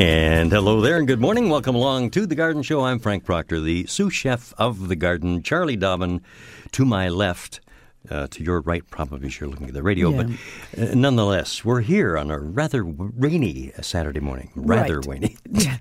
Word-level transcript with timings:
And 0.00 0.50
hello 0.50 0.80
there, 0.80 0.96
and 0.96 1.06
good 1.06 1.20
morning. 1.20 1.50
Welcome 1.50 1.74
along 1.74 2.12
to 2.12 2.24
the 2.24 2.34
Garden 2.34 2.62
Show. 2.62 2.86
I'm 2.86 3.00
Frank 3.00 3.22
Proctor, 3.22 3.60
the 3.60 3.84
sous 3.84 4.14
chef 4.14 4.54
of 4.56 4.88
the 4.88 4.96
garden. 4.96 5.42
Charlie 5.42 5.76
Dobbin 5.76 6.22
to 6.72 6.86
my 6.86 7.10
left. 7.10 7.60
Uh, 8.08 8.26
to 8.28 8.42
your 8.42 8.62
right, 8.62 8.82
probably 8.90 9.26
as 9.26 9.38
you're 9.38 9.48
looking 9.48 9.68
at 9.68 9.74
the 9.74 9.82
radio, 9.82 10.08
Yeah. 10.10 10.22
but 10.74 10.90
uh, 10.90 10.94
nonetheless, 10.94 11.66
we're 11.66 11.82
here 11.82 12.16
on 12.16 12.30
a 12.30 12.38
rather 12.38 12.82
rainy 12.82 13.72
Saturday 13.82 14.20
morning. 14.20 14.50
Rather 14.56 15.00
Right. 15.00 15.06
rainy. 15.06 15.36
Yeah. 15.52 15.76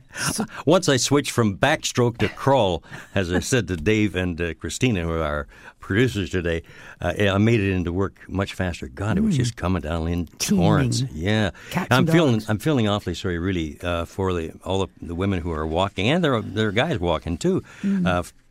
Once 0.66 0.90
I 0.90 0.98
switched 0.98 1.32
from 1.32 1.58
backstroke 1.58 2.18
to 2.18 2.28
crawl, 2.28 2.84
as 3.16 3.32
I 3.32 3.40
said 3.40 3.70
to 3.70 3.78
Dave 3.78 4.18
and 4.18 4.40
uh, 4.42 4.54
Christina, 4.56 5.04
who 5.04 5.12
are 5.14 5.24
our 5.24 5.48
producers 5.80 6.30
today, 6.30 6.62
uh, 7.00 7.14
I 7.18 7.38
made 7.38 7.62
it 7.62 7.72
into 7.74 7.94
work 7.94 8.20
much 8.28 8.54
faster. 8.54 8.90
God, 8.90 9.18
it 9.18 9.22
was 9.22 9.38
just 9.38 9.56
coming 9.56 9.82
down 9.82 10.10
in 10.10 10.28
torrents. 10.40 11.04
Yeah, 11.14 11.52
Mm. 11.52 11.72
Cats 11.72 11.88
I'm 11.92 12.06
feeling 12.06 12.34
dogs. 12.34 12.50
I'm 12.50 12.60
feeling 12.60 12.88
awfully 12.90 13.16
sorry, 13.16 13.40
really, 13.40 13.80
uh, 13.82 14.04
for 14.04 14.34
the 14.34 14.52
all 14.66 14.80
the, 14.86 14.88
the 15.02 15.16
women 15.16 15.40
who 15.40 15.52
are 15.54 15.66
walking, 15.66 16.10
and 16.10 16.22
there 16.22 16.36
are, 16.36 16.42
there 16.42 16.68
are 16.68 16.74
guys 16.74 17.00
walking 17.00 17.38
too. 17.38 17.64
Mm. 17.82 18.06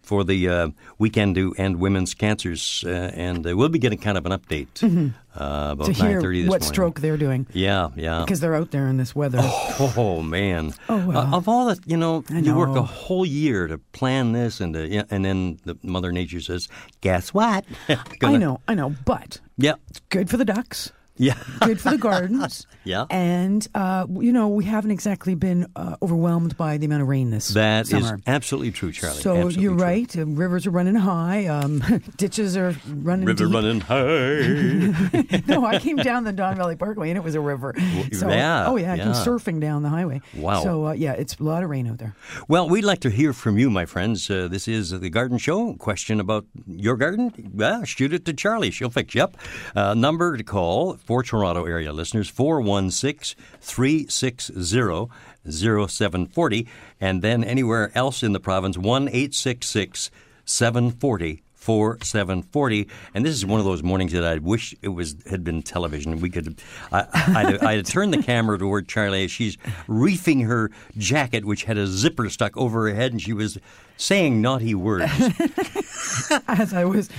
Uh, 0.09 0.15
for 0.19 0.25
the 0.25 0.49
uh, 0.49 0.69
weekend 0.99 1.35
to 1.35 1.55
end 1.59 1.77
women's 1.77 2.15
cancers, 2.15 2.83
uh, 2.87 3.11
and 3.15 3.47
uh, 3.47 3.55
we'll 3.57 3.69
be 3.69 3.79
getting 3.79 3.99
kind 3.99 4.17
of 4.17 4.25
an 4.27 4.33
update 4.33 4.83
uh, 4.83 5.73
about 5.73 5.89
Mm-hmm. 5.89 5.93
to 5.93 6.09
hear 6.09 6.21
9:30 6.21 6.43
this 6.43 6.49
what 6.49 6.61
morning. 6.63 6.69
stroke 6.75 7.01
they're 7.01 7.17
doing 7.19 7.47
Yeah, 7.53 7.91
yeah. 7.97 8.21
because 8.25 8.41
they're 8.41 8.55
out 8.55 8.71
there 8.71 8.89
in 8.89 8.97
this 8.97 9.15
weather. 9.15 9.39
Oh 9.43 10.23
man! 10.37 10.73
Oh, 10.89 11.07
well. 11.07 11.19
Uh, 11.19 11.37
of 11.37 11.49
all 11.49 11.67
the, 11.67 11.79
you 11.87 11.97
know, 11.99 12.25
I 12.31 12.39
you 12.39 12.55
work 12.57 12.77
a 12.77 12.83
whole 12.83 13.27
year 13.27 13.67
to 13.69 13.79
plan 13.93 14.33
this, 14.33 14.61
and 14.61 14.75
to, 14.75 14.87
yeah, 14.89 15.05
and 15.11 15.25
then 15.25 15.59
the 15.65 15.77
Mother 15.83 16.11
Nature 16.13 16.41
says, 16.41 16.69
"Guess 17.03 17.35
what?" 17.35 17.65
I 18.23 18.37
know, 18.39 18.61
I 18.67 18.75
know, 18.75 18.95
but 19.05 19.41
Yeah, 19.59 19.75
it's 19.91 20.01
good 20.09 20.31
for 20.31 20.37
the 20.39 20.45
ducks, 20.47 20.91
yeah, 21.19 21.35
good 21.61 21.81
for 21.81 21.91
the 21.91 21.99
gardens. 21.99 22.67
Yeah. 22.85 23.05
And, 23.11 23.69
uh, 23.75 24.07
you 24.09 24.33
know, 24.33 24.49
we 24.49 24.65
haven't 24.65 24.93
exactly 24.93 25.35
been 25.35 25.67
uh, 25.77 25.97
overwhelmed 26.01 26.57
by 26.57 26.79
the 26.79 26.87
amount 26.87 27.03
of 27.03 27.09
rain 27.09 27.29
this 27.29 27.47
summer. 27.47 27.61
that 27.61 27.93
is 27.93 28.13
absolutely 28.27 28.71
true, 28.71 28.93
Charlie. 28.93 29.21
so 29.21 29.35
Absolutely 29.35 29.63
you're 29.63 29.75
true. 29.77 29.85
right. 29.85 30.17
Uh, 30.19 30.25
rivers 30.27 30.67
are 30.67 30.71
running 30.71 30.95
high. 30.95 31.47
Um, 31.49 31.83
ditches 32.17 32.57
are 32.57 32.75
running 32.89 33.27
River 33.27 33.45
deep. 33.45 33.55
running 33.55 33.81
high. 33.81 35.43
no, 35.47 35.67
I 35.67 35.79
came 35.79 35.97
down 35.97 36.25
the 36.25 36.33
Don 36.33 36.57
Valley 36.57 36.77
Parkway 36.77 37.11
and 37.11 37.19
it 37.19 37.25
was 37.25 37.35
a 37.35 37.41
river. 37.43 37.75
So, 38.13 38.31
yeah, 38.31 38.67
oh 38.69 38.77
yeah, 38.77 38.95
I 38.95 38.97
came 38.97 39.09
yeah. 39.09 39.13
surfing 39.13 39.61
down 39.61 39.83
the 39.83 39.91
highway. 39.91 40.23
Wow. 40.35 40.63
So 40.63 40.87
uh, 40.87 40.93
yeah, 40.93 41.13
it's 41.13 41.37
a 41.37 41.43
lot 41.43 41.63
of 41.63 41.69
rain 41.69 41.87
out 41.89 41.99
there. 41.99 42.15
well, 42.49 42.71
we'd 42.71 42.85
like 42.85 43.01
to 43.01 43.11
hear 43.11 43.35
from 43.35 43.59
you, 43.59 43.69
my 43.69 43.85
friends. 43.85 44.31
Uh, 44.31 44.49
this 44.49 44.67
is 44.67 44.91
the 44.99 45.11
Garden 45.11 45.37
Show. 45.37 45.75
Question 45.75 46.21
about 46.21 46.47
your 46.67 46.97
garden? 46.97 47.51
Well, 47.53 47.85
shoot 47.85 48.15
it 48.15 48.25
to 48.27 48.33
Charlie. 48.33 48.71
She'll 48.71 48.89
fix 48.89 49.15
you 49.15 49.23
up. 49.25 49.37
Uh, 49.77 49.93
number 49.93 50.39
to 50.39 50.45
call 50.45 50.95
for 51.09 51.23
Toronto 51.23 51.65
area 51.65 51.91
listeners 51.91 52.29
416 52.29 53.35
360 53.63 55.09
0740. 55.51 56.69
And 57.01 57.23
then 57.23 57.43
anywhere 57.43 57.91
else 57.95 58.23
in 58.23 58.35
the 58.35 58.41
province, 58.41 58.77
1 58.77 59.09
866 59.09 60.11
740 60.45 61.43
4740 61.55 62.89
and 63.15 63.27
this 63.27 63.35
is 63.35 63.45
one 63.45 63.59
of 63.59 63.67
those 63.67 63.83
mornings 63.83 64.13
that 64.13 64.25
I 64.25 64.39
wish 64.39 64.75
it 64.81 64.89
was 64.89 65.17
had 65.29 65.45
been 65.45 65.61
television 65.63 66.19
we 66.21 66.31
could 66.31 66.59
I, 66.91 67.07
I'd, 67.13 67.65
I'd 67.65 67.85
turned 67.87 68.15
the 68.15 68.23
camera 68.23 68.57
toward 68.57 68.89
Charlie 68.89 69.25
as 69.25 69.31
she's 69.31 69.59
reefing 69.87 70.41
her 70.43 70.71
jacket 70.97 71.45
which 71.45 71.65
had 71.65 71.77
a 71.77 71.87
zipper 71.87 72.31
stuck 72.31 72.57
over 72.57 72.89
her 72.89 72.95
head 72.95 73.13
and 73.13 73.21
she 73.21 73.35
was 73.35 73.59
saying 73.99 74.41
naughty 74.41 74.75
words 74.75 75.13
as 76.49 76.73
I 76.73 76.85
was 76.85 77.11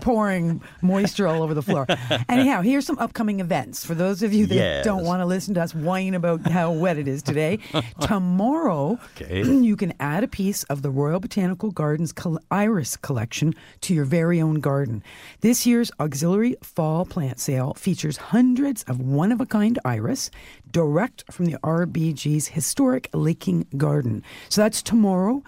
pouring 0.00 0.60
moisture 0.80 1.26
all 1.28 1.42
over 1.42 1.54
the 1.54 1.62
floor. 1.62 1.86
Anyhow, 2.28 2.62
here's 2.62 2.86
some 2.86 2.98
upcoming 2.98 3.40
events 3.40 3.84
for 3.84 3.94
those 3.94 4.22
of 4.22 4.32
you 4.32 4.46
that 4.46 4.54
Yes. 4.54 4.84
don't 4.84 5.04
want 5.04 5.20
to 5.20 5.26
listen 5.26 5.54
to 5.54 5.62
us 5.62 5.74
whine 5.74 6.14
about 6.14 6.40
how 6.50 6.72
wet 6.72 6.98
it 6.98 7.06
is 7.08 7.22
today. 7.22 7.58
Tomorrow, 8.00 8.98
Okay. 9.20 9.42
you 9.62 9.76
can 9.76 9.92
add 10.00 10.24
a 10.24 10.28
piece 10.28 10.62
of 10.64 10.82
the 10.82 10.90
Royal 10.90 11.20
Botanical 11.20 11.70
Gardens 11.70 12.12
iris 12.50 12.96
collection 12.96 13.54
to 13.82 13.94
your 13.94 14.04
very 14.04 14.40
own 14.40 14.60
garden. 14.60 15.02
This 15.40 15.66
year's 15.66 15.90
auxiliary 16.00 16.56
fall 16.62 17.04
plant 17.04 17.38
sale 17.38 17.74
features 17.74 18.16
hundreds 18.16 18.82
of 18.84 19.00
one 19.00 19.30
of 19.32 19.40
a 19.40 19.46
kind 19.46 19.78
iris 19.84 20.30
direct 20.70 21.24
from 21.30 21.46
the 21.46 21.58
RBG's 21.58 22.48
historic 22.48 23.08
Laking 23.12 23.66
Garden. 23.76 24.22
So 24.48 24.62
that's 24.62 24.82
tomorrow 24.82 25.42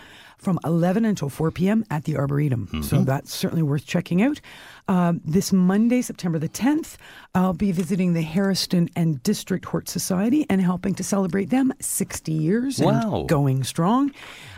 from 0.44 0.58
11 0.64 1.04
until 1.04 1.28
4 1.28 1.50
p.m. 1.50 1.84
at 1.90 2.04
the 2.04 2.16
Arboretum. 2.16 2.82
So 2.84 3.02
that's 3.02 3.32
certainly 3.34 3.62
worth 3.62 3.86
checking 3.86 4.22
out. 4.22 4.40
Um, 4.86 5.22
this 5.24 5.50
Monday, 5.52 6.02
September 6.02 6.38
the 6.38 6.48
10th, 6.48 6.96
I'll 7.34 7.54
be 7.54 7.72
visiting 7.72 8.12
the 8.12 8.22
Harriston 8.22 8.90
and 8.94 9.22
District 9.22 9.64
Hort 9.64 9.88
Society 9.88 10.44
and 10.50 10.60
helping 10.60 10.94
to 10.96 11.02
celebrate 11.02 11.48
them 11.48 11.72
60 11.80 12.32
years 12.32 12.78
Wow. 12.78 13.20
and 13.20 13.28
going 13.28 13.64
strong. 13.64 14.12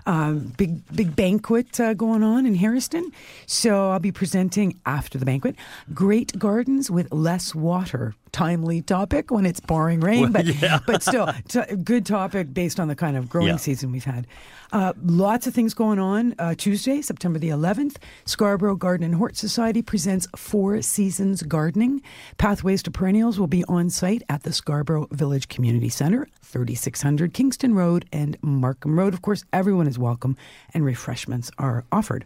Um, 0.05 0.53
big 0.57 0.85
big 0.95 1.17
banquet 1.17 1.81
uh, 1.81 1.95
going 1.95 2.23
on 2.23 2.47
in 2.47 2.57
Harriston. 2.57 3.05
So 3.47 3.91
I'll 3.91 3.99
be 3.99 4.13
presenting 4.13 4.79
after 4.87 5.19
the 5.19 5.25
banquet. 5.25 5.57
Great 5.95 6.39
gardens 6.39 6.91
with 6.91 7.13
less 7.13 7.55
water. 7.55 8.15
Timely 8.33 8.83
topic 8.83 9.31
when 9.31 9.47
it's 9.47 9.61
pouring 9.61 10.01
rain, 10.01 10.31
but 10.31 10.47
but 10.87 11.03
still 11.03 11.33
t- 11.49 11.75
good 11.83 12.05
topic 12.07 12.53
based 12.53 12.79
on 12.79 12.87
the 12.89 12.95
kind 12.95 13.17
of 13.17 13.29
growing 13.29 13.49
Yeah. 13.49 13.57
season 13.57 13.91
we've 13.93 14.05
had. 14.05 14.27
Uh, 14.72 14.93
lots 15.04 15.47
of 15.47 15.54
things 15.54 15.75
going 15.75 15.99
on. 15.99 16.34
Uh, 16.38 16.54
Tuesday, 16.56 17.00
September 17.00 17.38
the 17.38 17.49
11th, 17.49 17.97
Scarborough 18.25 18.77
Garden 18.77 19.04
and 19.04 19.15
Hort 19.15 19.37
Society 19.37 19.82
presents 19.82 20.27
Four 20.37 20.82
Seasons 20.82 21.43
Gardening. 21.43 22.03
Pathways 22.38 22.82
to 22.84 22.91
Perennials 22.91 23.38
will 23.38 23.47
be 23.47 23.65
on 23.65 23.91
site 23.91 24.22
at 24.28 24.43
the 24.43 24.53
Scarborough 24.53 25.09
Village 25.10 25.49
Community 25.49 25.88
Centre, 25.88 26.28
3600 26.43 27.32
Kingston 27.32 27.75
Road 27.75 28.06
and 28.12 28.37
Markham 28.43 28.99
Road. 28.99 29.15
Of 29.15 29.22
course, 29.22 29.44
everyone 29.53 29.87
is 29.87 29.99
welcome 29.99 30.37
and 30.75 30.84
refreshments 30.84 31.50
are 31.59 31.84
offered. 31.93 32.25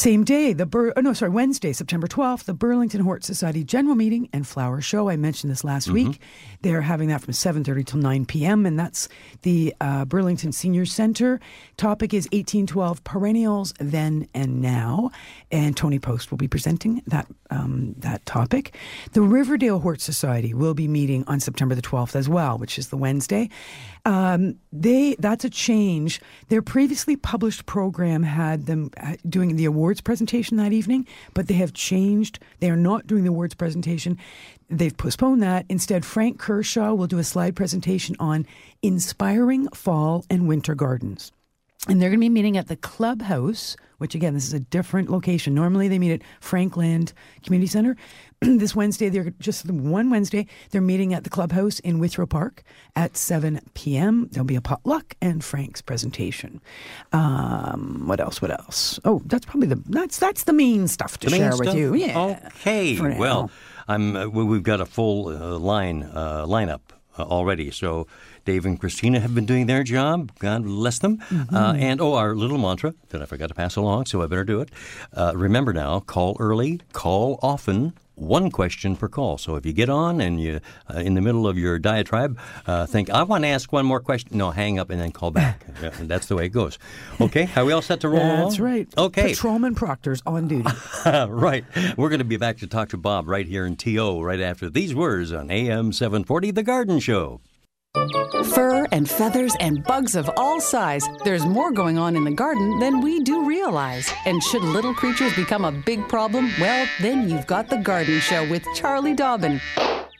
Same 0.00 0.24
day, 0.24 0.54
the 0.54 0.64
Bur- 0.64 0.94
oh, 0.96 1.02
no, 1.02 1.12
sorry, 1.12 1.30
Wednesday, 1.30 1.74
September 1.74 2.06
12th, 2.06 2.44
the 2.44 2.54
Burlington 2.54 3.02
Hort 3.02 3.22
Society 3.22 3.62
General 3.62 3.94
Meeting 3.94 4.30
and 4.32 4.46
Flower 4.46 4.80
Show. 4.80 5.10
I 5.10 5.16
mentioned 5.16 5.52
this 5.52 5.62
last 5.62 5.90
week. 5.90 6.22
They're 6.62 6.80
having 6.80 7.10
that 7.10 7.20
from 7.20 7.34
7.30 7.34 7.84
till 7.84 7.98
9 7.98 8.24
p.m., 8.24 8.64
and 8.64 8.80
that's 8.80 9.10
the 9.42 9.74
uh, 9.78 10.06
Burlington 10.06 10.52
Senior 10.52 10.86
Center. 10.86 11.38
Topic 11.76 12.14
is 12.14 12.24
1812 12.32 13.04
Perennials 13.04 13.74
Then 13.78 14.26
and 14.32 14.62
Now, 14.62 15.10
and 15.52 15.76
Tony 15.76 15.98
Post 15.98 16.30
will 16.30 16.38
be 16.38 16.48
presenting 16.48 17.02
that, 17.06 17.26
um, 17.50 17.94
that 17.98 18.24
topic. 18.24 18.74
The 19.12 19.20
Riverdale 19.20 19.80
Hort 19.80 20.00
Society 20.00 20.54
will 20.54 20.72
be 20.72 20.88
meeting 20.88 21.24
on 21.26 21.40
September 21.40 21.74
the 21.74 21.82
12th 21.82 22.16
as 22.16 22.26
well, 22.26 22.56
which 22.56 22.78
is 22.78 22.88
the 22.88 22.96
Wednesday. 22.96 23.50
Um, 24.04 24.56
they 24.72 25.14
That's 25.18 25.44
a 25.44 25.50
change. 25.50 26.20
Their 26.48 26.62
previously 26.62 27.16
published 27.16 27.66
program 27.66 28.22
had 28.22 28.66
them 28.66 28.90
uh, 28.96 29.16
doing 29.28 29.56
the 29.56 29.66
awards 29.66 30.00
presentation 30.00 30.56
that 30.56 30.72
evening, 30.72 31.06
but 31.34 31.48
they 31.48 31.54
have 31.54 31.72
changed. 31.72 32.38
They 32.60 32.70
are 32.70 32.76
not 32.76 33.06
doing 33.06 33.24
the 33.24 33.30
awards 33.30 33.54
presentation. 33.54 34.18
They've 34.68 34.96
postponed 34.96 35.42
that. 35.42 35.66
Instead, 35.68 36.04
Frank 36.04 36.38
Kershaw 36.38 36.94
will 36.94 37.08
do 37.08 37.18
a 37.18 37.24
slide 37.24 37.56
presentation 37.56 38.16
on 38.20 38.46
inspiring 38.82 39.68
fall 39.68 40.24
and 40.30 40.48
winter 40.48 40.74
gardens. 40.74 41.32
And 41.88 42.00
they're 42.00 42.10
going 42.10 42.20
to 42.20 42.24
be 42.24 42.28
meeting 42.28 42.56
at 42.56 42.68
the 42.68 42.76
clubhouse, 42.76 43.76
which 44.00 44.14
again, 44.14 44.34
this 44.34 44.46
is 44.46 44.54
a 44.54 44.60
different 44.60 45.10
location. 45.10 45.54
Normally 45.54 45.86
they 45.88 45.98
meet 45.98 46.12
at 46.12 46.22
Frankland 46.40 47.12
Community 47.44 47.66
Center. 47.68 47.96
this 48.40 48.74
Wednesday, 48.74 49.10
they're 49.10 49.32
just 49.38 49.70
one 49.70 50.08
Wednesday, 50.08 50.46
they're 50.70 50.80
meeting 50.80 51.12
at 51.12 51.24
the 51.24 51.30
clubhouse 51.30 51.78
in 51.80 51.98
Withrow 51.98 52.24
Park 52.26 52.62
at 52.96 53.16
7 53.16 53.60
p.m. 53.74 54.28
There'll 54.32 54.46
be 54.46 54.56
a 54.56 54.62
potluck 54.62 55.14
and 55.20 55.44
Frank's 55.44 55.82
presentation. 55.82 56.62
Um, 57.12 58.04
what 58.06 58.20
else? 58.20 58.40
What 58.40 58.50
else? 58.50 58.98
Oh, 59.04 59.20
that's 59.26 59.44
probably 59.44 59.68
the 59.68 59.82
that's 59.88 60.18
that's 60.18 60.44
the 60.44 60.52
main 60.54 60.88
stuff 60.88 61.18
to 61.18 61.28
The 61.28 61.36
share 61.36 61.50
with 61.50 61.68
stuff? 61.68 61.74
you. 61.76 61.94
Yeah. 61.94 62.38
Okay. 62.56 62.98
Well, 63.18 63.50
I'm. 63.88 64.16
Uh, 64.16 64.26
we- 64.28 64.44
we've 64.44 64.62
got 64.62 64.80
a 64.80 64.86
full 64.86 65.28
uh, 65.28 65.58
line 65.58 66.02
uh, 66.04 66.46
lineup 66.46 66.80
uh, 67.18 67.22
already. 67.24 67.70
So 67.70 68.06
Dave 68.44 68.66
and 68.66 68.78
Christina 68.78 69.20
have 69.20 69.34
been 69.34 69.46
doing 69.46 69.66
their 69.66 69.82
job. 69.82 70.32
God 70.38 70.64
bless 70.64 70.98
them. 70.98 71.18
Mm-hmm. 71.18 71.54
Uh, 71.54 71.74
and 71.74 72.00
oh, 72.00 72.14
our 72.14 72.34
little 72.34 72.58
mantra 72.58 72.94
that 73.10 73.22
I 73.22 73.26
forgot 73.26 73.48
to 73.48 73.54
pass 73.54 73.76
along, 73.76 74.06
so 74.06 74.22
I 74.22 74.26
better 74.26 74.44
do 74.44 74.60
it. 74.60 74.70
Uh, 75.12 75.32
remember 75.34 75.72
now: 75.72 76.00
call 76.00 76.36
early, 76.40 76.80
call 76.92 77.38
often. 77.42 77.92
One 78.16 78.50
question 78.50 78.96
per 78.96 79.08
call. 79.08 79.38
So 79.38 79.56
if 79.56 79.64
you 79.64 79.72
get 79.72 79.88
on 79.88 80.20
and 80.20 80.38
you, 80.38 80.60
uh, 80.94 80.98
in 80.98 81.14
the 81.14 81.22
middle 81.22 81.46
of 81.46 81.56
your 81.56 81.78
diatribe, 81.78 82.38
uh, 82.66 82.84
think 82.84 83.08
I 83.08 83.22
want 83.22 83.44
to 83.44 83.48
ask 83.48 83.72
one 83.72 83.86
more 83.86 83.98
question. 83.98 84.36
No, 84.36 84.50
hang 84.50 84.78
up 84.78 84.90
and 84.90 85.00
then 85.00 85.10
call 85.10 85.30
back. 85.30 85.64
Yeah, 85.82 85.90
that's 86.00 86.26
the 86.26 86.36
way 86.36 86.44
it 86.44 86.50
goes. 86.50 86.78
Okay, 87.18 87.48
are 87.56 87.64
we 87.64 87.72
all 87.72 87.80
set 87.80 88.00
to 88.00 88.10
roll? 88.10 88.20
That's 88.20 88.58
along? 88.58 88.70
right. 88.70 88.88
Okay. 88.98 89.30
Patrolman 89.30 89.74
Proctor's 89.74 90.22
on 90.26 90.48
duty. 90.48 90.68
right. 91.06 91.64
We're 91.96 92.10
going 92.10 92.18
to 92.18 92.24
be 92.26 92.36
back 92.36 92.58
to 92.58 92.66
talk 92.66 92.90
to 92.90 92.98
Bob 92.98 93.26
right 93.26 93.46
here 93.46 93.64
in 93.64 93.76
TO 93.76 94.20
right 94.20 94.40
after 94.40 94.68
these 94.68 94.94
words 94.94 95.32
on 95.32 95.50
AM 95.50 95.90
740 95.94 96.50
The 96.50 96.62
Garden 96.62 97.00
Show. 97.00 97.40
Fur 98.54 98.86
and 98.92 99.08
feathers 99.08 99.54
and 99.60 99.84
bugs 99.84 100.16
of 100.16 100.30
all 100.36 100.60
size. 100.60 101.06
There's 101.24 101.44
more 101.44 101.70
going 101.70 101.98
on 101.98 102.16
in 102.16 102.24
the 102.24 102.30
garden 102.30 102.78
than 102.78 103.00
we 103.00 103.20
do 103.20 103.44
realize. 103.44 104.10
And 104.24 104.42
should 104.42 104.62
little 104.62 104.94
creatures 104.94 105.34
become 105.34 105.64
a 105.64 105.72
big 105.72 106.08
problem, 106.08 106.50
well, 106.60 106.86
then 107.00 107.28
you've 107.28 107.46
got 107.46 107.68
The 107.68 107.76
Garden 107.76 108.20
Show 108.20 108.48
with 108.48 108.64
Charlie 108.74 109.14
Dobbin. 109.14 109.60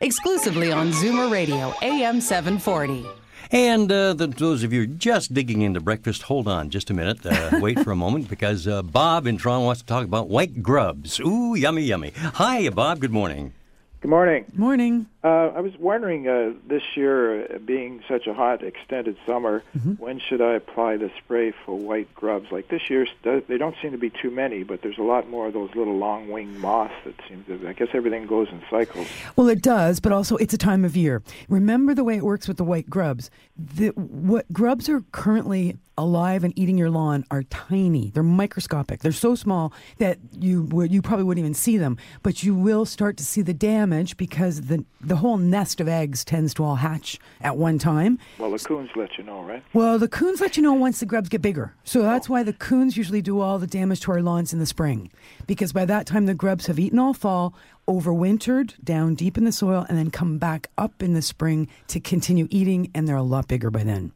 Exclusively 0.00 0.72
on 0.72 0.92
Zoomer 0.92 1.30
Radio, 1.30 1.72
AM 1.82 2.20
740. 2.20 3.06
And 3.50 3.90
uh, 3.90 4.12
the, 4.12 4.28
those 4.28 4.62
of 4.62 4.72
you 4.72 4.86
just 4.86 5.34
digging 5.34 5.62
into 5.62 5.80
breakfast, 5.80 6.22
hold 6.22 6.46
on 6.46 6.70
just 6.70 6.90
a 6.90 6.94
minute. 6.94 7.24
Uh, 7.24 7.58
wait 7.60 7.80
for 7.80 7.90
a 7.90 7.96
moment 7.96 8.28
because 8.28 8.68
uh, 8.68 8.82
Bob 8.82 9.26
in 9.26 9.38
Toronto 9.38 9.64
wants 9.64 9.80
to 9.80 9.86
talk 9.86 10.04
about 10.04 10.28
white 10.28 10.62
grubs. 10.62 11.18
Ooh, 11.20 11.54
yummy, 11.54 11.82
yummy. 11.82 12.12
Hi, 12.16 12.68
Bob. 12.68 13.00
Good 13.00 13.10
morning. 13.10 13.52
Good 14.00 14.10
morning. 14.10 14.46
Morning. 14.54 15.06
Uh, 15.22 15.48
I 15.54 15.60
was 15.60 15.76
wondering 15.78 16.26
uh, 16.26 16.54
this 16.66 16.82
year, 16.94 17.44
uh, 17.44 17.58
being 17.58 18.02
such 18.08 18.26
a 18.26 18.32
hot, 18.32 18.62
extended 18.62 19.18
summer, 19.26 19.62
when 19.98 20.18
should 20.18 20.40
I 20.40 20.54
apply 20.54 20.96
the 20.96 21.10
spray 21.22 21.52
for 21.66 21.76
white 21.76 22.14
grubs? 22.14 22.50
Like 22.50 22.68
this 22.68 22.88
year, 22.88 23.06
they 23.22 23.58
don't 23.58 23.76
seem 23.82 23.92
to 23.92 23.98
be 23.98 24.08
too 24.08 24.30
many, 24.30 24.62
but 24.62 24.80
there's 24.80 24.96
a 24.96 25.02
lot 25.02 25.28
more 25.28 25.48
of 25.48 25.52
those 25.52 25.74
little 25.74 25.98
long-winged 25.98 26.58
moths 26.58 26.94
that 27.04 27.14
seem 27.28 27.44
to. 27.44 27.68
I 27.68 27.74
guess 27.74 27.88
everything 27.92 28.26
goes 28.26 28.48
in 28.48 28.62
cycles. 28.70 29.08
Well, 29.36 29.48
it 29.48 29.60
does, 29.60 30.00
but 30.00 30.10
also 30.10 30.36
it's 30.36 30.54
a 30.54 30.58
time 30.58 30.86
of 30.86 30.96
year. 30.96 31.22
Remember 31.50 31.94
the 31.94 32.04
way 32.04 32.16
it 32.16 32.24
works 32.24 32.48
with 32.48 32.56
the 32.56 32.64
white 32.64 32.88
grubs. 32.88 33.30
The, 33.58 33.88
what 33.88 34.50
grubs 34.54 34.88
are 34.88 35.02
currently 35.12 35.76
alive 35.98 36.44
and 36.44 36.58
eating 36.58 36.78
your 36.78 36.88
lawn 36.88 37.24
are 37.30 37.42
tiny. 37.44 38.10
They're 38.10 38.22
microscopic. 38.22 39.00
They're 39.00 39.12
so 39.12 39.34
small 39.34 39.72
that 39.98 40.18
you 40.38 40.62
would 40.70 40.90
you 40.90 41.02
probably 41.02 41.24
wouldn't 41.24 41.44
even 41.44 41.54
see 41.54 41.76
them, 41.76 41.98
but 42.22 42.42
you 42.42 42.54
will 42.54 42.86
start 42.86 43.18
to 43.18 43.24
see 43.24 43.42
the 43.42 43.52
damage 43.52 44.16
because 44.16 44.62
the 44.62 44.84
the 45.10 45.16
whole 45.16 45.38
nest 45.38 45.80
of 45.80 45.88
eggs 45.88 46.24
tends 46.24 46.54
to 46.54 46.62
all 46.62 46.76
hatch 46.76 47.18
at 47.40 47.56
one 47.56 47.80
time. 47.80 48.16
Well, 48.38 48.52
the 48.52 48.60
coons 48.60 48.90
let 48.94 49.18
you 49.18 49.24
know, 49.24 49.42
right? 49.42 49.60
Well, 49.72 49.98
the 49.98 50.06
coons 50.06 50.40
let 50.40 50.56
you 50.56 50.62
know 50.62 50.72
once 50.72 51.00
the 51.00 51.06
grubs 51.06 51.28
get 51.28 51.42
bigger. 51.42 51.74
So 51.82 52.00
oh. 52.00 52.02
that's 52.04 52.28
why 52.28 52.44
the 52.44 52.52
coons 52.52 52.96
usually 52.96 53.20
do 53.20 53.40
all 53.40 53.58
the 53.58 53.66
damage 53.66 54.02
to 54.02 54.12
our 54.12 54.22
lawns 54.22 54.52
in 54.52 54.60
the 54.60 54.66
spring. 54.66 55.10
Because 55.48 55.72
by 55.72 55.84
that 55.84 56.06
time, 56.06 56.26
the 56.26 56.34
grubs 56.34 56.66
have 56.66 56.78
eaten 56.78 57.00
all 57.00 57.12
fall, 57.12 57.54
overwintered 57.88 58.74
down 58.84 59.16
deep 59.16 59.36
in 59.36 59.42
the 59.42 59.50
soil, 59.50 59.84
and 59.88 59.98
then 59.98 60.12
come 60.12 60.38
back 60.38 60.68
up 60.78 61.02
in 61.02 61.14
the 61.14 61.22
spring 61.22 61.66
to 61.88 61.98
continue 61.98 62.46
eating, 62.48 62.88
and 62.94 63.08
they're 63.08 63.16
a 63.16 63.22
lot 63.22 63.48
bigger 63.48 63.68
by 63.68 63.82
then. 63.82 64.12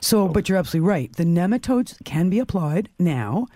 So, 0.00 0.22
oh. 0.22 0.28
but 0.28 0.48
you're 0.48 0.58
absolutely 0.58 0.88
right. 0.88 1.12
The 1.14 1.24
nematodes 1.24 1.96
can 2.04 2.30
be 2.30 2.38
applied 2.38 2.90
now. 2.96 3.48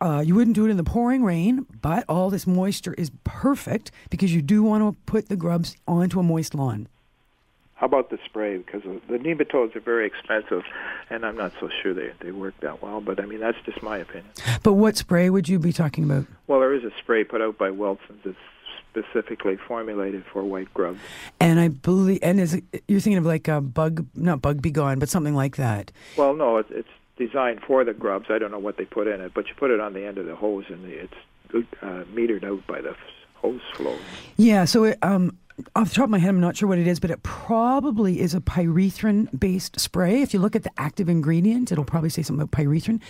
Uh, 0.00 0.22
you 0.24 0.34
wouldn't 0.34 0.54
do 0.54 0.66
it 0.66 0.70
in 0.70 0.76
the 0.76 0.84
pouring 0.84 1.24
rain, 1.24 1.66
but 1.82 2.04
all 2.08 2.30
this 2.30 2.46
moisture 2.46 2.94
is 2.94 3.10
perfect 3.24 3.90
because 4.10 4.32
you 4.32 4.42
do 4.42 4.62
want 4.62 4.82
to 4.82 5.00
put 5.06 5.28
the 5.28 5.36
grubs 5.36 5.76
onto 5.86 6.20
a 6.20 6.22
moist 6.22 6.54
lawn. 6.54 6.88
How 7.74 7.86
about 7.86 8.10
the 8.10 8.18
spray? 8.24 8.58
Because 8.58 8.82
uh, 8.84 8.98
the 9.08 9.18
nematodes 9.18 9.76
are 9.76 9.80
very 9.80 10.06
expensive, 10.06 10.62
and 11.10 11.24
I'm 11.24 11.36
not 11.36 11.52
so 11.60 11.68
sure 11.80 11.94
they 11.94 12.10
they 12.20 12.32
work 12.32 12.54
that 12.60 12.82
well. 12.82 13.00
But 13.00 13.20
I 13.20 13.26
mean, 13.26 13.38
that's 13.38 13.58
just 13.64 13.82
my 13.82 13.98
opinion. 13.98 14.30
But 14.64 14.72
what 14.74 14.96
spray 14.96 15.30
would 15.30 15.48
you 15.48 15.60
be 15.60 15.72
talking 15.72 16.02
about? 16.02 16.26
Well, 16.48 16.58
there 16.58 16.74
is 16.74 16.82
a 16.82 16.90
spray 16.98 17.22
put 17.22 17.40
out 17.40 17.56
by 17.56 17.70
Wilson's 17.70 18.20
that's 18.24 18.36
specifically 18.90 19.56
formulated 19.56 20.24
for 20.32 20.42
white 20.42 20.72
grubs. 20.74 20.98
And 21.38 21.60
I 21.60 21.68
believe, 21.68 22.18
and 22.22 22.40
is 22.40 22.54
it, 22.54 22.64
you're 22.88 23.00
thinking 23.00 23.18
of 23.18 23.26
like 23.26 23.46
a 23.46 23.60
bug, 23.60 24.06
not 24.14 24.42
bug 24.42 24.60
be 24.60 24.70
gone, 24.70 24.98
but 24.98 25.08
something 25.08 25.34
like 25.34 25.56
that. 25.56 25.92
Well, 26.16 26.34
no, 26.34 26.56
it's, 26.56 26.70
it's 26.70 26.88
designed 27.18 27.60
for 27.66 27.84
the 27.84 27.92
grubs. 27.92 28.26
I 28.30 28.38
don't 28.38 28.50
know 28.50 28.58
what 28.58 28.76
they 28.76 28.84
put 28.84 29.06
in 29.06 29.20
it, 29.20 29.32
but 29.34 29.48
you 29.48 29.54
put 29.56 29.70
it 29.70 29.80
on 29.80 29.92
the 29.92 30.04
end 30.04 30.18
of 30.18 30.26
the 30.26 30.36
hose, 30.36 30.64
and 30.68 30.84
it's 30.86 31.12
uh, 31.82 32.04
metered 32.14 32.44
out 32.44 32.66
by 32.66 32.80
the 32.80 32.94
hose 33.34 33.60
flow. 33.74 33.98
Yeah. 34.36 34.64
So, 34.64 34.84
it, 34.84 34.98
um, 35.02 35.36
off 35.74 35.88
the 35.88 35.96
top 35.96 36.04
of 36.04 36.10
my 36.10 36.18
head, 36.18 36.30
I'm 36.30 36.40
not 36.40 36.56
sure 36.56 36.68
what 36.68 36.78
it 36.78 36.86
is, 36.86 37.00
but 37.00 37.10
it 37.10 37.22
probably 37.22 38.20
is 38.20 38.34
a 38.34 38.40
pyrethrin-based 38.40 39.80
spray. 39.80 40.22
If 40.22 40.32
you 40.32 40.40
look 40.40 40.54
at 40.54 40.62
the 40.62 40.70
active 40.78 41.08
ingredient, 41.08 41.72
it'll 41.72 41.84
probably 41.84 42.10
say 42.10 42.22
something 42.22 42.42
about 42.42 42.56
pyrethrin. 42.56 43.00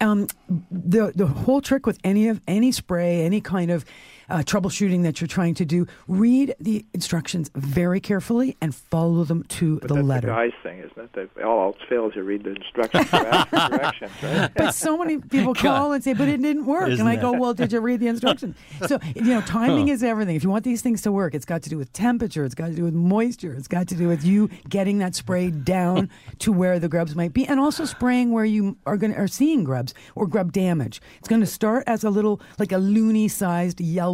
Um, 0.00 0.26
the 0.70 1.12
the 1.14 1.26
whole 1.26 1.60
trick 1.60 1.86
with 1.86 1.98
any 2.02 2.26
of 2.28 2.40
any 2.48 2.72
spray, 2.72 3.22
any 3.22 3.40
kind 3.40 3.70
of 3.70 3.84
uh, 4.28 4.38
troubleshooting 4.38 5.02
that 5.02 5.20
you're 5.20 5.28
trying 5.28 5.54
to 5.54 5.64
do, 5.64 5.86
read 6.08 6.54
the 6.60 6.84
instructions 6.94 7.50
very 7.54 8.00
carefully 8.00 8.56
and 8.60 8.74
follow 8.74 9.24
them 9.24 9.42
to 9.44 9.78
But 9.80 9.88
the 9.88 9.94
that's 9.94 10.06
letter. 10.06 10.26
the 10.28 10.32
guy's 10.32 10.52
thing, 10.62 10.78
isn't 10.78 10.98
it? 10.98 11.12
That 11.34 11.44
all 11.44 11.66
else 11.66 11.76
fails, 11.88 12.12
you 12.16 12.22
read 12.22 12.44
the 12.44 12.50
instructions 12.50 13.12
or 13.12 13.26
ask 13.26 13.48
for 13.48 13.68
directions, 13.76 14.10
right? 14.22 14.50
But 14.56 14.74
so 14.74 14.96
many 14.96 15.18
people 15.18 15.54
call 15.54 15.92
and 15.92 16.02
say, 16.04 16.12
"But 16.14 16.28
it 16.28 16.40
didn't 16.40 16.66
work," 16.66 16.88
Isn't 16.88 17.00
and 17.00 17.08
I 17.08 17.18
it? 17.18 17.20
go, 17.20 17.32
"Well, 17.32 17.54
did 17.54 17.72
you 17.72 17.80
read 17.80 18.00
the 18.00 18.06
instructions?" 18.08 18.56
so 18.86 18.98
you 19.14 19.22
know, 19.34 19.40
timing 19.42 19.88
is 19.88 20.02
everything. 20.02 20.36
If 20.36 20.44
you 20.44 20.50
want 20.50 20.64
these 20.64 20.82
things 20.82 21.02
to 21.02 21.12
work, 21.12 21.34
it's 21.34 21.44
got 21.44 21.62
to 21.62 21.70
do 21.70 21.76
with 21.78 21.92
temperature, 21.92 22.44
it's 22.44 22.54
got 22.54 22.68
to 22.68 22.74
do 22.74 22.84
with 22.84 22.94
moisture, 22.94 23.52
it's 23.54 23.68
got 23.68 23.88
to 23.88 23.94
do 23.94 24.08
with 24.08 24.24
you 24.24 24.48
getting 24.68 24.98
that 24.98 25.14
spray 25.14 25.50
down 25.50 26.08
to 26.38 26.52
where 26.52 26.78
the 26.78 26.88
grubs 26.88 27.14
might 27.16 27.32
be, 27.32 27.46
and 27.46 27.58
also 27.60 27.84
spraying 27.84 28.30
where 28.32 28.44
you 28.44 28.76
are 28.86 28.96
going 28.96 29.14
are 29.14 29.26
seeing 29.28 29.64
grubs 29.64 29.94
or 30.14 30.26
grub 30.26 30.52
damage. 30.52 31.00
It's 31.18 31.28
going 31.28 31.40
to 31.42 31.46
start 31.46 31.84
as 31.86 32.04
a 32.04 32.10
little 32.10 32.40
like 32.58 32.72
a 32.72 32.76
loonie-sized 32.76 33.80
yellow. 33.80 34.11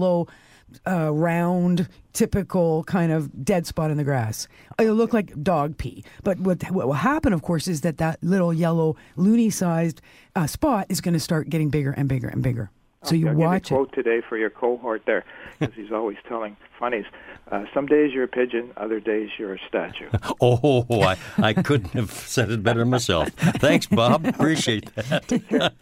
Uh, 0.86 1.10
round, 1.10 1.88
typical 2.12 2.84
kind 2.84 3.10
of 3.10 3.42
dead 3.42 3.66
spot 3.66 3.90
in 3.90 3.96
the 3.96 4.04
grass. 4.04 4.46
It'll 4.78 4.94
look 4.94 5.14
like 5.14 5.42
dog 5.42 5.78
pee. 5.78 6.04
But 6.22 6.38
what, 6.40 6.62
what 6.70 6.86
will 6.86 6.92
happen, 6.92 7.32
of 7.32 7.40
course, 7.40 7.66
is 7.68 7.80
that 7.80 7.96
that 7.96 8.18
little 8.22 8.52
yellow, 8.52 8.94
loonie-sized 9.16 10.02
uh, 10.36 10.46
spot 10.46 10.84
is 10.90 11.00
going 11.00 11.14
to 11.14 11.20
start 11.20 11.48
getting 11.48 11.70
bigger 11.70 11.92
and 11.92 12.06
bigger 12.06 12.28
and 12.28 12.42
bigger. 12.42 12.70
So 13.04 13.14
you 13.14 13.28
I'll 13.28 13.34
watch 13.34 13.70
give 13.70 13.70
you 13.70 13.76
a 13.76 13.80
it. 13.80 13.86
quote 13.86 13.94
today 13.94 14.20
for 14.28 14.36
your 14.36 14.50
cohort 14.50 15.04
there, 15.06 15.24
because 15.58 15.74
he's 15.74 15.90
always 15.90 16.18
telling 16.28 16.54
funnies. 16.78 17.06
Uh, 17.50 17.64
some 17.72 17.86
days 17.86 18.12
you're 18.12 18.24
a 18.24 18.28
pigeon, 18.28 18.72
other 18.76 19.00
days 19.00 19.30
you're 19.38 19.54
a 19.54 19.58
statue. 19.68 20.08
Oh, 20.40 20.84
I, 21.02 21.16
I 21.38 21.52
couldn't 21.52 21.92
have 21.92 22.12
said 22.12 22.50
it 22.50 22.62
better 22.62 22.84
myself. 22.84 23.28
Thanks, 23.30 23.86
Bob. 23.86 24.24
Appreciate 24.24 24.94
that. 24.94 25.74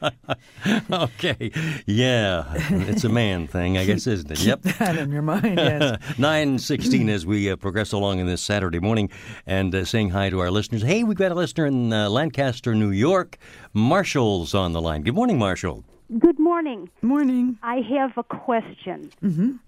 okay. 0.90 1.50
Yeah. 1.84 2.44
It's 2.70 3.04
a 3.04 3.08
man 3.08 3.46
thing, 3.46 3.76
I 3.76 3.84
guess, 3.84 4.06
isn't 4.06 4.30
it? 4.30 4.40
Yep. 4.40 4.62
that 4.78 4.96
in 4.96 5.10
your 5.10 5.22
mind, 5.22 5.58
yes. 5.58 5.98
916 6.18 7.08
as 7.10 7.26
we 7.26 7.50
uh, 7.50 7.56
progress 7.56 7.92
along 7.92 8.18
in 8.18 8.26
this 8.26 8.40
Saturday 8.40 8.78
morning 8.78 9.10
and 9.46 9.74
uh, 9.74 9.84
saying 9.84 10.10
hi 10.10 10.30
to 10.30 10.40
our 10.40 10.50
listeners. 10.50 10.82
Hey, 10.82 11.04
we've 11.04 11.18
got 11.18 11.32
a 11.32 11.34
listener 11.34 11.66
in 11.66 11.92
uh, 11.92 12.08
Lancaster, 12.08 12.74
New 12.74 12.90
York. 12.90 13.36
Marshall's 13.74 14.54
on 14.54 14.72
the 14.72 14.80
line. 14.80 15.02
Good 15.02 15.14
morning, 15.14 15.38
Marshall. 15.38 15.84
Good 16.18 16.38
morning. 16.38 16.88
Morning. 17.02 17.58
I 17.62 17.80
have 17.80 18.16
a 18.16 18.22
question 18.22 19.10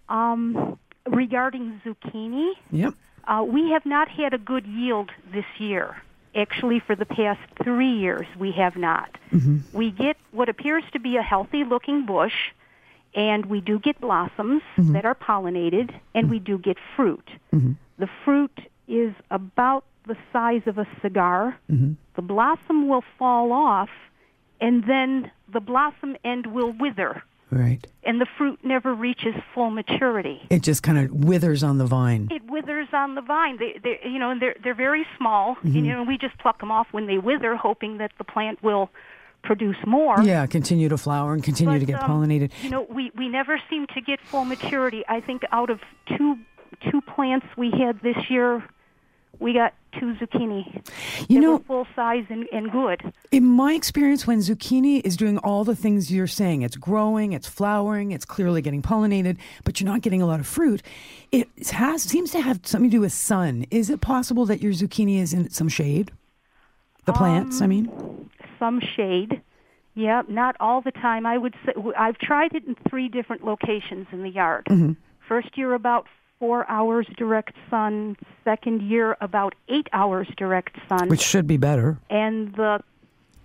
um, 0.09 0.79
regarding 1.11 1.81
zucchini. 1.85 2.53
Yep. 2.71 2.95
Uh, 3.27 3.45
we 3.47 3.71
have 3.71 3.85
not 3.85 4.09
had 4.09 4.33
a 4.35 4.39
good 4.39 4.67
yield 4.67 5.11
this 5.33 5.45
year. 5.59 6.03
Actually, 6.35 6.81
for 6.81 6.95
the 6.95 7.07
past 7.07 7.41
three 7.63 7.93
years, 7.93 8.27
we 8.39 8.53
have 8.53 8.77
not. 8.77 9.11
Mm-hmm. 9.33 9.77
We 9.77 9.91
get 9.91 10.17
what 10.31 10.49
appears 10.49 10.85
to 10.93 11.01
be 11.01 11.17
a 11.17 11.23
healthy 11.23 11.65
looking 11.65 12.07
bush, 12.07 12.53
and 13.15 13.47
we 13.47 13.61
do 13.61 13.79
get 13.79 14.01
blossoms 14.01 14.63
mm-hmm. 14.77 14.93
that 14.93 15.05
are 15.05 15.15
pollinated, 15.15 15.95
and 16.15 16.31
we 16.31 16.39
do 16.39 16.59
get 16.59 16.77
fruit. 16.95 17.29
Mm-hmm. 17.53 17.73
The 17.99 18.09
fruit 18.25 18.57
is 18.87 19.15
about 19.31 19.85
the 20.07 20.17
size 20.33 20.63
of 20.67 20.79
a 20.79 20.87
cigar. 21.03 21.59
The 22.17 22.23
blossom 22.23 22.89
will 22.89 23.05
fall 23.19 23.53
off, 23.53 23.91
and 24.61 24.85
then 24.85 25.31
the 25.53 25.61
blossom 25.61 26.17
end 26.25 26.47
will 26.47 26.73
wither, 26.73 27.23
Right. 27.51 27.87
and 28.05 28.21
the 28.21 28.27
fruit 28.37 28.59
never 28.63 28.95
reaches 28.95 29.35
full 29.55 29.71
maturity. 29.71 30.43
It 30.51 30.63
just 30.63 30.83
kind 30.83 30.99
of 30.99 31.11
withers 31.11 31.63
on 31.63 31.79
the 31.79 31.87
vine. 31.87 32.29
It 32.31 32.43
withers 32.51 32.89
on 32.93 33.15
the 33.15 33.23
vine. 33.23 33.59
They, 33.59 33.81
they, 33.83 34.01
you 34.09 34.19
know, 34.19 34.31
and 34.31 34.41
they're 34.43 34.57
they're 34.63 34.75
very 34.75 35.07
small. 35.17 35.57
And, 35.63 35.75
you 35.75 35.93
know, 35.93 36.03
we 36.03 36.19
just 36.19 36.37
pluck 36.39 36.61
them 36.61 36.71
off 36.71 36.89
when 36.93 37.07
they 37.07 37.19
wither, 37.19 37.57
hoping 37.57 37.99
that 37.99 38.13
the 38.19 38.25
plant 38.25 38.63
will 38.63 38.91
produce 39.43 39.77
more. 39.87 40.21
Yeah, 40.23 40.45
continue 40.47 40.89
to 40.89 40.99
flower 40.99 41.33
and 41.33 41.43
continue 41.43 41.75
But, 41.75 41.81
to 41.81 41.87
get 41.87 42.03
um, 42.03 42.11
pollinated. 42.11 42.51
You 42.63 42.71
know, 42.71 42.87
we, 42.91 43.13
we 43.17 43.29
never 43.29 43.61
seem 43.71 43.87
to 43.95 44.01
get 44.01 44.21
full 44.21 44.45
maturity. 44.45 45.05
I 45.09 45.21
think 45.21 45.43
out 45.53 45.71
of 45.71 45.81
two 46.17 46.37
two 46.91 47.01
plants 47.01 47.47
we 47.57 47.71
had 47.71 48.01
this 48.03 48.17
year, 48.29 48.63
we 49.41 49.53
got 49.53 49.75
two 49.99 50.15
zucchini. 50.15 50.83
You 51.29 51.41
know- 51.41 51.59
full 51.61 51.87
size 51.95 52.25
and, 52.29 52.47
and 52.53 52.71
good. 52.71 53.13
In 53.31 53.45
my 53.45 53.73
experience, 53.75 54.27
when 54.27 54.39
zucchini 54.39 55.01
is 55.05 55.17
doing 55.17 55.39
all 55.39 55.65
the 55.65 55.77
things 55.77 56.13
you're 56.13 56.27
saying, 56.27 56.63
it's 56.63 56.77
growing, 56.77 57.33
it's 57.33 57.49
flowering, 57.49 58.11
it's 58.13 58.25
clearly 58.25 58.63
getting 58.63 58.83
pollinated, 58.83 59.37
but 59.65 59.81
you're 59.81 59.89
not 59.91 60.03
getting 60.03 60.23
a 60.23 60.27
lot 60.27 60.41
of 60.41 60.47
fruit. 60.47 60.83
It 61.33 61.49
has 61.73 62.03
seems 62.03 62.31
to 62.33 62.41
have 62.41 62.61
something 62.65 62.91
to 62.91 62.97
do 62.97 63.01
with 63.01 63.13
sun. 63.13 63.67
Is 63.71 63.91
it 63.91 64.01
possible 64.01 64.45
that 64.47 64.61
your 64.61 64.73
zucchini 64.73 65.21
is 65.21 65.33
in 65.33 65.51
some 65.51 65.69
shade? 65.69 66.11
The 67.05 67.13
plants, 67.13 67.61
I 67.61 67.65
Um, 67.65 67.71
mean. 67.71 68.31
Some 68.59 68.81
shade. 68.81 69.41
Yeah, 69.95 70.23
not 70.29 70.57
all 70.61 70.81
the 70.81 70.93
time. 70.93 71.27
I 71.27 71.39
would 71.39 71.55
say 71.65 71.73
I've 71.99 72.19
tried 72.19 72.55
it 72.55 72.65
in 72.67 72.77
three 72.89 73.09
different 73.09 73.45
locations 73.45 74.07
in 74.13 74.23
the 74.23 74.29
yard. 74.31 74.65
Mm-hmm. 74.67 74.93
First 75.27 75.57
year 75.59 75.75
about 75.75 76.07
four 76.39 76.69
hours 76.71 77.07
direct 77.17 77.55
sun. 77.71 78.17
Second 78.45 78.83
year 78.83 79.17
about 79.21 79.55
eight 79.69 79.89
hours 79.93 80.29
direct 80.37 80.77
sun. 80.89 81.09
Which 81.09 81.21
should 81.23 81.47
be 81.47 81.57
better. 81.57 81.99
and 82.11 82.55
the 82.55 82.81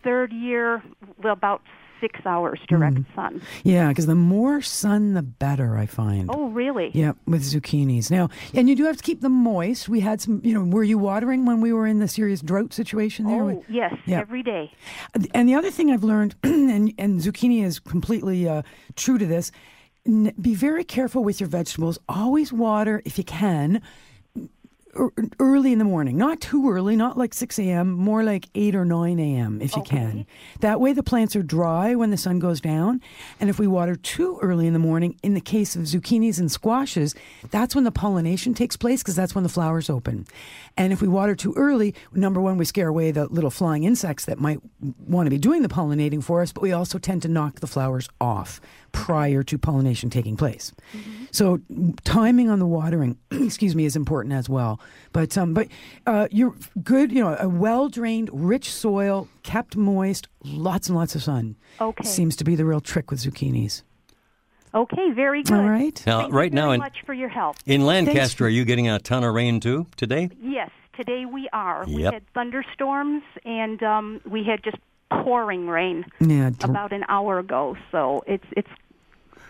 third 0.03 0.33
year 0.33 0.83
well, 1.21 1.33
about 1.33 1.61
six 2.01 2.19
hours 2.25 2.59
direct 2.67 2.97
Mm-hmm. 2.97 3.15
sun. 3.15 3.41
Yeah, 3.63 3.87
because 3.87 4.05
the 4.07 4.15
more 4.15 4.61
sun, 4.61 5.13
the 5.13 5.21
better. 5.21 5.77
I 5.77 5.85
find. 5.85 6.29
Oh, 6.33 6.47
really? 6.49 6.91
Yeah, 6.93 7.13
with 7.25 7.43
zucchinis 7.43 8.11
now, 8.11 8.29
and 8.53 8.67
you 8.67 8.75
do 8.75 8.83
have 8.83 8.97
to 8.97 9.03
keep 9.03 9.21
them 9.21 9.31
moist. 9.31 9.87
We 9.87 10.01
had 10.01 10.19
some, 10.19 10.41
you 10.43 10.53
know, 10.53 10.65
were 10.65 10.83
you 10.83 10.97
watering 10.97 11.45
when 11.45 11.61
we 11.61 11.71
were 11.71 11.87
in 11.87 11.99
the 11.99 12.09
serious 12.09 12.41
drought 12.41 12.73
situation 12.73 13.25
there? 13.27 13.41
Oh, 13.43 13.63
yes, 13.69 13.93
Yeah. 14.05 14.19
every 14.19 14.43
day. 14.43 14.69
And 15.33 15.47
the 15.47 15.55
other 15.55 15.71
thing 15.71 15.91
I've 15.91 16.03
learned, 16.03 16.35
and, 16.43 16.93
and 16.97 17.21
zucchini 17.21 17.63
is 17.63 17.79
completely 17.79 18.49
uh, 18.49 18.63
true 18.97 19.17
to 19.17 19.25
this, 19.25 19.53
be 20.05 20.53
very 20.53 20.83
careful 20.83 21.23
with 21.23 21.39
your 21.39 21.49
vegetables. 21.49 21.97
Always 22.09 22.51
water 22.51 23.01
if 23.05 23.17
you 23.17 23.23
can. 23.23 23.81
Ear- 24.97 25.11
Early 25.39 25.71
in 25.71 25.79
the 25.79 25.85
morning, 25.85 26.17
not 26.17 26.41
too 26.41 26.69
early, 26.69 26.95
not 26.95 27.17
like 27.17 27.33
6 27.33 27.59
a.m., 27.59 27.91
more 27.91 28.23
like 28.23 28.47
8 28.55 28.75
or 28.75 28.85
9 28.85 29.19
a.m. 29.19 29.61
if 29.61 29.75
you 29.75 29.83
can. 29.83 30.25
That 30.59 30.79
way 30.79 30.93
the 30.93 31.03
plants 31.03 31.35
are 31.35 31.43
dry 31.43 31.95
when 31.95 32.11
the 32.11 32.17
sun 32.17 32.39
goes 32.39 32.61
down. 32.61 33.01
And 33.39 33.49
if 33.49 33.59
we 33.59 33.67
water 33.67 33.95
too 33.95 34.39
early 34.41 34.67
in 34.67 34.73
the 34.73 34.79
morning, 34.79 35.17
in 35.23 35.33
the 35.33 35.41
case 35.41 35.75
of 35.75 35.83
zucchinis 35.83 36.39
and 36.39 36.51
squashes, 36.51 37.15
that's 37.51 37.75
when 37.75 37.83
the 37.83 37.91
pollination 37.91 38.53
takes 38.53 38.77
place 38.77 39.01
because 39.01 39.15
that's 39.15 39.35
when 39.35 39.43
the 39.43 39.49
flowers 39.49 39.89
open. 39.89 40.25
And 40.77 40.91
if 40.93 41.01
we 41.01 41.07
water 41.07 41.35
too 41.35 41.53
early, 41.55 41.93
number 42.13 42.41
one, 42.41 42.57
we 42.57 42.65
scare 42.65 42.87
away 42.87 43.11
the 43.11 43.27
little 43.27 43.51
flying 43.51 43.83
insects 43.83 44.25
that 44.25 44.39
might 44.39 44.59
want 45.07 45.27
to 45.27 45.29
be 45.29 45.37
doing 45.37 45.61
the 45.61 45.69
pollinating 45.69 46.23
for 46.23 46.41
us, 46.41 46.51
but 46.51 46.61
we 46.61 46.71
also 46.71 46.97
tend 46.97 47.21
to 47.23 47.27
knock 47.27 47.59
the 47.59 47.67
flowers 47.67 48.09
off 48.19 48.59
prior 48.91 49.43
to 49.43 49.57
pollination 49.57 50.09
taking 50.09 50.37
place. 50.37 50.71
Mm-hmm. 50.95 51.25
So 51.31 51.59
timing 52.03 52.49
on 52.49 52.59
the 52.59 52.67
watering, 52.67 53.17
excuse 53.31 53.75
me, 53.75 53.85
is 53.85 53.95
important 53.95 54.33
as 54.33 54.47
well. 54.47 54.79
But 55.11 55.37
um, 55.37 55.53
but 55.53 55.67
uh, 56.07 56.27
you're 56.31 56.55
good. 56.83 57.11
You 57.11 57.23
know, 57.23 57.37
a 57.39 57.47
well 57.47 57.87
drained, 57.89 58.29
rich 58.33 58.71
soil, 58.71 59.27
kept 59.43 59.75
moist, 59.75 60.27
lots 60.43 60.87
and 60.89 60.97
lots 60.97 61.15
of 61.15 61.23
sun. 61.23 61.55
Okay. 61.79 62.03
seems 62.03 62.35
to 62.37 62.43
be 62.43 62.55
the 62.55 62.65
real 62.65 62.81
trick 62.81 63.11
with 63.11 63.19
zucchinis. 63.19 63.83
Okay, 64.75 65.11
very 65.11 65.43
good. 65.43 65.53
All 65.53 65.69
right. 65.69 66.01
Now, 66.07 66.21
Thank 66.21 66.31
you 66.31 66.37
right 66.37 66.51
now 66.53 66.61
very 66.63 66.73
in, 66.75 66.79
much 66.79 66.97
for 67.05 67.13
your 67.13 67.29
help. 67.29 67.57
in 67.67 67.85
Lancaster, 67.85 68.37
for- 68.39 68.45
are 68.45 68.49
you 68.49 68.65
getting 68.65 68.89
a 68.89 68.97
ton 68.99 69.23
of 69.23 69.33
rain 69.35 69.59
too 69.59 69.85
today? 69.97 70.29
Yes, 70.41 70.71
today 70.97 71.25
we 71.25 71.47
are. 71.53 71.85
We 71.85 72.01
had 72.01 72.23
thunderstorms 72.33 73.21
and 73.45 73.83
um, 73.83 74.21
we 74.25 74.43
had 74.43 74.63
just 74.63 74.77
pouring 75.11 75.67
rain 75.67 76.05
Yeah. 76.19 76.49
dr- 76.57 76.71
about 76.71 76.91
an 76.91 77.03
hour 77.07 77.37
ago. 77.37 77.77
So 77.91 78.23
it's 78.25 78.45
it's 78.57 78.67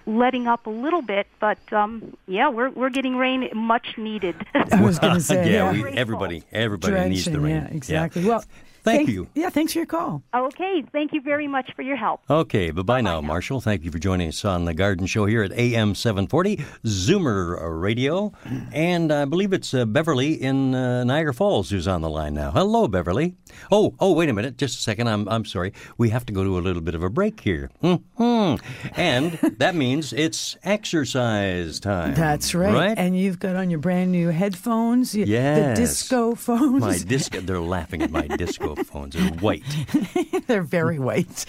letting 0.06 0.48
up 0.48 0.68
a 0.68 0.70
little 0.70 1.02
bit, 1.02 1.28
but 1.40 1.58
um, 1.72 2.16
yeah, 2.28 2.50
we're 2.50 2.70
we're 2.70 2.90
getting 2.90 3.16
rain 3.16 3.50
much 3.54 3.98
needed. 3.98 4.36
I 4.54 4.82
was 4.82 5.00
going 5.00 5.14
to 5.22 5.22
say, 5.22 5.50
yeah, 5.50 5.66
yeah. 5.66 5.72
we, 5.72 5.82
Grateful. 5.82 6.00
everybody, 6.00 6.44
everybody 6.52 7.10
needs 7.10 7.26
the 7.26 7.40
rain. 7.40 7.56
Yeah, 7.56 7.68
exactly. 7.68 8.26
Well, 8.26 8.44
Thank 8.84 8.98
thank- 9.00 9.10
you. 9.10 9.28
Yeah, 9.34 9.50
thanks 9.50 9.74
for 9.74 9.80
your 9.80 9.86
call. 9.86 10.24
okay, 10.36 10.84
thank 10.92 11.14
you 11.14 11.22
very 11.22 11.48
much 11.48 11.72
for 11.76 11.82
your 11.82 11.96
help. 11.96 12.22
Okay, 12.30 12.72
bye 12.72 12.82
bye 12.82 13.02
now, 13.02 13.22
Marshall. 13.22 13.62
Thank 13.62 13.84
you 13.84 13.92
for 13.92 14.00
joining 14.00 14.28
us 14.28 14.44
on 14.46 14.66
the 14.66 14.74
Garden 14.74 15.06
Show 15.08 15.26
here 15.26 15.42
at 15.44 15.52
AM 15.54 15.96
740, 15.96 16.58
Zoomer 16.86 17.82
Radio. 17.82 18.32
And 18.74 19.12
I 19.12 19.26
believe 19.26 19.54
it's 19.54 19.74
uh, 19.74 19.86
Beverly 19.86 20.34
in 20.34 20.76
uh, 20.76 21.04
Niagara 21.04 21.34
Falls 21.34 21.70
who's 21.70 21.88
on 21.88 22.02
the 22.02 22.10
line 22.10 22.34
now. 22.34 22.52
Hello, 22.52 22.88
Beverly. 22.88 23.36
Oh, 23.72 23.94
oh, 24.00 24.14
wait 24.14 24.30
a 24.30 24.34
minute. 24.34 24.58
Just 24.58 24.80
a 24.80 24.82
second. 24.82 25.08
I'm, 25.08 25.28
I'm 25.30 25.46
sorry. 25.46 25.74
We 25.98 26.10
have 26.10 26.26
to 26.26 26.34
go 26.34 26.44
to 26.44 26.58
a 26.58 26.62
little 26.62 26.82
bit 26.82 26.96
of 26.96 27.04
a 27.04 27.10
break 27.10 27.40
here. 27.42 27.70
hmm 27.82 28.56
And 28.96 29.32
that 29.60 29.76
means 29.76 30.12
it's 30.14 30.58
exercise 30.64 31.80
time. 31.80 32.16
That's 32.16 32.54
right. 32.56 32.74
Right? 32.74 32.98
And 32.98 33.18
you've 33.18 33.40
got 33.40 33.56
on 33.56 33.70
your 33.70 33.80
brand 33.80 34.12
new 34.12 34.30
headphones, 34.30 35.16
y- 35.16 35.24
Yes. 35.26 35.78
the 35.78 35.84
disco 35.84 36.36
phones. 36.36 36.82
my 36.82 36.98
disco, 36.98 37.40
they're 37.42 37.60
laughing 37.62 38.02
at 38.02 38.12
my 38.12 38.28
disco 38.28 38.73
phones. 38.76 39.14
They're 39.16 39.30
white. 39.34 39.64
They're 40.48 40.62
very 40.64 41.00
white. 41.00 41.46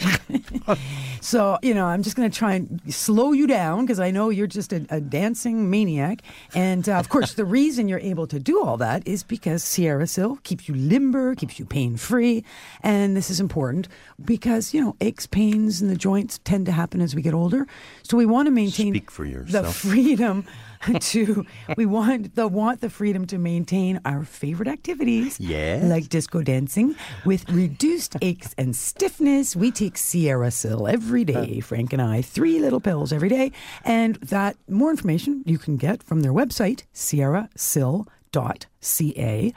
so, 1.21 1.59
you 1.63 1.75
know, 1.75 1.87
I'm 1.87 2.03
just 2.03 2.17
going 2.17 2.31
to 2.31 2.37
try 2.37 2.55
and 2.55 2.81
slow 2.93 3.33
you 3.33 3.47
down 3.47 3.85
because 3.85 4.01
I 4.01 4.11
know 4.11 4.31
you're 4.31 4.47
just 4.47 4.73
a, 4.73 4.85
a 4.91 5.01
dancing 5.01 5.71
maniac. 5.71 6.23
And 6.55 6.89
uh, 6.89 6.95
of 6.99 7.09
course, 7.09 7.35
the 7.35 7.45
reason 7.45 7.89
you're 7.89 7.99
able 8.01 8.27
to 8.29 8.39
do 8.39 8.63
all 8.63 8.77
that 8.79 9.07
is 9.07 9.23
because 9.23 9.63
Sierra 9.65 10.07
Sil 10.11 10.37
keeps 10.43 10.69
you 10.69 10.75
limber, 10.75 11.35
keeps 11.35 11.59
you 11.59 11.65
pain 11.65 11.97
free. 11.97 12.45
And 12.83 13.17
this 13.17 13.31
is 13.31 13.41
important 13.41 13.89
because, 14.25 14.75
you 14.75 14.81
know, 14.81 14.97
aches, 15.01 15.27
pains, 15.27 15.81
and 15.81 15.91
the 15.91 15.97
joints 15.97 16.39
tend 16.45 16.67
to 16.67 16.73
happen 16.73 17.01
as 17.01 17.15
we 17.15 17.23
get 17.23 17.35
older. 17.35 17.67
So 18.03 18.17
we 18.17 18.27
want 18.27 18.47
to 18.47 18.51
maintain 18.51 18.93
the 18.93 19.65
freedom. 19.73 20.47
to 21.01 21.47
we 21.79 21.87
want 21.87 22.35
the 22.35 22.47
want 22.47 22.83
the 22.83 22.91
freedom 22.91 23.27
to 23.27 23.39
maintain 23.39 23.99
our 24.05 24.23
favorite 24.23 24.69
activities 24.69 25.41
Yes. 25.41 25.83
like 25.83 26.11
disco 26.11 26.43
dancing 26.43 26.95
with 27.25 27.51
reduced 27.51 28.17
aches 28.23 28.55
and 28.59 28.77
stiffness. 28.77 29.57
We 29.57 29.71
take 29.71 29.97
Sierra 29.97 30.51
Sil 30.53 30.89
every 30.89 31.25
day, 31.25 31.61
Frank 31.61 31.93
and 31.93 32.03
I, 32.03 32.23
three 32.23 32.59
little 32.59 32.81
pills 32.81 33.13
every 33.13 33.29
day. 33.29 33.53
And 33.85 34.17
that 34.17 34.57
more 34.69 34.91
information 34.91 35.45
you 35.47 35.59
can 35.59 35.77
get 35.77 36.03
from 36.03 36.21
their 36.21 36.33
website, 36.33 36.83
sierrasil.ca. 36.95 39.55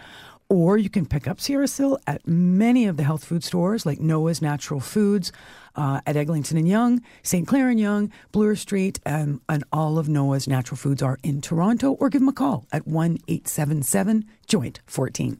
Or 0.50 0.78
you 0.78 0.90
can 0.90 1.06
pick 1.06 1.28
up 1.28 1.42
Sierra 1.42 1.68
Sil 1.68 2.00
at 2.08 2.26
many 2.26 2.86
of 2.86 2.96
the 2.96 3.04
health 3.04 3.26
food 3.26 3.44
stores 3.44 3.86
like 3.86 4.00
Noah's 4.00 4.42
Natural 4.42 4.80
Foods, 4.80 5.34
uh, 5.78 6.02
at 6.06 6.18
Eglinton 6.18 6.58
and 6.58 6.68
Yonge, 6.68 7.02
St. 7.22 7.48
Clair 7.48 7.70
and 7.70 7.80
Yonge, 7.80 8.12
Bloor 8.32 8.56
Street, 8.56 9.00
and, 9.06 9.40
and 9.48 9.64
all 9.72 10.00
of 10.00 10.10
Noah's 10.10 10.48
Natural 10.48 10.78
Foods 10.78 11.04
are 11.04 11.20
in 11.24 11.42
Toronto. 11.42 11.92
Or 11.94 12.10
give 12.10 12.22
them 12.22 12.30
a 12.30 12.34
call 12.34 12.66
at 12.72 12.88
1 12.88 13.20
877 13.28 14.26
Joint 14.48 14.82
14. 14.88 15.40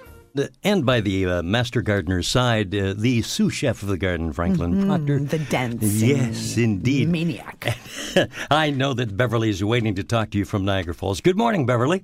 The- 0.33 0.49
And 0.63 0.85
by 0.85 1.01
the 1.01 1.25
uh, 1.25 1.41
master 1.43 1.81
gardener's 1.81 2.27
side, 2.27 2.73
uh, 2.73 2.93
the 2.97 3.21
sous 3.21 3.53
chef 3.53 3.81
of 3.83 3.89
the 3.89 3.97
garden, 3.97 4.31
Franklin 4.31 4.85
Proctor. 4.85 5.19
The 5.19 5.39
dancing 5.39 6.09
Yes, 6.09 6.57
indeed. 6.57 7.09
maniac. 7.09 7.77
I 8.51 8.69
know 8.71 8.93
that 8.93 9.17
Beverly 9.17 9.49
is 9.49 9.63
waiting 9.63 9.93
to 9.95 10.03
talk 10.03 10.29
to 10.31 10.37
you 10.37 10.45
from 10.45 10.63
Niagara 10.63 10.93
Falls. 10.93 11.19
Good 11.21 11.37
morning, 11.37 11.65
Beverly. 11.65 12.03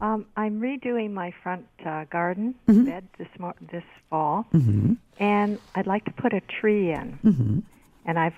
Um, 0.00 0.24
I'm 0.34 0.60
redoing 0.60 1.10
my 1.12 1.30
front 1.42 1.66
uh, 1.84 2.04
garden 2.04 2.54
bed 2.66 3.06
this 3.18 3.28
mo- 3.38 3.52
this 3.70 3.84
fall, 4.08 4.46
and 5.18 5.58
I'd 5.74 5.86
like 5.86 6.06
to 6.06 6.10
put 6.12 6.32
a 6.32 6.40
tree 6.40 6.90
in. 6.90 7.62
And 8.06 8.18
I've 8.18 8.32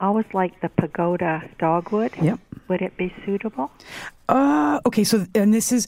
always 0.00 0.26
like 0.32 0.60
the 0.60 0.68
pagoda 0.68 1.42
dogwood. 1.58 2.12
Yep. 2.20 2.40
Would 2.68 2.82
it 2.82 2.96
be 2.96 3.14
suitable? 3.24 3.70
Uh, 4.28 4.78
okay, 4.84 5.04
so 5.04 5.26
and 5.34 5.54
this 5.54 5.72
is 5.72 5.86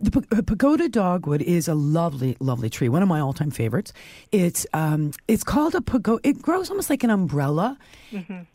the 0.00 0.24
uh, 0.32 0.42
pagoda 0.42 0.88
dogwood 0.88 1.42
is 1.42 1.68
a 1.68 1.74
lovely, 1.74 2.36
lovely 2.40 2.68
tree. 2.68 2.88
One 2.88 3.02
of 3.02 3.08
my 3.08 3.20
all-time 3.20 3.52
favorites. 3.52 3.92
It's 4.32 4.66
um, 4.72 5.12
it's 5.28 5.44
called 5.44 5.76
a 5.76 5.80
pagoda. 5.80 6.28
It 6.28 6.42
grows 6.42 6.70
almost 6.70 6.90
like 6.90 7.04
an 7.04 7.10
umbrella. 7.10 7.78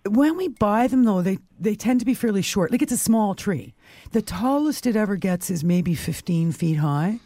When 0.05 0.35
we 0.35 0.49
buy 0.49 0.87
them, 0.87 1.05
though, 1.05 1.21
they 1.21 1.37
they 1.57 1.75
tend 1.75 2.01
to 2.01 2.05
be 2.05 2.13
fairly 2.13 2.41
short. 2.41 2.71
Like 2.71 2.81
it's 2.81 2.91
a 2.91 2.97
small 2.97 3.33
tree. 3.33 3.73
The 4.11 4.21
tallest 4.21 4.85
it 4.85 4.97
ever 4.97 5.15
gets 5.15 5.49
is 5.49 5.63
maybe 5.63 5.95
15 5.95 6.51
feet 6.51 6.75
high. 6.75 7.19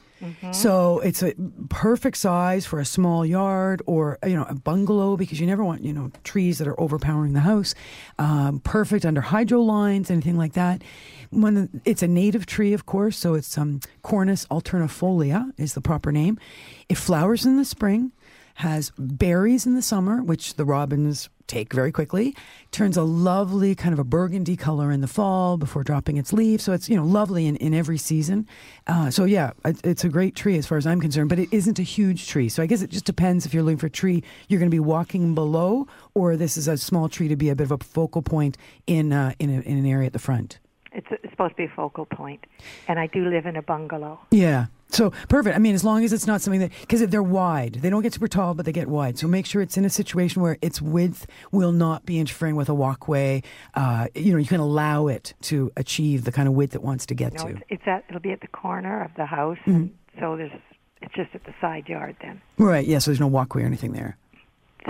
So 0.51 1.00
it's 1.00 1.21
a 1.24 1.33
perfect 1.69 2.17
size 2.17 2.65
for 2.65 2.79
a 2.79 2.86
small 2.86 3.25
yard 3.25 3.81
or 3.86 4.17
you 4.25 4.36
know 4.36 4.45
a 4.50 4.55
bungalow 4.55 5.17
because 5.17 5.39
you 5.39 5.47
never 5.47 5.63
want 5.63 5.83
you 5.83 5.93
know 5.93 6.12
trees 6.24 6.57
that 6.57 6.67
are 6.67 6.79
overpowering 6.79 7.33
the 7.33 7.41
house. 7.41 7.75
Um, 8.17 8.59
perfect 8.59 9.05
under 9.05 9.21
hydro 9.21 9.62
lines, 9.62 10.09
anything 10.09 10.38
like 10.38 10.53
that. 10.53 10.83
When 11.29 11.81
it's 11.86 12.01
a 12.03 12.07
native 12.07 12.45
tree, 12.45 12.74
of 12.74 12.86
course, 12.86 13.17
so 13.17 13.33
it's 13.33 13.57
um, 13.57 13.81
Cornus 14.01 14.45
alternifolia 14.47 15.51
is 15.57 15.74
the 15.74 15.81
proper 15.81 16.12
name. 16.12 16.39
It 16.89 16.97
flowers 16.97 17.45
in 17.45 17.57
the 17.57 17.65
spring, 17.65 18.12
has 18.55 18.91
berries 18.97 19.65
in 19.65 19.75
the 19.75 19.81
summer, 19.81 20.24
which 20.24 20.55
the 20.55 20.65
robins 20.65 21.29
take 21.47 21.73
very 21.73 21.91
quickly. 21.91 22.35
Turns 22.71 22.97
a 22.97 23.03
lovely 23.03 23.75
kind 23.75 23.93
of 23.93 23.99
a 23.99 24.03
burgundy 24.03 24.55
color 24.55 24.91
in 24.91 25.01
the 25.01 25.07
fall 25.07 25.57
before 25.57 25.83
dropping 25.83 26.17
its 26.17 26.33
leaves. 26.33 26.63
So 26.63 26.73
it's 26.73 26.89
you 26.89 26.95
know 26.95 27.05
lovely 27.05 27.47
in, 27.47 27.55
in 27.57 27.73
every 27.73 27.97
season. 27.97 28.47
Uh, 28.85 29.09
so 29.09 29.25
yeah, 29.25 29.51
it, 29.65 29.79
it's 29.83 30.03
a 30.03 30.09
great 30.09 30.35
tree 30.35 30.57
as 30.57 30.67
far 30.67 30.77
as 30.77 30.85
I'm 30.85 31.01
concerned. 31.01 31.29
But 31.29 31.39
it 31.39 31.49
isn't 31.51 31.79
a 31.79 31.83
huge 31.83 32.27
tree. 32.27 32.49
So 32.49 32.61
I 32.61 32.65
guess 32.65 32.81
it 32.81 32.89
just 32.89 33.05
depends 33.05 33.45
if 33.45 33.53
you're 33.53 33.63
looking 33.63 33.77
for 33.77 33.87
a 33.87 33.89
tree 33.89 34.23
you're 34.47 34.59
going 34.59 34.69
to 34.69 34.75
be 34.75 34.79
walking 34.79 35.35
below, 35.35 35.87
or 36.13 36.35
this 36.35 36.57
is 36.57 36.67
a 36.67 36.77
small 36.77 37.09
tree 37.09 37.27
to 37.27 37.35
be 37.35 37.49
a 37.49 37.55
bit 37.55 37.63
of 37.63 37.71
a 37.71 37.83
focal 37.83 38.21
point 38.21 38.57
in 38.85 39.13
uh, 39.13 39.33
in, 39.39 39.49
a, 39.49 39.61
in 39.61 39.77
an 39.77 39.85
area 39.85 40.07
at 40.07 40.13
the 40.13 40.19
front. 40.19 40.59
It's, 40.91 41.07
it's 41.11 41.31
supposed 41.31 41.51
to 41.51 41.57
be 41.57 41.65
a 41.65 41.75
focal 41.75 42.05
point, 42.05 42.45
and 42.87 42.99
I 42.99 43.07
do 43.07 43.27
live 43.27 43.45
in 43.45 43.55
a 43.55 43.61
bungalow. 43.61 44.19
Yeah. 44.31 44.67
So 44.89 45.12
perfect. 45.27 45.56
I 45.56 45.60
mean, 45.60 45.75
as 45.75 45.84
long 45.84 46.03
as 46.03 46.13
it's 46.13 46.27
not 46.27 46.41
something 46.41 46.62
that 46.62 46.72
because 46.82 47.06
they're 47.08 47.24
wide, 47.24 47.74
they 47.82 47.89
don't 47.89 48.01
get 48.01 48.13
super 48.13 48.27
tall, 48.27 48.53
but 48.53 48.65
they 48.65 48.72
get 48.72 48.88
wide. 48.88 49.17
So 49.17 49.27
make 49.27 49.46
sure 49.46 49.62
it's 49.62 49.77
in 49.77 49.86
a 49.86 49.89
situation 49.89 50.41
where 50.41 50.58
its 50.62 50.82
width 50.82 51.27
will 51.51 51.72
not 51.72 52.06
be 52.06 52.20
interfering 52.20 52.56
with 52.56 52.70
a 52.70 52.74
walkway. 52.74 53.44
Uh, 53.74 54.08
you 54.15 54.32
know, 54.32 54.38
you 54.38 54.46
can 54.46 54.60
allow 54.60 55.08
it 55.08 55.34
to 55.41 55.72
achieve 55.75 56.24
the 56.24 56.32
kind 56.32 56.48
of 56.48 56.53
width 56.53 56.74
it 56.74 56.82
wants 56.82 57.06
to 57.08 57.15
get 57.15 57.34
know, 57.34 57.44
to. 57.44 57.50
it's, 57.50 57.62
it's 57.70 57.88
at 57.88 58.06
it'll 58.10 58.22
be 58.22 58.32
at 58.32 58.41
the 58.41 58.48
corner 58.48 59.03
of 59.03 59.12
the 59.17 59.25
house, 59.25 59.58
and 59.65 59.94
so 60.20 60.38
there's 60.38 60.51
it's 61.01 61.13
just 61.13 61.29
at 61.36 61.44
the 61.44 61.53
side 61.62 61.88
yard 61.88 62.15
then. 62.22 62.41
Right. 62.58 62.86
Yeah. 62.86 63.00
So 63.00 63.12
there's 63.12 63.20
no 63.20 63.27
walkway 63.27 63.63
or 63.63 63.65
anything 63.65 63.91
there. 63.91 64.17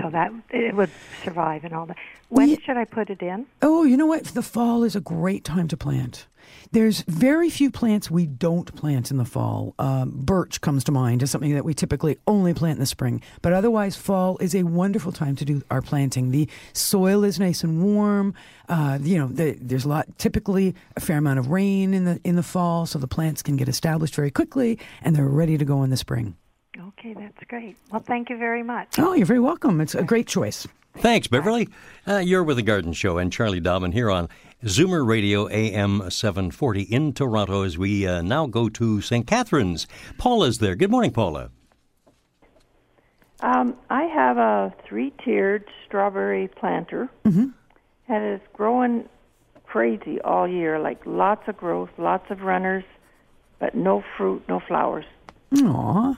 So 0.02 0.10
that 0.12 0.32
it 0.52 0.76
would 0.76 0.92
survive 1.24 1.64
and 1.64 1.74
all 1.74 1.86
that. 1.88 1.98
When 2.30 2.50
Yeah. 2.50 2.58
should 2.66 2.78
I 2.78 2.86
put 2.86 3.10
it 3.10 3.22
in? 3.22 3.46
Oh, 3.62 3.84
you 3.84 3.98
know 3.98 4.06
what? 4.06 4.26
The 4.26 4.42
fall 4.44 4.84
is 4.84 4.96
a 4.96 5.00
great 5.02 5.44
time 5.44 5.68
to 5.70 5.78
plant. 5.78 6.28
There's 6.72 7.02
very 7.08 7.50
few 7.50 7.72
plants 7.72 8.12
we 8.12 8.26
don't 8.26 8.74
plant 8.76 9.12
in 9.12 9.18
the 9.18 9.26
fall. 9.26 9.74
Um, 9.80 10.12
birch 10.14 10.62
comes 10.62 10.84
to 10.86 10.92
mind 10.92 11.24
as 11.24 11.32
something 11.32 11.54
that 11.54 11.66
we 11.66 11.74
typically 11.74 12.18
only 12.28 12.54
plant 12.54 12.76
in 12.78 12.80
the 12.80 12.86
spring. 12.86 13.22
But 13.42 13.54
otherwise, 13.54 13.96
fall 13.96 14.38
is 14.38 14.54
a 14.56 14.64
wonderful 14.64 15.12
time 15.12 15.36
to 15.38 15.46
do 15.46 15.62
our 15.72 15.82
planting. 15.82 16.32
The 16.32 16.48
soil 16.74 17.24
is 17.24 17.40
nice 17.40 17.64
and 17.64 17.82
warm. 17.84 18.34
Uh, 18.70 19.00
you 19.02 19.18
know, 19.18 19.28
the, 19.28 19.58
there's 19.60 19.86
a 19.86 19.90
lot, 19.90 20.18
typically 20.18 20.76
a 20.96 21.00
fair 21.02 21.18
amount 21.18 21.40
of 21.40 21.48
rain 21.50 21.94
in 21.94 22.06
the 22.06 22.20
in 22.24 22.36
the 22.36 22.44
fall, 22.44 22.86
so 22.86 23.00
the 23.00 23.08
plants 23.08 23.42
can 23.42 23.56
get 23.58 23.68
established 23.68 24.16
very 24.16 24.32
quickly, 24.32 24.78
and 25.02 25.16
they're 25.16 25.28
ready 25.28 25.58
to 25.58 25.66
go 25.66 25.84
in 25.84 25.90
the 25.90 25.98
spring. 25.98 26.36
Okay, 26.80 27.14
that's 27.14 27.44
great. 27.48 27.78
Well, 27.92 28.02
thank 28.02 28.30
you 28.30 28.38
very 28.38 28.64
much. 28.64 29.00
Oh, 29.00 29.14
you're 29.14 29.26
very 29.26 29.40
welcome. 29.40 29.82
It's 29.82 29.96
a 29.96 30.04
great 30.04 30.28
choice. 30.28 30.68
Thanks, 30.98 31.28
Beverly. 31.28 31.70
Uh, 32.08 32.18
you're 32.18 32.44
with 32.44 32.58
the 32.58 32.64
Garden 32.64 32.94
Show 32.94 33.18
and 33.18 33.32
Charlie 33.32 33.60
Dobbin 33.60 33.92
here 33.92 34.10
on 34.10 34.30
Zoomer 34.64 35.06
Radio 35.06 35.48
AM 35.50 36.10
740 36.10 36.82
in 36.82 37.14
Toronto 37.14 37.62
as 37.64 37.78
we 37.78 38.08
uh, 38.08 38.22
now 38.22 38.48
go 38.48 38.70
to 38.70 39.02
St. 39.02 39.26
Catharines. 39.28 39.88
Paula's 40.18 40.58
there. 40.58 40.76
Good 40.76 40.90
morning, 40.90 41.12
Paula. 41.12 41.52
Um, 43.42 43.76
I 43.92 44.04
have 44.04 44.38
a 44.38 44.74
three-tiered 44.88 45.66
strawberry 45.86 46.48
planter, 46.48 47.08
and 47.24 47.54
it's 48.08 48.44
growing 48.54 49.08
crazy 49.66 50.20
all 50.22 50.48
year. 50.48 50.80
Like 50.80 51.00
lots 51.06 51.48
of 51.48 51.58
growth, 51.58 51.90
lots 52.00 52.32
of 52.32 52.42
runners, 52.42 52.84
but 53.60 53.76
no 53.76 54.04
fruit, 54.18 54.44
no 54.50 54.60
flowers. 54.60 55.06
Aw. 55.56 56.16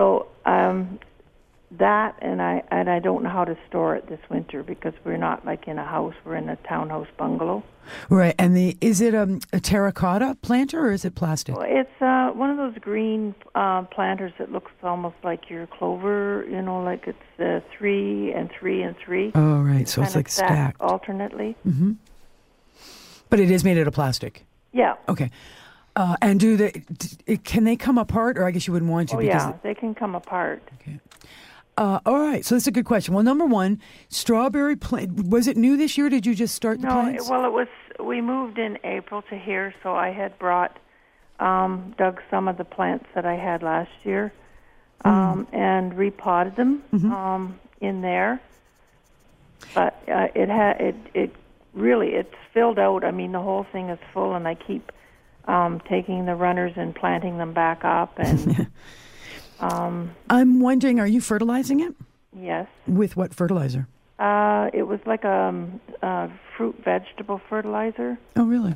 So 0.00 0.28
um, 0.46 0.98
that, 1.72 2.16
and 2.22 2.40
I 2.40 2.62
and 2.70 2.88
I 2.88 3.00
don't 3.00 3.22
know 3.22 3.28
how 3.28 3.44
to 3.44 3.54
store 3.68 3.96
it 3.96 4.08
this 4.08 4.18
winter 4.30 4.62
because 4.62 4.94
we're 5.04 5.18
not 5.18 5.44
like 5.44 5.68
in 5.68 5.78
a 5.78 5.84
house. 5.84 6.14
We're 6.24 6.36
in 6.36 6.48
a 6.48 6.56
townhouse 6.56 7.08
bungalow. 7.18 7.62
Right. 8.08 8.34
And 8.38 8.56
the 8.56 8.78
is 8.80 9.02
it 9.02 9.14
um, 9.14 9.40
a 9.52 9.60
terracotta 9.60 10.38
planter 10.40 10.86
or 10.86 10.92
is 10.92 11.04
it 11.04 11.14
plastic? 11.16 11.54
Well, 11.54 11.66
It's 11.68 12.00
uh, 12.00 12.30
one 12.30 12.48
of 12.48 12.56
those 12.56 12.78
green 12.80 13.34
uh, 13.54 13.82
planters 13.82 14.32
that 14.38 14.50
looks 14.50 14.72
almost 14.82 15.16
like 15.22 15.50
your 15.50 15.66
clover. 15.66 16.46
You 16.48 16.62
know, 16.62 16.82
like 16.82 17.06
it's 17.06 17.38
uh, 17.38 17.60
three 17.76 18.32
and 18.32 18.50
three 18.58 18.80
and 18.80 18.96
three. 19.04 19.32
Oh, 19.34 19.60
right. 19.60 19.86
So 19.86 20.02
it's 20.02 20.16
like 20.16 20.30
stacked. 20.30 20.80
alternately. 20.80 21.56
Mm-hmm. 21.68 21.92
But 23.28 23.38
it 23.38 23.50
is 23.50 23.64
made 23.64 23.76
out 23.76 23.86
of 23.86 23.92
plastic. 23.92 24.46
Yeah. 24.72 24.94
Okay. 25.10 25.30
Uh, 25.96 26.16
and 26.22 26.38
do 26.38 26.56
they 26.56 26.70
d- 27.26 27.36
can 27.38 27.64
they 27.64 27.76
come 27.76 27.98
apart, 27.98 28.38
or 28.38 28.44
I 28.46 28.52
guess 28.52 28.66
you 28.66 28.72
wouldn't 28.72 28.90
want 28.90 29.08
to 29.10 29.16
Oh 29.16 29.18
because. 29.18 29.34
yeah, 29.42 29.52
they 29.62 29.74
can 29.74 29.94
come 29.94 30.14
apart. 30.14 30.62
Uh, 31.76 31.98
all 32.04 32.18
right, 32.18 32.44
so 32.44 32.54
that's 32.54 32.66
a 32.66 32.70
good 32.72 32.84
question. 32.84 33.14
Well, 33.14 33.22
number 33.24 33.46
one, 33.46 33.80
strawberry 34.08 34.76
plant. 34.76 35.26
Was 35.28 35.46
it 35.46 35.56
new 35.56 35.76
this 35.76 35.96
year? 35.96 36.08
Did 36.10 36.26
you 36.26 36.34
just 36.34 36.54
start 36.54 36.80
the 36.80 36.88
No, 36.88 36.92
plants? 37.02 37.26
it, 37.26 37.30
well, 37.30 37.44
it 37.44 37.52
was. 37.52 37.68
We 37.98 38.20
moved 38.20 38.58
in 38.58 38.78
April 38.84 39.22
to 39.22 39.36
here, 39.38 39.74
so 39.82 39.94
I 39.94 40.10
had 40.10 40.38
brought, 40.38 40.78
um, 41.38 41.94
dug 41.98 42.20
some 42.30 42.48
of 42.48 42.56
the 42.56 42.64
plants 42.64 43.06
that 43.14 43.24
I 43.26 43.34
had 43.34 43.62
last 43.62 43.90
year, 44.04 44.32
um, 45.04 45.46
and 45.52 45.96
repotted 45.96 46.56
them 46.56 46.82
um, 47.12 47.58
in 47.80 48.00
there. 48.00 48.40
But 49.74 50.02
uh, 50.08 50.28
it 50.34 50.48
had 50.48 50.80
it 50.80 50.96
it 51.14 51.34
really 51.74 52.08
it's 52.14 52.34
filled 52.54 52.78
out. 52.78 53.04
I 53.04 53.10
mean, 53.10 53.32
the 53.32 53.40
whole 53.40 53.64
thing 53.72 53.88
is 53.90 53.98
full, 54.12 54.34
and 54.34 54.46
I 54.46 54.54
keep 54.54 54.90
um, 55.46 55.80
taking 55.88 56.26
the 56.26 56.34
runners 56.34 56.72
and 56.76 56.94
planting 56.94 57.38
them 57.38 57.52
back 57.52 57.84
up. 57.84 58.18
And 58.18 58.66
um, 59.60 60.14
I'm 60.28 60.60
wondering, 60.60 61.00
are 61.00 61.06
you 61.06 61.20
fertilizing 61.20 61.80
it 61.80 61.94
yes, 62.36 62.66
with 62.86 63.16
what 63.16 63.34
fertilizer? 63.34 63.86
uh, 64.20 64.68
it 64.74 64.82
was 64.82 65.00
like 65.06 65.24
a, 65.24 65.32
um, 65.32 65.80
a 66.02 66.28
fruit 66.56 66.76
vegetable 66.84 67.40
fertilizer. 67.48 68.18
Oh, 68.36 68.44
really? 68.44 68.74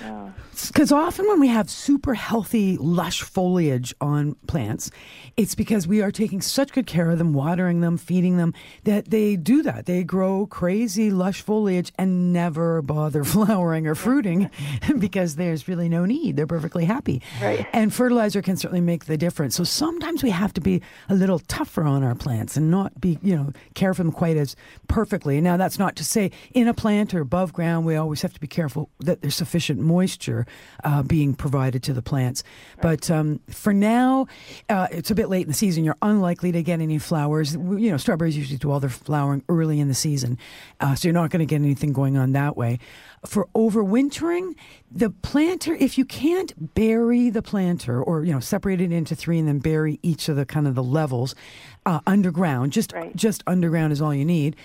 Yeah. 0.00 0.30
Because 0.68 0.92
often 0.92 1.26
when 1.26 1.40
we 1.40 1.48
have 1.48 1.68
super 1.68 2.14
healthy, 2.14 2.76
lush 2.76 3.22
foliage 3.22 3.94
on 4.00 4.34
plants, 4.46 4.90
it's 5.36 5.54
because 5.54 5.86
we 5.86 6.00
are 6.00 6.12
taking 6.12 6.40
such 6.40 6.72
good 6.72 6.86
care 6.86 7.10
of 7.10 7.18
them, 7.18 7.32
watering 7.32 7.80
them, 7.80 7.96
feeding 7.96 8.36
them, 8.36 8.54
that 8.84 9.10
they 9.10 9.36
do 9.36 9.62
that. 9.62 9.86
They 9.86 10.04
grow 10.04 10.46
crazy, 10.46 11.10
lush 11.10 11.42
foliage 11.42 11.92
and 11.98 12.32
never 12.32 12.82
bother 12.82 13.24
flowering 13.34 13.86
or 13.86 13.94
fruiting 13.94 14.50
because 14.98 15.36
there's 15.36 15.66
really 15.66 15.88
no 15.88 16.04
need. 16.04 16.36
They're 16.36 16.46
perfectly 16.46 16.84
happy. 16.84 17.20
Right. 17.42 17.66
And 17.72 17.92
fertilizer 17.92 18.42
can 18.42 18.56
certainly 18.56 18.80
make 18.80 19.06
the 19.06 19.16
difference. 19.16 19.56
So 19.56 19.64
sometimes 19.64 20.22
we 20.22 20.30
have 20.30 20.54
to 20.54 20.60
be 20.60 20.82
a 21.08 21.14
little 21.14 21.40
tougher 21.40 21.82
on 21.82 22.04
our 22.04 22.14
plants 22.14 22.56
and 22.56 22.70
not 22.70 23.00
be, 23.00 23.18
you 23.22 23.34
know, 23.34 23.52
care 23.74 23.92
for 23.92 24.02
them 24.04 24.12
quite 24.12 24.36
as 24.36 24.54
perfectly. 24.86 25.40
Now, 25.40 25.56
that's 25.56 25.78
not 25.78 25.96
to 25.96 26.04
say 26.04 26.30
in 26.52 26.68
a 26.68 26.74
plant 26.74 27.12
or 27.12 27.20
above 27.20 27.52
ground, 27.52 27.86
we 27.86 27.96
always 27.96 28.22
have 28.22 28.32
to 28.34 28.40
be 28.40 28.46
careful 28.46 28.88
that 29.00 29.20
there's 29.20 29.34
sufficient 29.34 29.63
moisture 29.70 30.46
uh, 30.84 31.02
being 31.02 31.34
provided 31.34 31.82
to 31.84 31.92
the 31.92 32.02
plants. 32.02 32.42
But 32.82 33.10
um, 33.10 33.40
for 33.48 33.72
now, 33.72 34.26
uh, 34.68 34.88
it's 34.90 35.10
a 35.10 35.14
bit 35.14 35.28
late 35.28 35.42
in 35.42 35.48
the 35.48 35.54
season. 35.54 35.84
You're 35.84 35.96
unlikely 36.02 36.52
to 36.52 36.62
get 36.62 36.80
any 36.80 36.98
flowers. 36.98 37.54
You 37.54 37.90
know, 37.90 37.96
strawberries 37.96 38.36
usually 38.36 38.58
do 38.58 38.70
all 38.70 38.80
their 38.80 38.90
flowering 38.90 39.42
early 39.48 39.80
in 39.80 39.88
the 39.88 39.94
season. 39.94 40.38
Uh, 40.80 40.94
so 40.94 41.08
you're 41.08 41.14
not 41.14 41.30
going 41.30 41.40
to 41.40 41.46
get 41.46 41.56
anything 41.56 41.92
going 41.92 42.16
on 42.16 42.32
that 42.32 42.56
way. 42.56 42.78
For 43.26 43.46
overwintering, 43.54 44.54
the 44.90 45.10
planter, 45.10 45.74
if 45.74 45.96
you 45.96 46.04
can't 46.04 46.74
bury 46.74 47.30
the 47.30 47.42
planter 47.42 48.02
or, 48.02 48.24
you 48.24 48.32
know, 48.32 48.40
separate 48.40 48.80
it 48.80 48.92
into 48.92 49.14
three 49.16 49.38
and 49.38 49.48
then 49.48 49.58
bury 49.60 49.98
each 50.02 50.28
of 50.28 50.36
the 50.36 50.44
kind 50.44 50.66
of 50.66 50.74
the 50.74 50.82
levels 50.82 51.34
uh, 51.86 52.00
underground, 52.06 52.72
just, 52.72 52.92
Right. 52.92 53.14
just 53.16 53.42
underground 53.46 53.92
is 53.92 54.00
all 54.02 54.14
you 54.14 54.24
need 54.24 54.56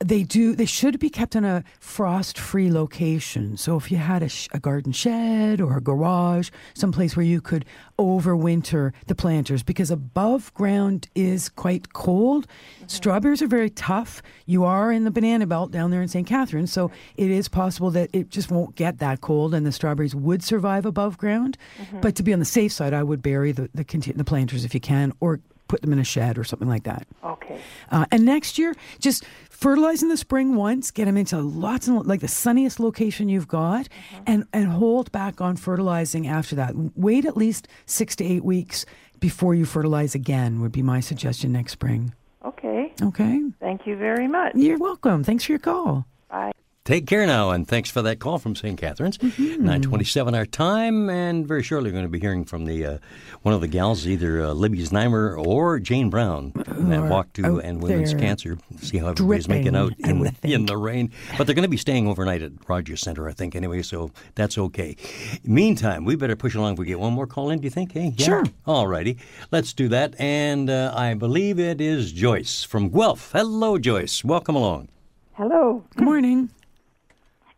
they 0.00 0.22
do 0.22 0.54
they 0.54 0.66
should 0.66 0.98
be 0.98 1.10
kept 1.10 1.34
in 1.34 1.44
a 1.44 1.64
frost 1.80 2.38
free 2.38 2.70
location. 2.70 3.56
So 3.56 3.76
if 3.76 3.90
you 3.90 3.98
had 3.98 4.22
a, 4.22 4.28
sh- 4.28 4.48
a 4.52 4.60
garden 4.60 4.92
shed 4.92 5.60
or 5.60 5.76
a 5.76 5.80
garage 5.80 6.50
someplace 6.74 7.16
where 7.16 7.26
you 7.26 7.40
could 7.40 7.64
overwinter 7.98 8.92
the 9.06 9.14
planters 9.14 9.62
because 9.62 9.90
above 9.90 10.54
ground 10.54 11.08
is 11.14 11.48
quite 11.48 11.92
cold. 11.92 12.46
Mm-hmm. 12.46 12.88
Strawberries 12.88 13.42
are 13.42 13.48
very 13.48 13.70
tough. 13.70 14.22
You 14.46 14.64
are 14.64 14.92
in 14.92 15.04
the 15.04 15.10
banana 15.10 15.46
belt 15.46 15.72
down 15.72 15.90
there 15.90 16.02
in 16.02 16.08
st 16.08 16.26
catharines 16.26 16.72
so 16.72 16.90
it 17.16 17.30
is 17.30 17.48
possible 17.48 17.90
that 17.90 18.10
it 18.12 18.30
just 18.30 18.50
won't 18.50 18.76
get 18.76 18.98
that 18.98 19.20
cold 19.20 19.52
and 19.54 19.66
the 19.66 19.72
strawberries 19.72 20.14
would 20.14 20.42
survive 20.42 20.86
above 20.86 21.18
ground. 21.18 21.58
Mm-hmm. 21.78 22.00
But 22.00 22.14
to 22.16 22.22
be 22.22 22.32
on 22.32 22.38
the 22.38 22.44
safe 22.44 22.72
side 22.72 22.94
i 22.94 23.02
would 23.02 23.22
bury 23.22 23.52
the, 23.52 23.68
the, 23.74 24.12
the 24.14 24.24
planters 24.24 24.64
if 24.64 24.74
you 24.74 24.80
can 24.80 25.12
or 25.20 25.40
put 25.68 25.82
them 25.82 25.92
in 25.92 25.98
a 25.98 26.04
shed 26.04 26.36
or 26.38 26.44
something 26.44 26.68
like 26.68 26.84
that 26.84 27.06
Okay. 27.22 27.60
uh, 27.90 28.04
and 28.10 28.24
next 28.24 28.58
year, 28.58 28.74
just 28.98 29.24
fertilize 29.50 30.02
in 30.02 30.08
the 30.08 30.16
spring 30.16 30.54
once, 30.56 30.90
get 30.90 31.04
them 31.06 31.16
into 31.16 31.38
lots 31.38 31.86
and 31.88 32.04
like 32.06 32.20
the 32.20 32.28
sunniest 32.28 32.80
location 32.80 33.28
you've 33.28 33.48
got, 33.48 33.88
and 34.26 34.44
and 34.52 34.68
hold 34.68 35.10
back 35.12 35.40
on 35.40 35.56
fertilizing 35.56 36.26
after 36.26 36.54
that. 36.56 36.72
Wait 36.96 37.24
at 37.24 37.36
least 37.36 37.68
six 37.86 38.16
to 38.16 38.24
eight 38.24 38.44
weeks 38.44 38.86
before 39.20 39.54
you 39.54 39.64
fertilize 39.64 40.14
again. 40.14 40.60
Would 40.60 40.72
be 40.72 40.82
my 40.82 41.00
suggestion 41.00 41.52
next 41.52 41.72
spring. 41.72 42.14
Okay. 42.44 42.92
Okay, 43.02 43.42
Thank 43.60 43.86
you 43.86 43.96
very 43.96 44.28
much. 44.28 44.52
you're 44.54 44.78
welcome. 44.78 45.22
Thanks 45.24 45.44
for 45.44 45.52
your 45.52 45.58
call. 45.58 46.06
Bye. 46.30 46.52
Take 46.88 47.06
care 47.06 47.26
now, 47.26 47.50
and 47.50 47.68
thanks 47.68 47.90
for 47.90 48.00
that 48.00 48.18
call 48.18 48.38
from 48.38 48.56
St. 48.56 48.78
Catharines. 48.80 49.18
Mm-hmm. 49.18 49.62
927 49.62 50.34
our 50.34 50.46
time, 50.46 51.10
and 51.10 51.46
very 51.46 51.62
shortly 51.62 51.90
we're 51.90 51.92
going 51.92 52.06
to 52.06 52.08
be 52.08 52.18
hearing 52.18 52.46
from 52.46 52.64
the 52.64 52.86
uh, 52.86 52.98
one 53.42 53.54
of 53.54 53.60
the 53.60 53.68
gals, 53.68 54.06
either 54.06 54.42
uh, 54.42 54.52
Libby 54.54 54.78
Znaimer 54.78 55.36
or 55.36 55.78
Jane 55.80 56.08
Brown, 56.08 56.50
in 56.78 56.88
that 56.88 57.00
Who 57.00 57.08
walk 57.10 57.34
to 57.34 57.60
End 57.60 57.82
Women's 57.82 58.14
Cancer. 58.14 58.56
See 58.78 58.96
how 58.96 59.08
everybody's 59.08 59.48
making 59.48 59.76
out 59.76 59.88
dripping, 59.98 60.10
in, 60.10 60.18
would 60.20 60.36
in 60.42 60.64
the 60.64 60.78
rain. 60.78 61.12
But 61.36 61.46
they're 61.46 61.54
going 61.54 61.64
to 61.64 61.68
be 61.68 61.76
staying 61.76 62.08
overnight 62.08 62.40
at 62.40 62.52
Rogers 62.66 63.02
Center, 63.02 63.28
I 63.28 63.34
think, 63.34 63.54
anyway, 63.54 63.82
so 63.82 64.10
that's 64.34 64.56
okay. 64.56 64.96
Meantime, 65.44 66.06
we 66.06 66.16
better 66.16 66.36
push 66.36 66.54
along 66.54 66.72
if 66.72 66.78
we 66.78 66.86
get 66.86 66.98
one 66.98 67.12
more 67.12 67.26
call 67.26 67.50
in, 67.50 67.58
do 67.58 67.64
you 67.64 67.70
think? 67.70 67.92
Hey, 67.92 68.14
yeah? 68.16 68.24
Sure. 68.24 68.44
All 68.66 68.86
righty. 68.86 69.18
Let's 69.52 69.74
do 69.74 69.88
that. 69.88 70.18
And 70.18 70.70
uh, 70.70 70.94
I 70.96 71.12
believe 71.12 71.58
it 71.58 71.82
is 71.82 72.12
Joyce 72.12 72.64
from 72.64 72.88
Guelph. 72.88 73.32
Hello, 73.32 73.76
Joyce. 73.76 74.24
Welcome 74.24 74.56
along. 74.56 74.88
Hello. 75.34 75.84
Good 75.94 76.04
morning. 76.04 76.48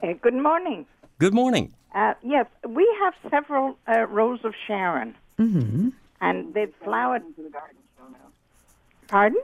Uh, 0.03 0.13
good 0.23 0.35
morning. 0.35 0.87
Good 1.19 1.35
morning. 1.35 1.75
Uh, 1.95 2.15
yes, 2.23 2.47
we 2.69 2.89
have 3.01 3.15
several 3.31 3.77
uh, 3.89 4.07
Rose 4.07 4.41
of 4.45 4.55
Sharon, 4.67 5.15
Mm-hmm. 5.39 5.89
and 6.21 6.55
they've 6.55 6.73
flowered. 6.85 7.23
Into 7.25 7.43
the 7.43 7.51
garden. 7.51 7.77
Pardon? 9.09 9.41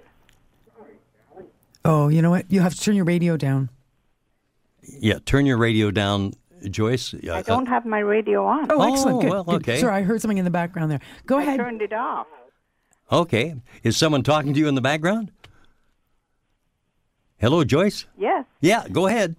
Oh, 1.85 2.09
you 2.09 2.23
know 2.23 2.31
what? 2.31 2.51
You 2.51 2.61
have 2.61 2.75
to 2.75 2.81
turn 2.81 2.95
your 2.97 3.05
radio 3.05 3.37
down. 3.37 3.69
Yeah, 5.01 5.19
turn 5.25 5.47
your 5.47 5.57
radio 5.59 5.91
down, 5.91 6.35
Joyce. 6.71 7.15
Uh, 7.15 7.33
I 7.35 7.43
don't 7.43 7.67
have 7.67 7.85
my 7.85 7.99
radio 7.99 8.45
on. 8.47 8.67
Oh, 8.71 8.93
excellent. 8.93 9.23
Good. 9.23 9.31
well, 9.31 9.45
good. 9.45 9.55
okay. 9.57 9.81
Sorry, 9.81 9.95
I 9.95 10.03
heard 10.03 10.21
something 10.21 10.39
in 10.39 10.45
the 10.45 10.51
background 10.51 10.91
there. 10.91 11.01
Go 11.27 11.39
I 11.39 11.43
ahead. 11.43 11.59
turned 11.59 11.83
it 11.83 11.93
off. 11.93 12.27
Okay. 13.11 13.55
Is 13.83 13.97
someone 13.97 14.23
talking 14.23 14.53
to 14.55 14.59
you 14.61 14.69
in 14.69 14.75
the 14.75 14.81
background? 14.81 15.33
Hello, 17.39 17.65
Joyce? 17.65 18.07
Yes. 18.19 18.45
Yeah, 18.61 18.87
go 18.91 19.07
ahead. 19.07 19.37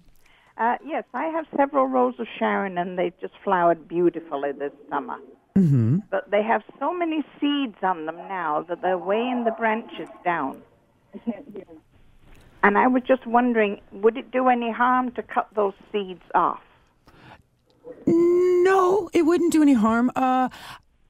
Uh, 0.58 0.76
yes, 0.84 1.04
I 1.14 1.26
have 1.26 1.46
several 1.56 1.86
Rose 1.86 2.14
of 2.18 2.26
Sharon, 2.38 2.78
and 2.78 2.98
they've 2.98 3.18
just 3.20 3.34
flowered 3.44 3.86
beautifully 3.86 4.52
this 4.52 4.72
summer. 4.90 5.16
Mm-hmm. 5.56 5.98
But 6.10 6.30
they 6.30 6.42
have 6.42 6.62
so 6.78 6.92
many 6.92 7.24
seeds 7.40 7.76
on 7.82 8.06
them 8.06 8.16
now 8.28 8.64
that 8.68 8.82
they're 8.82 8.98
weighing 8.98 9.44
the 9.44 9.52
branches 9.52 10.08
down. 10.24 10.62
And 12.62 12.76
I 12.76 12.86
was 12.88 13.02
just 13.06 13.26
wondering, 13.26 13.80
would 13.92 14.16
it 14.16 14.30
do 14.30 14.48
any 14.48 14.72
harm 14.72 15.12
to 15.12 15.22
cut 15.22 15.48
those 15.54 15.74
seeds 15.92 16.22
off? 16.34 16.60
No, 18.06 19.08
it 19.12 19.22
wouldn't 19.22 19.52
do 19.52 19.62
any 19.62 19.74
harm. 19.74 20.10
Uh, 20.16 20.48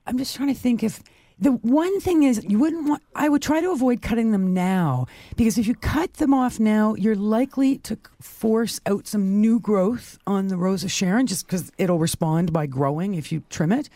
I'm 0.06 0.18
just 0.18 0.37
trying 0.37 0.48
to 0.48 0.54
think 0.54 0.82
if 0.82 1.02
the 1.40 1.53
one 1.53 2.01
thing 2.01 2.24
is 2.24 2.44
you 2.48 2.59
wouldn't 2.59 2.88
want. 2.88 3.03
I 3.14 3.29
would 3.29 3.42
try 3.42 3.61
to 3.61 3.70
avoid 3.70 4.03
cutting 4.03 4.33
them 4.33 4.53
now 4.53 5.07
because 5.37 5.57
if 5.57 5.66
you 5.66 5.74
cut 5.74 6.14
them 6.14 6.35
off 6.35 6.59
now, 6.59 6.94
you're 6.94 7.14
likely 7.14 7.79
to 7.79 7.98
force 8.20 8.81
out 8.87 9.07
some 9.07 9.40
new 9.40 9.61
growth 9.61 10.18
on 10.27 10.48
the 10.48 10.57
Rose 10.57 10.83
of 10.83 10.90
Sharon 10.90 11.27
just 11.27 11.46
because 11.46 11.70
it'll 11.79 11.98
respond 11.98 12.53
by 12.53 12.66
growing 12.66 13.14
if 13.14 13.31
you 13.31 13.42
trim 13.51 13.72
it, 13.72 13.88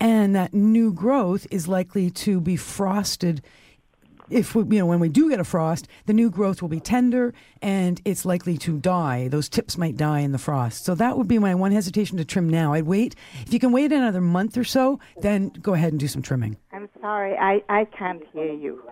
and 0.00 0.34
that 0.34 0.52
new 0.52 0.92
growth 0.92 1.46
is 1.50 1.68
likely 1.68 2.10
to 2.10 2.40
be 2.40 2.56
frosted 2.56 3.42
if 4.32 4.54
we, 4.54 4.62
you 4.76 4.80
know 4.80 4.86
when 4.86 5.00
we 5.00 5.08
do 5.08 5.28
get 5.28 5.38
a 5.38 5.44
frost, 5.44 5.86
the 6.06 6.12
new 6.12 6.30
growth 6.30 6.62
will 6.62 6.68
be 6.68 6.80
tender 6.80 7.34
and 7.60 8.00
it's 8.04 8.24
likely 8.24 8.56
to 8.58 8.78
die. 8.78 9.28
Those 9.28 9.48
tips 9.48 9.76
might 9.76 9.96
die 9.96 10.20
in 10.20 10.32
the 10.32 10.38
frost. 10.38 10.84
So 10.84 10.94
that 10.94 11.16
would 11.18 11.28
be 11.28 11.38
my 11.38 11.54
one 11.54 11.72
hesitation 11.72 12.16
to 12.18 12.24
trim 12.24 12.48
now. 12.48 12.72
I'd 12.72 12.86
wait. 12.86 13.14
If 13.46 13.52
you 13.52 13.60
can 13.60 13.72
wait 13.72 13.92
another 13.92 14.20
month 14.20 14.56
or 14.56 14.64
so, 14.64 14.98
then 15.20 15.50
go 15.60 15.74
ahead 15.74 15.92
and 15.92 16.00
do 16.00 16.08
some 16.08 16.22
trimming. 16.22 16.56
I'm 16.72 16.88
sorry, 17.00 17.36
I, 17.36 17.62
I 17.68 17.84
can't 17.84 18.22
hear 18.32 18.52
you. 18.52 18.82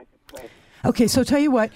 Okay, 0.84 1.06
so 1.08 1.24
tell 1.24 1.40
you 1.40 1.50
what, 1.50 1.70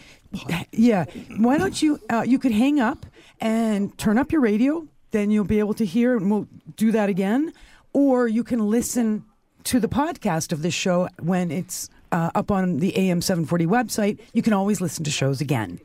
yeah, 0.73 1.05
why 1.37 1.59
don't 1.59 1.83
you? 1.83 2.01
Uh, 2.09 2.25
you 2.27 2.39
could 2.39 2.53
hang 2.53 2.81
up 2.81 3.05
and 3.41 3.97
turn 3.99 4.17
up 4.17 4.33
your 4.33 4.41
radio. 4.41 4.87
Then 5.11 5.31
you'll 5.31 5.45
be 5.45 5.59
able 5.59 5.75
to 5.75 5.85
hear, 5.85 6.17
and 6.17 6.31
we'll 6.31 6.49
do 6.77 6.91
that 6.93 7.09
again. 7.09 7.53
Or 7.93 8.27
you 8.27 8.43
can 8.43 8.71
listen 8.71 9.25
to 9.65 9.79
the 9.79 9.89
podcast 9.89 10.53
of 10.53 10.63
this 10.63 10.75
show 10.75 11.09
when 11.21 11.51
it's 11.51 11.89
uh, 12.15 12.31
up 12.35 12.51
on 12.51 12.79
the 12.79 12.97
AM 12.97 13.21
740 13.21 13.67
website. 13.67 14.19
You 14.33 14.41
can 14.43 14.53
always 14.53 14.81
listen 14.81 15.05
to 15.05 15.11
shows 15.11 15.41
again. 15.41 15.81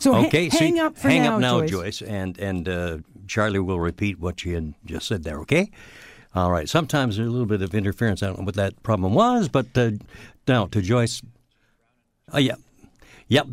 So 0.00 0.12
ha- 0.12 0.26
Okay, 0.26 0.48
so 0.50 0.58
hang 0.58 0.78
up 0.80 0.96
for 0.96 1.08
hang 1.08 1.22
now, 1.22 1.34
up 1.34 1.40
now, 1.40 1.66
Joyce. 1.66 2.02
and 2.02 2.38
and 2.38 2.68
uh, 2.68 2.98
Charlie 3.26 3.58
will 3.60 3.80
repeat 3.80 4.18
what 4.18 4.40
she 4.40 4.52
had 4.52 4.74
just 4.84 5.06
said 5.06 5.22
there. 5.24 5.38
Okay. 5.40 5.70
All 6.34 6.50
right. 6.52 6.68
Sometimes 6.68 7.16
there's 7.16 7.28
a 7.28 7.30
little 7.30 7.46
bit 7.46 7.62
of 7.62 7.74
interference. 7.74 8.22
I 8.22 8.26
don't 8.26 8.40
know 8.40 8.44
what 8.44 8.54
that 8.56 8.82
problem 8.82 9.14
was, 9.14 9.48
but 9.48 9.66
uh, 9.76 9.92
now 10.46 10.66
to 10.66 10.82
Joyce. 10.82 11.22
Oh 12.32 12.38
yeah, 12.38 12.56
yep. 13.28 13.46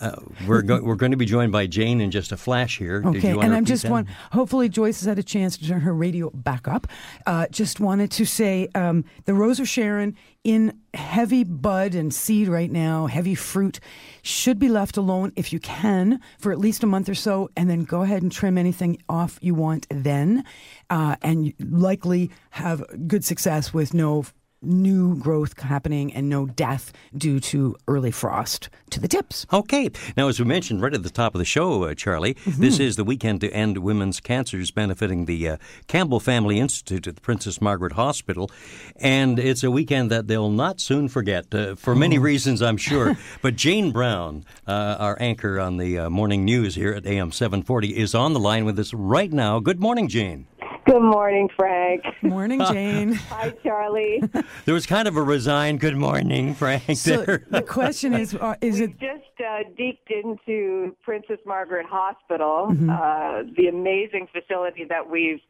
Uh, 0.00 0.16
we're 0.48 0.62
go- 0.62 0.82
we're 0.82 0.96
going 0.96 1.12
to 1.12 1.16
be 1.16 1.26
joined 1.26 1.52
by 1.52 1.66
Jane 1.66 2.00
in 2.00 2.10
just 2.10 2.32
a 2.32 2.36
flash 2.36 2.78
here. 2.78 3.02
Okay, 3.04 3.30
and 3.30 3.54
I'm 3.54 3.64
just 3.64 3.88
one. 3.88 4.06
Hopefully, 4.32 4.68
Joyce 4.68 5.00
has 5.00 5.06
had 5.06 5.18
a 5.18 5.22
chance 5.22 5.56
to 5.58 5.68
turn 5.68 5.80
her 5.82 5.94
radio 5.94 6.30
back 6.30 6.66
up. 6.66 6.86
Uh, 7.26 7.46
just 7.50 7.78
wanted 7.78 8.10
to 8.12 8.24
say 8.24 8.68
um, 8.74 9.04
the 9.26 9.34
Rose 9.34 9.60
of 9.60 9.68
Sharon 9.68 10.16
in 10.44 10.78
heavy 10.92 11.42
bud 11.42 11.94
and 11.94 12.14
seed 12.14 12.48
right 12.48 12.70
now, 12.70 13.06
heavy 13.06 13.34
fruit, 13.34 13.80
should 14.22 14.58
be 14.58 14.68
left 14.68 14.96
alone 14.96 15.32
if 15.34 15.52
you 15.52 15.58
can 15.58 16.20
for 16.38 16.52
at 16.52 16.58
least 16.58 16.82
a 16.82 16.86
month 16.86 17.08
or 17.08 17.14
so, 17.14 17.50
and 17.56 17.68
then 17.68 17.84
go 17.84 18.02
ahead 18.02 18.22
and 18.22 18.30
trim 18.30 18.58
anything 18.58 18.98
off 19.08 19.38
you 19.40 19.54
want 19.54 19.86
then, 19.90 20.44
uh, 20.90 21.16
and 21.22 21.54
likely 21.58 22.30
have 22.50 22.84
good 23.08 23.24
success 23.24 23.72
with 23.72 23.94
no 23.94 24.24
new 24.64 25.16
growth 25.16 25.58
happening 25.60 26.12
and 26.12 26.28
no 26.28 26.46
death 26.46 26.92
due 27.16 27.40
to 27.40 27.76
early 27.88 28.10
frost 28.10 28.68
to 28.90 29.00
the 29.00 29.08
tips. 29.08 29.46
Okay. 29.52 29.90
Now, 30.16 30.28
as 30.28 30.38
we 30.38 30.44
mentioned 30.44 30.82
right 30.82 30.94
at 30.94 31.02
the 31.02 31.10
top 31.10 31.34
of 31.34 31.38
the 31.38 31.44
show, 31.44 31.84
uh, 31.84 31.94
Charlie, 31.94 32.34
Mm-hmm. 32.34 32.60
this 32.60 32.78
is 32.80 32.96
the 32.96 33.04
weekend 33.04 33.40
to 33.42 33.50
end 33.52 33.78
women's 33.78 34.20
cancers, 34.20 34.70
benefiting 34.70 35.24
the 35.26 35.48
uh, 35.48 35.56
Campbell 35.88 36.20
Family 36.20 36.58
Institute 36.58 37.06
at 37.06 37.14
the 37.16 37.20
Princess 37.20 37.60
Margaret 37.60 37.92
Hospital, 37.92 38.50
and 38.96 39.38
it's 39.38 39.62
a 39.62 39.70
weekend 39.70 40.10
that 40.10 40.26
they'll 40.28 40.50
not 40.50 40.80
soon 40.80 41.08
forget 41.08 41.54
uh, 41.54 41.74
for 41.74 41.94
many 41.94 42.18
Oh. 42.18 42.22
reasons, 42.22 42.62
I'm 42.62 42.76
sure. 42.76 43.16
but 43.42 43.56
Jane 43.56 43.92
Brown, 43.92 44.44
uh, 44.66 44.96
our 44.98 45.16
anchor 45.20 45.58
on 45.60 45.76
the 45.78 45.98
uh, 45.98 46.10
morning 46.10 46.44
news 46.44 46.74
here 46.74 46.92
at 46.92 47.06
AM 47.06 47.32
740, 47.32 47.96
is 47.96 48.14
on 48.14 48.32
the 48.32 48.40
line 48.40 48.64
with 48.64 48.78
us 48.78 48.92
right 48.94 49.32
now. 49.32 49.58
Good 49.60 49.80
morning, 49.80 50.08
Jane. 50.08 50.46
Good 50.86 51.00
morning, 51.02 51.48
Frank. 51.56 52.04
Morning, 52.22 52.60
Jane. 52.70 53.12
Hi, 53.30 53.50
Charlie. 53.62 54.22
There 54.66 54.74
was 54.74 54.86
kind 54.86 55.08
of 55.08 55.16
a 55.16 55.22
resigned 55.22 55.80
good 55.80 55.96
morning, 55.96 56.54
Frank. 56.54 56.96
So 56.96 57.22
there. 57.22 57.46
the 57.50 57.62
question 57.78 58.14
is, 58.14 58.34
uh, 58.34 58.54
is 58.60 58.80
it 58.80 58.98
Just 58.98 59.24
uh, 59.40 59.64
deked 59.78 60.10
into 60.10 60.94
Princess 61.02 61.38
Margaret 61.46 61.86
Hospital, 61.88 62.68
Mm-hmm. 62.70 62.90
uh, 62.90 63.52
the 63.56 63.68
amazing 63.68 64.28
facility 64.32 64.84
that 64.88 65.08
we've 65.10 65.40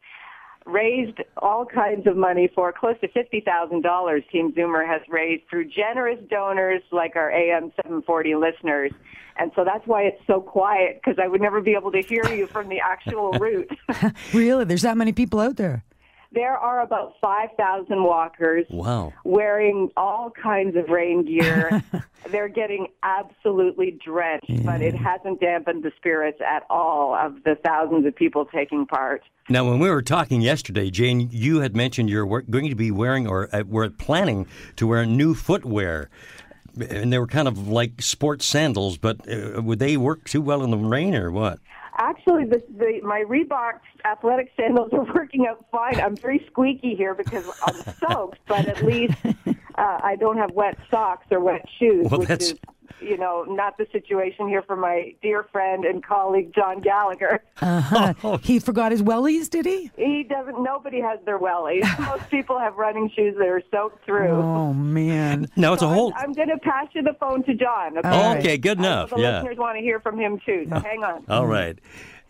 raised 0.65 1.19
all 1.37 1.65
kinds 1.65 2.07
of 2.07 2.17
money 2.17 2.49
for. 2.53 2.73
Close 2.73 2.95
to 3.01 3.07
$50,000 3.07 4.29
Team 4.31 4.51
Zoomer 4.53 4.85
has 4.85 5.01
raised 5.07 5.43
through 5.49 5.65
generous 5.65 6.19
donors 6.29 6.81
like 6.91 7.15
our 7.15 7.31
AM 7.31 7.71
740 7.75 8.35
listeners. 8.35 8.91
And 9.37 9.51
so 9.55 9.63
that's 9.63 9.85
why 9.85 10.03
it's 10.03 10.21
so 10.27 10.41
quiet 10.41 11.01
because 11.03 11.19
I 11.21 11.27
would 11.27 11.41
never 11.41 11.61
be 11.61 11.73
able 11.73 11.91
to 11.91 12.01
hear 12.01 12.25
you 12.29 12.47
from 12.47 12.69
the 12.69 12.79
actual 12.79 13.31
route. 13.33 13.69
really? 14.33 14.65
There's 14.65 14.83
that 14.83 14.97
many 14.97 15.11
people 15.11 15.39
out 15.39 15.57
there. 15.57 15.83
There 16.35 16.57
are 16.57 16.81
about 16.81 17.13
5,000 17.21 18.03
walkers. 18.03 18.65
Wow. 18.69 19.13
wearing 19.23 19.89
all 19.97 20.31
kinds 20.31 20.75
of 20.75 20.89
rain 20.89 21.25
gear. 21.25 21.81
They're 22.29 22.49
getting 22.49 22.87
absolutely 23.03 23.97
drenched, 24.03 24.65
but 24.65 24.81
it 24.81 24.95
hasn't 24.95 25.39
dampened 25.39 25.83
the 25.83 25.91
spirits 25.97 26.39
at 26.45 26.63
all 26.69 27.15
of 27.15 27.43
the 27.43 27.55
thousands 27.63 28.05
of 28.05 28.15
people 28.15 28.45
taking 28.45 28.85
part. 28.85 29.23
Now, 29.47 29.69
when 29.69 29.79
we 29.79 29.89
were 29.89 30.01
talking 30.01 30.41
yesterday, 30.41 30.89
Jane, 30.89 31.29
you 31.31 31.59
had 31.59 31.75
mentioned 31.75 32.09
you're 32.09 32.41
going 32.41 32.69
to 32.69 32.75
be 32.75 32.91
wearing 32.91 33.27
or 33.27 33.47
uh, 33.55 33.63
were 33.67 33.89
planning 33.89 34.47
to 34.75 34.87
wear 34.87 35.05
new 35.05 35.35
footwear. 35.35 36.09
And 36.77 37.13
they 37.13 37.19
were 37.19 37.27
kind 37.27 37.47
of 37.47 37.67
like 37.67 38.01
sports 38.01 38.45
sandals, 38.45 38.97
but 38.97 39.17
uh, 39.31 39.61
would 39.61 39.79
they 39.79 39.95
work 39.95 40.25
too 40.25 40.41
well 40.41 40.63
in 40.63 40.71
the 40.71 40.77
rain 40.77 41.15
or 41.15 41.31
what? 41.31 41.59
Actually, 41.97 42.45
the, 42.45 42.61
the, 42.77 42.99
my 43.03 43.23
Reebok 43.27 43.79
athletic 44.03 44.51
sandals 44.57 44.89
are 44.93 45.03
working 45.15 45.47
out 45.47 45.65
fine. 45.71 45.99
I'm 45.99 46.15
very 46.15 46.43
squeaky 46.47 46.95
here 46.95 47.13
because 47.15 47.49
I'm 47.65 47.75
soaked, 48.09 48.39
but 48.47 48.67
at 48.67 48.83
least 48.83 49.13
uh, 49.25 49.53
I 49.77 50.15
don't 50.19 50.37
have 50.37 50.51
wet 50.51 50.77
socks 50.91 51.25
or 51.31 51.39
wet 51.39 51.65
shoes, 51.79 52.07
Well, 52.09 52.19
which 52.19 52.27
that's- 52.29 52.51
is, 52.51 52.59
you 53.01 53.17
know, 53.17 53.43
not 53.47 53.77
the 53.77 53.85
situation 53.91 54.47
here 54.47 54.61
for 54.61 54.75
my 54.75 55.13
dear 55.21 55.43
friend 55.51 55.85
and 55.85 56.03
colleague 56.05 56.53
John 56.55 56.81
Gallagher. 56.81 57.43
Uh-huh. 57.61 58.37
he 58.41 58.59
forgot 58.59 58.91
his 58.91 59.01
wellies, 59.01 59.49
did 59.49 59.65
he? 59.65 59.91
He 59.97 60.23
doesn't. 60.23 60.63
Nobody 60.63 61.01
has 61.01 61.19
their 61.25 61.39
wellies. 61.39 61.83
Most 62.05 62.29
people 62.29 62.57
have 62.59 62.75
running 62.75 63.09
shoes 63.15 63.35
that 63.37 63.47
are 63.47 63.61
soaked 63.71 64.03
through. 64.05 64.29
Oh 64.29 64.73
man. 64.73 65.47
No, 65.57 65.73
it's 65.73 65.81
a 65.83 65.87
whole. 65.87 66.13
I'm 66.17 66.33
going 66.33 66.49
to 66.49 66.57
pass 66.57 66.87
you 66.93 67.01
the 67.01 67.15
phone 67.19 67.43
to 67.45 67.53
John. 67.53 67.97
Okay, 67.97 68.07
All 68.09 68.33
right. 68.33 68.39
Okay, 68.39 68.57
good 68.57 68.77
I 68.79 68.81
know 68.81 68.87
enough. 68.89 69.09
The 69.11 69.17
Yeah. 69.17 69.37
listeners 69.39 69.57
want 69.57 69.77
to 69.77 69.81
hear 69.81 69.99
from 69.99 70.19
him 70.19 70.39
too. 70.45 70.67
So 70.69 70.79
hang 70.79 71.03
on. 71.03 71.23
All 71.29 71.47
right. 71.47 71.77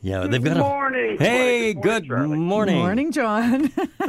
Yeah, 0.05 0.27
they've 0.27 0.43
got 0.43 0.53
Good 0.53 0.57
a. 0.57 0.59
morning. 0.59 1.17
Hey, 1.17 1.73
Good 1.73 2.07
good 2.07 2.29
morning. 2.29 2.75
Morning, 2.77 3.11
John. 3.11 3.71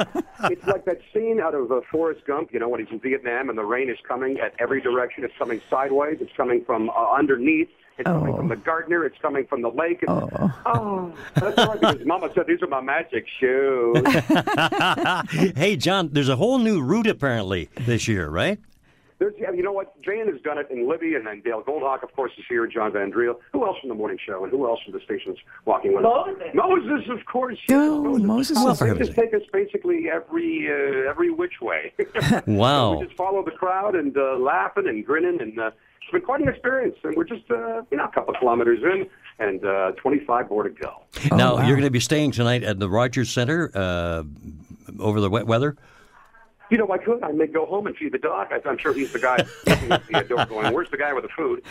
it's 0.45 0.67
like 0.67 0.85
that 0.85 1.01
scene 1.15 1.41
out 1.41 1.55
of 1.55 1.73
uh, 1.73 1.81
Forrest 1.91 2.27
Gump, 2.27 2.53
you 2.53 2.59
know, 2.59 2.69
when 2.69 2.81
he's 2.85 2.93
in 2.93 3.01
Vietnam 3.01 3.49
and 3.49 3.57
the 3.57 3.65
rain 3.65 3.89
is 3.89 3.97
coming 4.07 4.39
at 4.39 4.53
every 4.59 4.83
direction. 4.83 5.25
It's 5.25 5.33
coming 5.39 5.63
sideways. 5.71 6.19
It's 6.21 6.37
coming 6.37 6.63
from 6.67 6.91
uh, 6.91 7.13
underneath. 7.13 7.71
It's 7.97 8.05
coming 8.05 8.37
from 8.37 8.49
the 8.49 8.57
gardener. 8.57 9.07
It's 9.07 9.17
coming 9.23 9.47
from 9.47 9.63
the 9.63 9.71
lake. 9.71 10.01
It's, 10.03 10.13
oh. 10.13 11.15
that's 11.35 11.57
right. 11.57 11.81
Because 11.81 12.01
Mama 12.05 12.31
said 12.35 12.47
these 12.47 12.61
are 12.61 12.67
my 12.67 12.83
magic 12.83 13.25
shoes. 13.41 13.97
hey, 15.57 15.79
John, 15.79 16.11
there's 16.13 16.29
a 16.29 16.37
whole 16.37 16.59
new 16.59 16.83
route 16.83 17.07
apparently 17.07 17.71
this 17.87 18.07
year, 18.07 18.29
right? 18.29 18.59
There's, 19.19 19.33
yeah, 19.39 19.51
you 19.51 19.63
know 19.63 19.73
what? 19.73 20.01
Jane 20.03 20.27
has 20.31 20.41
done 20.43 20.59
it, 20.59 20.69
in 20.71 20.89
Libby, 20.89 21.15
and 21.15 21.27
then 21.27 21.41
Dale 21.41 21.63
Goldhawk, 21.63 22.03
of 22.03 22.15
course, 22.15 22.33
is 22.37 22.45
here, 22.49 22.67
John 22.67 22.93
Van 22.93 23.11
Driel. 23.11 23.37
Who 23.53 23.65
else 23.65 23.79
from 23.81 23.89
the 23.89 23.95
morning 23.95 24.19
show, 24.25 24.45
and 24.45 24.51
who 24.53 24.67
else 24.67 24.81
from 24.85 24.93
the 24.93 25.01
station's 25.01 25.39
walking 25.65 25.95
with 25.95 26.05
us? 26.05 26.13
Moses. 26.55 26.55
Moses, 26.55 27.09
of 27.09 27.25
course. 27.25 27.59
Oh, 27.71 28.19
Moses 28.19 28.57
Well, 28.57 28.73
is- 28.73 28.79
they 28.79 28.93
just 28.95 29.15
take 29.15 29.33
us 29.33 29.41
basically 29.53 30.11
every 30.13 30.69
uh, 30.71 31.11
every 31.11 31.31
which 31.31 31.61
way. 31.63 31.93
Wow. 32.47 32.97
we 32.99 33.05
just 33.07 33.17
follow 33.17 33.45
the 33.45 33.51
crowd 33.51 33.95
and 33.95 34.17
uh, 34.17 34.37
laughing 34.39 34.87
and 34.87 35.05
grinning, 35.05 35.41
and 35.41 35.59
uh, 35.59 35.71
it's 36.03 36.11
been 36.13 36.21
quite 36.21 36.41
an 36.41 36.49
experience. 36.49 36.97
And 37.03 37.17
we're 37.17 37.25
just 37.25 37.51
uh, 37.51 37.83
you 37.91 37.97
know 37.97 38.05
a 38.05 38.13
couple 38.13 38.35
of 38.35 38.41
kilometers 38.41 38.81
in, 38.83 39.07
and 39.39 39.65
uh, 39.65 39.93
25 39.93 40.51
more 40.51 40.63
to 40.65 40.71
go. 40.71 41.03
now, 41.33 41.57
wow. 41.57 41.67
you're 41.67 41.77
going 41.77 41.83
to 41.85 41.91
be 41.91 42.01
staying 42.01 42.33
tonight 42.33 42.63
at 42.63 42.79
the 42.79 42.89
Rogers 42.89 43.31
Center 43.31 43.71
uh, 43.75 44.23
over 44.99 45.21
the 45.21 45.31
wet 45.31 45.47
weather? 45.47 45.77
You 46.71 46.79
know, 46.79 46.91
I 46.91 46.99
could. 46.99 47.23
I 47.23 47.31
may 47.33 47.47
go 47.47 47.65
home 47.67 47.87
and 47.87 47.97
feed 47.97 48.13
the 48.13 48.19
dog. 48.19 48.49
I, 48.51 48.61
I'm 48.69 48.77
sure 48.79 48.93
he's 48.93 49.13
the 49.13 49.19
guy 49.21 49.37
at 49.67 50.07
the 50.09 50.25
door 50.29 50.45
going, 50.47 50.75
where's 50.75 50.91
the 50.91 50.97
guy 50.97 51.13
with 51.13 51.23
the 51.25 51.29
food? 51.37 51.63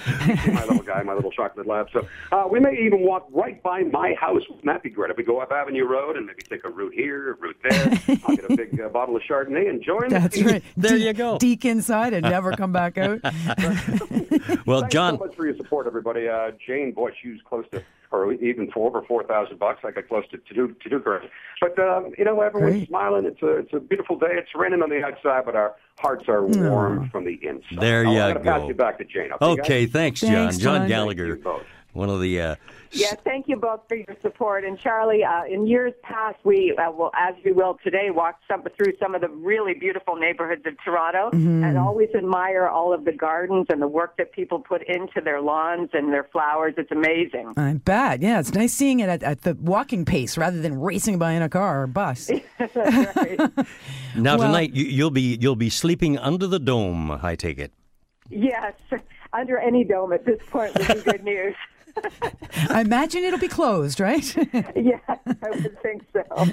My 0.53 0.63
little 0.65 0.84
guy, 0.84 1.03
my 1.03 1.13
little 1.13 1.31
chocolate 1.31 1.67
lab. 1.67 1.88
So 1.91 2.08
uh, 2.31 2.45
we 2.49 2.60
may 2.62 2.77
even 2.79 3.01
walk 3.01 3.27
right 3.31 3.62
by 3.62 3.84
my 3.84 4.13
house. 4.13 4.41
Wouldn't 4.47 4.65
that 4.65 4.84
be 4.84 4.89
great? 4.89 5.12
If 5.12 5.17
we 5.17 5.23
go 5.23 5.39
up 5.41 5.51
Avenue 5.51 5.86
Road 5.86 6.15
and 6.15 6.25
maybe 6.25 6.43
take 6.43 6.63
a 6.63 6.69
route 6.69 6.93
here, 6.93 7.31
a 7.31 7.36
route 7.36 7.58
there, 7.63 8.19
I'll 8.25 8.36
get 8.36 8.49
a 8.49 8.55
big 8.55 8.79
uh, 8.79 8.88
bottle 8.89 9.15
of 9.17 9.21
Chardonnay 9.23 9.69
and 9.69 9.84
join 9.84 10.03
the 10.10 10.19
That's 10.19 10.36
team. 10.36 10.47
right. 10.47 10.63
There 10.77 10.97
De- 10.97 11.03
you 11.03 11.13
go. 11.13 11.38
Deke 11.39 11.65
inside 11.65 12.13
and 12.13 12.23
never 12.23 12.53
come 12.53 12.71
back 12.71 12.97
out. 12.97 13.19
Well, 14.65 14.81
Thanks 14.81 14.93
John, 14.93 15.17
so 15.19 15.25
much 15.25 15.36
for 15.36 15.45
your 15.45 15.55
support, 15.58 15.86
everybody. 15.88 16.27
Uh, 16.27 16.51
Jane 16.65 16.91
Bush 16.91 17.13
used 17.23 17.43
close 17.45 17.65
to, 17.71 17.84
or 18.11 18.33
even 18.33 18.69
for 18.71 18.87
over 18.87 19.01
four 19.07 19.23
thousand 19.23 19.59
bucks. 19.59 19.81
I 19.83 19.91
got 19.91 20.07
close 20.07 20.23
to 20.31 20.37
to 20.37 20.53
do 20.53 20.75
to 20.81 20.89
do 20.89 20.99
great. 20.99 21.29
But 21.61 21.77
um, 21.79 22.11
you 22.17 22.25
know, 22.25 22.41
everyone's 22.41 22.75
Great. 22.75 22.87
smiling. 22.87 23.25
It's 23.25 23.41
a 23.41 23.57
it's 23.57 23.73
a 23.73 23.79
beautiful 23.79 24.17
day. 24.17 24.31
It's 24.31 24.49
raining 24.55 24.81
on 24.81 24.89
the 24.89 25.03
outside, 25.03 25.45
but 25.45 25.55
our 25.55 25.75
hearts 25.97 26.25
are 26.27 26.45
warm 26.45 27.09
from 27.09 27.25
the 27.25 27.39
inside. 27.41 27.79
There 27.79 28.05
I'm 28.05 28.11
you 28.13 28.17
gonna 28.19 28.39
pass 28.39 28.61
go. 28.61 28.67
you 28.67 28.73
back 28.73 28.97
to 28.97 29.05
Jane. 29.05 29.29
Okay, 29.41 29.61
okay, 29.61 29.85
thanks, 29.85 30.21
John. 30.21 30.29
Thanks, 30.31 30.57
John 30.57 30.81
John. 30.81 30.87
Gallagher, 30.89 31.27
Thank 31.27 31.37
you 31.37 31.43
both. 31.43 31.63
One 31.95 32.10
of 32.10 32.19
the. 32.21 32.39
Uh, 32.41 32.55
Yeah, 32.91 33.13
thank 33.25 33.47
you 33.49 33.55
both 33.58 33.81
for 33.89 33.95
your 33.95 34.15
support. 34.21 34.63
And 34.63 34.79
Charlie, 34.79 35.23
uh, 35.23 35.43
in 35.45 35.67
years 35.67 35.91
past, 36.03 36.38
we 36.45 36.73
uh, 36.77 36.91
will, 36.91 37.12
as 37.17 37.34
we 37.43 37.51
will 37.51 37.77
today, 37.84 38.10
walk 38.10 38.39
some, 38.49 38.63
through 38.77 38.93
some 39.01 39.15
of 39.15 39.21
the 39.21 39.27
really 39.29 39.73
beautiful 39.73 40.15
neighborhoods 40.15 40.65
of 40.65 40.73
Toronto, 40.84 41.29
and 41.34 41.77
always 41.77 42.10
admire 42.15 42.67
all 42.67 42.93
of 42.93 43.03
the 43.03 43.12
gardens 43.12 43.65
and 43.69 43.81
the 43.81 43.88
work 43.88 44.15
that 44.17 44.31
people 44.31 44.60
put 44.60 44.81
into 44.88 45.19
their 45.21 45.41
lawns 45.41 45.89
and 45.93 46.13
their 46.13 46.23
flowers. 46.31 46.73
It's 46.77 46.91
amazing. 46.91 47.53
I 47.58 47.73
bet. 47.73 48.21
Yeah, 48.21 48.39
it's 48.39 48.53
nice 48.53 48.73
seeing 48.73 48.99
it 49.01 49.10
at, 49.10 49.23
at 49.23 49.41
the 49.41 49.55
walking 49.55 50.05
pace 50.05 50.38
rather 50.38 50.62
than 50.62 50.79
racing 50.79 51.17
by 51.17 51.31
in 51.34 51.41
a 51.41 51.49
car 51.49 51.84
or 51.84 51.88
bus. 51.88 52.29
That's 52.60 52.75
right. 52.75 53.39
now 54.15 54.38
Well- 54.38 54.47
tonight 54.47 54.73
you, 54.73 54.86
you'll 54.86 55.12
be 55.12 55.38
you'll 55.41 55.55
be 55.55 55.69
sleeping 55.69 56.17
under 56.17 56.47
the 56.47 56.60
dome. 56.60 57.12
I 57.12 57.36
take 57.36 57.58
it. 57.60 57.71
yes, 58.29 58.73
under 59.34 59.58
any 59.58 59.84
dome 59.84 60.13
at 60.13 60.25
this 60.25 60.39
point 60.49 60.73
would 60.77 60.88
be 61.03 61.12
good 61.12 61.23
news. 61.23 61.55
I 62.69 62.81
imagine 62.81 63.23
it'll 63.23 63.39
be 63.39 63.47
closed, 63.47 63.99
right? 63.99 64.36
yeah, 64.75 64.99
I 65.08 65.49
would 65.49 65.81
think 65.81 66.03
so. 66.13 66.47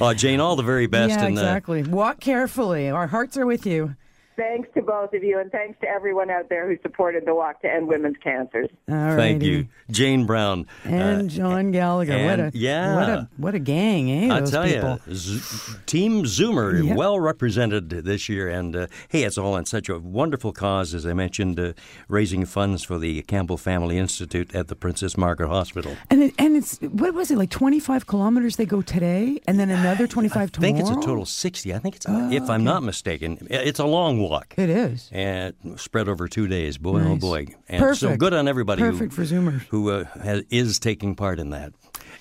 Uh, 0.00 0.14
Jane, 0.14 0.40
all 0.40 0.56
the 0.56 0.62
very 0.62 0.86
best. 0.86 1.10
yeah, 1.10 1.24
and, 1.24 1.34
exactly. 1.34 1.82
Walk 1.82 2.20
carefully. 2.20 2.90
Our 2.90 3.06
hearts 3.06 3.36
are 3.36 3.46
with 3.46 3.66
you. 3.66 3.96
Thanks 4.36 4.68
to 4.74 4.80
both 4.82 5.12
of 5.12 5.22
you, 5.22 5.38
and 5.38 5.50
thanks 5.52 5.78
to 5.82 5.88
everyone 5.88 6.30
out 6.30 6.48
there 6.48 6.66
who 6.66 6.78
supported 6.82 7.26
the 7.26 7.34
Walk 7.34 7.60
to 7.62 7.70
End 7.72 7.86
Women's 7.86 8.16
Cancers. 8.24 8.70
All 8.90 9.14
Thank 9.16 9.42
you, 9.42 9.68
Jane 9.90 10.24
Brown. 10.24 10.66
And 10.84 11.30
Uh, 11.30 11.34
John 11.34 11.70
Gallagher. 11.70 12.24
what 12.24 12.40
a 12.40 12.50
yeah. 12.54 12.94
what 12.96 13.08
a 13.10 13.28
what 13.36 13.54
a 13.54 13.58
gang, 13.58 14.10
eh? 14.10 14.34
I 14.34 14.40
those 14.40 14.50
tell 14.50 14.64
people. 14.64 14.98
you, 15.06 15.14
Z- 15.14 15.74
Team 15.84 16.22
Zoomer, 16.24 16.82
Yep. 16.82 16.96
well 16.96 17.20
represented 17.20 17.90
this 17.90 18.28
year. 18.30 18.48
And 18.48 18.74
uh, 18.74 18.86
hey, 19.10 19.24
it's 19.24 19.36
all 19.36 19.52
on 19.54 19.66
such 19.66 19.90
a 19.90 19.98
wonderful 19.98 20.52
cause, 20.52 20.94
as 20.94 21.04
I 21.06 21.12
mentioned, 21.12 21.60
uh, 21.60 21.74
raising 22.08 22.46
funds 22.46 22.82
for 22.82 22.98
the 22.98 23.20
Campbell 23.22 23.58
Family 23.58 23.98
Institute 23.98 24.54
at 24.54 24.68
the 24.68 24.74
Princess 24.76 25.18
Margaret 25.18 25.48
Hospital. 25.48 25.94
And 26.08 26.22
it, 26.22 26.34
and 26.38 26.56
it's 26.56 26.78
what 26.80 27.12
was 27.12 27.30
it 27.30 27.36
like 27.36 27.50
twenty 27.50 27.80
five 27.80 28.06
kilometers 28.06 28.56
they 28.56 28.64
go 28.66 28.80
today, 28.80 29.40
and 29.46 29.60
then 29.60 29.68
another 29.70 30.06
twenty 30.06 30.30
five 30.30 30.50
I 30.56 30.60
think 30.60 30.78
tomorrow. 30.78 30.96
it's 30.96 31.04
a 31.04 31.06
total 31.08 31.26
60. 31.26 31.74
I 31.74 31.78
think 31.78 31.96
it's, 31.96 32.06
if 32.08 32.48
I'm 32.48 32.64
not 32.64 32.82
mistaken, 32.82 33.36
it's 33.50 33.78
a 33.78 33.84
long 33.84 34.21
walk. 34.22 34.54
It 34.56 34.70
is. 34.70 35.08
And 35.12 35.54
spread 35.76 36.08
over 36.08 36.28
two 36.28 36.46
days. 36.48 36.78
Boy, 36.78 37.02
oh 37.02 37.16
boy. 37.16 37.46
And 37.68 37.96
so 37.96 38.16
good 38.16 38.32
on 38.32 38.48
everybody 38.48 38.82
Perfect 38.82 39.14
who, 39.14 39.24
for 39.24 39.34
Zoomers. 39.34 39.62
who 39.68 39.90
uh, 39.90 40.04
has, 40.22 40.44
is 40.50 40.78
taking 40.78 41.14
part 41.14 41.38
in 41.38 41.50
that. 41.50 41.72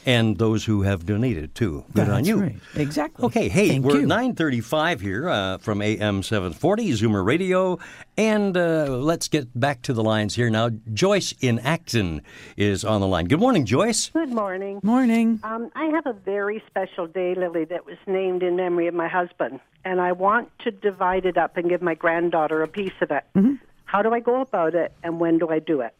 And 0.05 0.37
those 0.37 0.65
who 0.65 0.81
have 0.81 1.05
donated, 1.05 1.53
too. 1.53 1.85
Good 1.93 2.09
on 2.09 2.25
you. 2.25 2.37
right. 2.37 2.55
Exactly. 2.75 3.25
Okay, 3.25 3.49
hey, 3.49 3.69
Thank 3.69 3.85
we're 3.85 3.97
you. 3.97 4.01
at 4.01 4.07
935 4.07 5.01
here 5.01 5.29
uh, 5.29 5.57
from 5.59 5.81
AM 5.81 6.23
740, 6.23 6.91
Zoomer 6.93 7.23
Radio. 7.25 7.77
And 8.17 8.57
uh, 8.57 8.85
let's 8.97 9.27
get 9.27 9.47
back 9.59 9.83
to 9.83 9.93
the 9.93 10.03
lines 10.03 10.35
here 10.35 10.49
now. 10.49 10.69
Joyce 10.93 11.33
in 11.39 11.59
Acton 11.59 12.21
is 12.57 12.83
on 12.83 13.01
the 13.01 13.07
line. 13.07 13.25
Good 13.25 13.39
morning, 13.39 13.65
Joyce. 13.65 14.09
Good 14.09 14.29
morning. 14.29 14.79
Morning. 14.83 15.39
Um, 15.43 15.71
I 15.75 15.85
have 15.85 16.05
a 16.07 16.13
very 16.13 16.63
special 16.67 17.07
daylily, 17.07 17.67
that 17.69 17.85
was 17.85 17.97
named 18.07 18.43
in 18.43 18.55
memory 18.55 18.87
of 18.87 18.93
my 18.93 19.07
husband, 19.07 19.59
and 19.85 20.01
I 20.01 20.11
want 20.11 20.49
to 20.59 20.71
divide 20.71 21.25
it 21.25 21.37
up 21.37 21.57
and 21.57 21.69
give 21.69 21.81
my 21.81 21.95
granddaughter 21.95 22.61
a 22.63 22.67
piece 22.67 22.93
of 23.01 23.11
it. 23.11 23.23
Mm-hmm. 23.35 23.55
How 23.85 24.01
do 24.01 24.13
I 24.13 24.19
go 24.19 24.41
about 24.41 24.73
it, 24.73 24.93
and 25.03 25.19
when 25.19 25.37
do 25.37 25.49
I 25.49 25.59
do 25.59 25.81
it? 25.81 25.93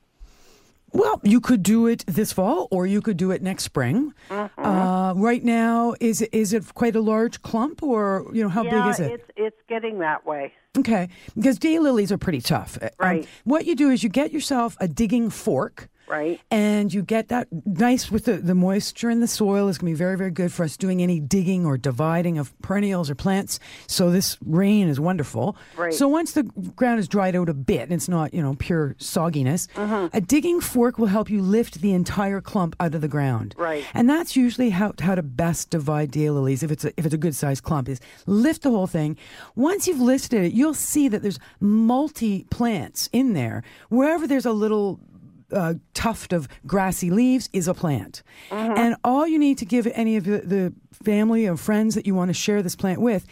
Well, 0.93 1.21
you 1.23 1.39
could 1.39 1.63
do 1.63 1.87
it 1.87 2.03
this 2.07 2.33
fall, 2.33 2.67
or 2.71 2.85
you 2.85 3.01
could 3.01 3.17
do 3.17 3.31
it 3.31 3.41
next 3.41 3.63
spring. 3.63 4.13
Mm-hmm. 4.29 4.65
Uh, 4.65 5.13
right 5.13 5.43
now, 5.43 5.95
is 5.99 6.21
it 6.21 6.29
is 6.33 6.53
it 6.53 6.73
quite 6.73 6.95
a 6.95 7.01
large 7.01 7.41
clump, 7.41 7.81
or 7.81 8.27
you 8.33 8.43
know 8.43 8.49
how 8.49 8.63
yeah, 8.63 8.83
big 8.83 8.91
is 8.91 8.99
it? 8.99 9.11
it's 9.11 9.31
it's 9.37 9.61
getting 9.67 9.99
that 9.99 10.25
way. 10.25 10.53
Okay, 10.77 11.09
because 11.35 11.59
daylilies 11.59 12.11
are 12.11 12.17
pretty 12.17 12.41
tough. 12.41 12.77
Um, 12.81 12.89
Right. 12.99 13.27
what 13.43 13.65
you 13.65 13.75
do 13.75 13.89
is 13.89 14.03
you 14.03 14.09
get 14.09 14.31
yourself 14.31 14.77
a 14.79 14.87
digging 14.87 15.29
fork. 15.29 15.89
Right. 16.11 16.39
And 16.51 16.93
you 16.93 17.01
get 17.01 17.29
that 17.29 17.47
nice 17.65 18.11
with 18.11 18.25
the, 18.25 18.33
the 18.37 18.53
moisture 18.55 19.09
in 19.09 19.21
the 19.21 19.27
soil 19.27 19.69
is 19.69 19.77
going 19.77 19.91
to 19.93 19.95
be 19.95 19.97
very, 19.97 20.17
very 20.17 20.31
good 20.31 20.51
for 20.51 20.63
us 20.65 20.75
doing 20.75 21.01
any 21.01 21.19
digging 21.21 21.65
or 21.65 21.77
dividing 21.77 22.37
of 22.37 22.53
perennials 22.61 23.09
or 23.09 23.15
plants. 23.15 23.59
So 23.87 24.11
this 24.11 24.37
rain 24.45 24.89
is 24.89 24.99
wonderful. 24.99 25.55
Right. 25.77 25.93
So 25.93 26.07
once 26.09 26.33
the 26.33 26.43
ground 26.43 26.99
is 26.99 27.07
dried 27.07 27.35
out 27.35 27.47
a 27.47 27.53
bit 27.53 27.83
and 27.83 27.93
it's 27.93 28.09
not, 28.09 28.33
you 28.33 28.41
know, 28.41 28.55
pure 28.59 28.95
sogginess, 28.99 29.67
Mm-hmm. 29.75 30.15
a 30.15 30.21
digging 30.21 30.59
fork 30.59 30.97
will 30.99 31.07
help 31.07 31.29
you 31.29 31.41
lift 31.41 31.81
the 31.81 31.93
entire 31.93 32.41
clump 32.41 32.75
out 32.79 32.93
of 32.93 33.01
the 33.01 33.07
ground. 33.07 33.55
Right. 33.57 33.85
And 33.93 34.09
that's 34.09 34.35
usually 34.35 34.69
how, 34.71 34.93
how 34.99 35.15
to 35.15 35.23
best 35.23 35.69
divide 35.69 36.11
daylilies 36.11 36.61
if 36.63 36.71
it's 36.71 36.83
a, 36.85 36.91
if 36.97 37.05
it's 37.05 37.13
a 37.13 37.17
good 37.17 37.35
sized 37.35 37.63
clump 37.63 37.87
is 37.87 37.99
lift 38.25 38.63
the 38.63 38.69
whole 38.71 38.87
thing. 38.87 39.17
Once 39.55 39.87
you've 39.87 40.01
lifted 40.01 40.43
it, 40.43 40.53
you'll 40.53 40.73
see 40.73 41.07
that 41.07 41.21
there's 41.21 41.39
multi 41.59 42.43
plants 42.49 43.09
in 43.13 43.33
there. 43.33 43.63
Wherever 43.89 44.27
there's 44.27 44.45
a 44.45 44.51
little 44.51 44.99
uh, 45.51 45.75
tuft 45.93 46.33
of 46.33 46.47
grassy 46.65 47.09
leaves 47.09 47.49
is 47.53 47.67
a 47.67 47.73
plant. 47.73 48.23
And 48.77 48.95
all 49.03 49.27
you 49.27 49.39
need 49.39 49.57
to 49.59 49.65
give 49.65 49.87
any 49.87 50.17
of 50.17 50.25
the, 50.25 50.39
the 50.39 50.73
family 51.03 51.47
or 51.47 51.57
friends 51.57 51.95
that 51.95 52.05
you 52.05 52.15
want 52.15 52.29
to 52.29 52.33
share 52.33 52.61
this 52.61 52.75
plant 52.75 53.01
with 53.01 53.25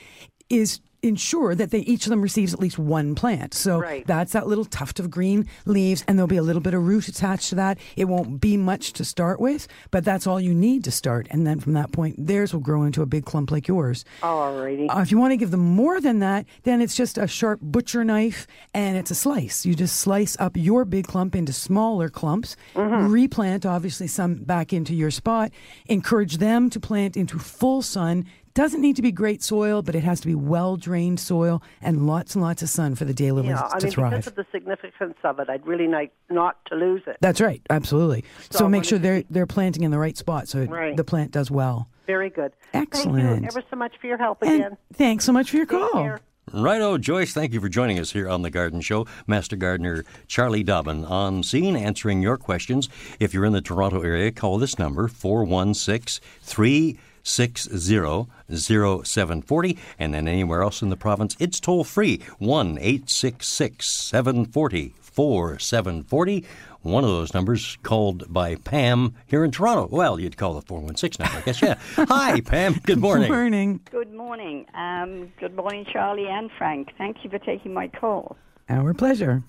is 0.50 0.80
ensure 1.02 1.56
that 1.56 1.72
they 1.72 1.80
each 1.80 2.06
of 2.06 2.10
them 2.10 2.22
receives 2.22 2.54
at 2.54 2.60
least 2.60 2.78
one 2.78 3.16
plant. 3.16 3.54
So 3.54 3.80
Right. 3.80 4.06
that's 4.06 4.34
that 4.34 4.48
little 4.48 4.66
tuft 4.66 5.00
of 5.00 5.10
green 5.10 5.48
leaves 5.66 6.04
and 6.08 6.18
there'll 6.18 6.28
be 6.28 6.38
a 6.38 6.44
little 6.44 6.62
bit 6.62 6.74
of 6.74 6.86
root 6.86 7.08
attached 7.08 7.50
to 7.50 7.56
that. 7.56 7.78
It 7.96 8.06
won't 8.06 8.42
be 8.42 8.58
much 8.58 8.94
to 8.94 9.06
start 9.06 9.40
with, 9.40 9.68
but 9.92 10.04
that's 10.04 10.28
all 10.28 10.40
you 10.42 10.54
need 10.54 10.84
to 10.84 10.92
start. 10.92 11.28
And 11.32 11.48
then 11.48 11.60
from 11.60 11.74
that 11.74 11.92
point, 11.92 12.16
theirs 12.28 12.54
will 12.54 12.60
grow 12.60 12.84
into 12.84 13.02
a 13.02 13.06
big 13.06 13.26
clump 13.26 13.52
like 13.52 13.68
yours. 13.68 14.04
Alrighty. 14.22 14.88
Uh, 14.90 15.00
if 15.00 15.12
you 15.12 15.18
want 15.18 15.32
to 15.32 15.38
give 15.38 15.52
them 15.52 15.62
more 15.66 16.02
than 16.02 16.20
that, 16.20 16.46
then 16.64 16.82
it's 16.82 16.96
just 16.96 17.18
a 17.18 17.28
sharp 17.28 17.60
butcher 17.62 18.04
knife 18.04 18.46
and 18.74 18.98
it's 18.98 19.12
a 19.12 19.16
slice. 19.16 19.66
You 19.66 19.76
just 19.76 19.96
slice 20.00 20.36
up 20.40 20.58
your 20.58 20.86
big 20.86 21.08
clump 21.08 21.36
into 21.36 21.54
smaller 21.54 22.10
clumps, 22.10 22.56
replant 22.76 23.66
obviously 23.66 24.08
some 24.08 24.36
back 24.36 24.74
into 24.74 24.94
your 24.94 25.12
spot, 25.12 25.52
encourage 25.88 26.38
them 26.38 26.70
to 26.70 26.80
plant 26.80 27.16
into 27.18 27.40
full 27.40 27.82
sun. 27.82 28.26
Doesn't 28.54 28.82
need 28.82 28.96
to 28.96 29.02
be 29.02 29.12
great 29.12 29.42
soil, 29.44 29.82
but 29.82 29.96
it 29.96 30.04
has 30.04 30.20
to 30.22 30.28
be 30.28 30.36
well 30.36 30.76
drained 30.76 31.20
soil 31.20 31.62
and 31.82 32.08
lots 32.08 32.36
and 32.36 32.44
lots 32.44 32.62
of 32.62 32.70
sun 32.70 32.96
for 32.96 33.06
the 33.06 33.14
daylilies 33.14 33.50
yeah, 33.50 33.70
I 33.72 33.80
to 33.80 33.86
mean, 33.86 33.94
thrive. 33.94 34.12
because 34.12 34.28
of 34.28 34.36
the 34.36 34.46
significance 34.52 35.16
of 35.24 35.40
it, 35.40 35.50
I'd 35.50 35.66
really 35.66 35.88
like 35.88 36.12
not 36.30 36.58
to 36.66 36.76
lose 36.76 37.04
it. 37.08 37.18
That's 37.22 37.40
right, 37.42 37.62
absolutely. 37.70 38.24
So, 38.50 38.60
So 38.60 38.70
make 38.70 38.84
sure 38.84 39.00
they're 39.00 39.24
they're 39.30 39.46
planting 39.48 39.84
in 39.84 39.92
the 39.92 40.00
right 40.00 40.18
spot 40.18 40.48
so 40.48 40.64
Right. 40.66 40.96
the 40.98 41.04
plant 41.04 41.32
does 41.32 41.50
well. 41.52 41.90
Very 42.08 42.30
good. 42.30 42.54
Excellent. 42.74 43.18
Thank 43.18 43.28
Excellent. 43.28 43.42
you 43.44 43.48
ever 43.48 43.64
so 43.70 43.76
much 43.76 43.94
for 44.02 44.08
your 44.08 44.18
help 44.18 44.42
And 44.42 44.52
again. 44.56 44.78
thanks 44.94 45.26
so 45.26 45.32
much 45.32 45.52
for 45.52 45.58
your 45.58 45.66
Take 45.68 45.80
call. 45.80 46.02
care. 46.04 46.20
Righto, 46.52 46.98
Joyce, 46.98 47.32
thank 47.32 47.54
you 47.54 47.62
for 47.62 47.70
joining 47.70 48.00
us 48.00 48.12
here 48.14 48.28
on 48.28 48.42
The 48.42 48.50
Garden 48.50 48.82
Show. 48.82 49.06
Master 49.28 49.56
Gardener 49.56 50.04
Charlie 50.28 50.64
Dobbin 50.64 51.06
on 51.06 51.44
scene 51.44 51.76
answering 51.76 52.24
your 52.24 52.38
questions. 52.38 52.90
If 53.20 53.36
you're 53.36 53.46
in 53.46 53.54
the 53.54 53.62
Toronto 53.62 54.02
area, 54.02 54.32
call 54.32 54.58
this 54.58 54.80
number 54.80 55.08
416 55.08 56.20
360 56.42 57.00
0740. 57.24 59.78
And 59.98 60.14
then 60.14 60.28
anywhere 60.28 60.62
else 60.64 60.82
in 60.82 60.90
the 60.90 60.98
province, 60.98 61.38
it's 61.40 61.60
toll 61.60 61.84
free 61.84 62.22
1 62.40 62.80
866 62.80 63.86
740 63.86 64.96
4740 65.02 66.46
one 66.82 67.04
of 67.04 67.10
those 67.10 67.34
numbers 67.34 67.78
called 67.84 68.32
by 68.32 68.56
Pam 68.56 69.14
here 69.28 69.44
in 69.44 69.52
Toronto. 69.52 69.88
Well, 69.92 70.20
you'd 70.20 70.38
call 70.38 70.54
the 70.54 70.62
416 70.62 71.24
number, 71.24 71.40
I 71.40 71.42
guess. 71.42 71.62
Yeah. 71.62 71.76
Hi, 72.08 72.40
Pam. 72.42 72.76
Good 72.84 73.00
morning. 73.00 73.28
Good 73.28 73.34
morning. 73.34 73.80
Good 73.92 74.14
morning. 74.14 74.66
Um, 74.74 75.32
good 75.40 75.56
morning, 75.56 75.86
Charlie 75.92 76.28
and 76.28 76.50
Frank. 76.58 76.90
Thank 76.98 77.24
you 77.24 77.30
for 77.30 77.40
taking 77.40 77.74
my 77.74 77.90
call. 77.90 78.38
Our 78.70 78.94
pleasure. 78.94 79.44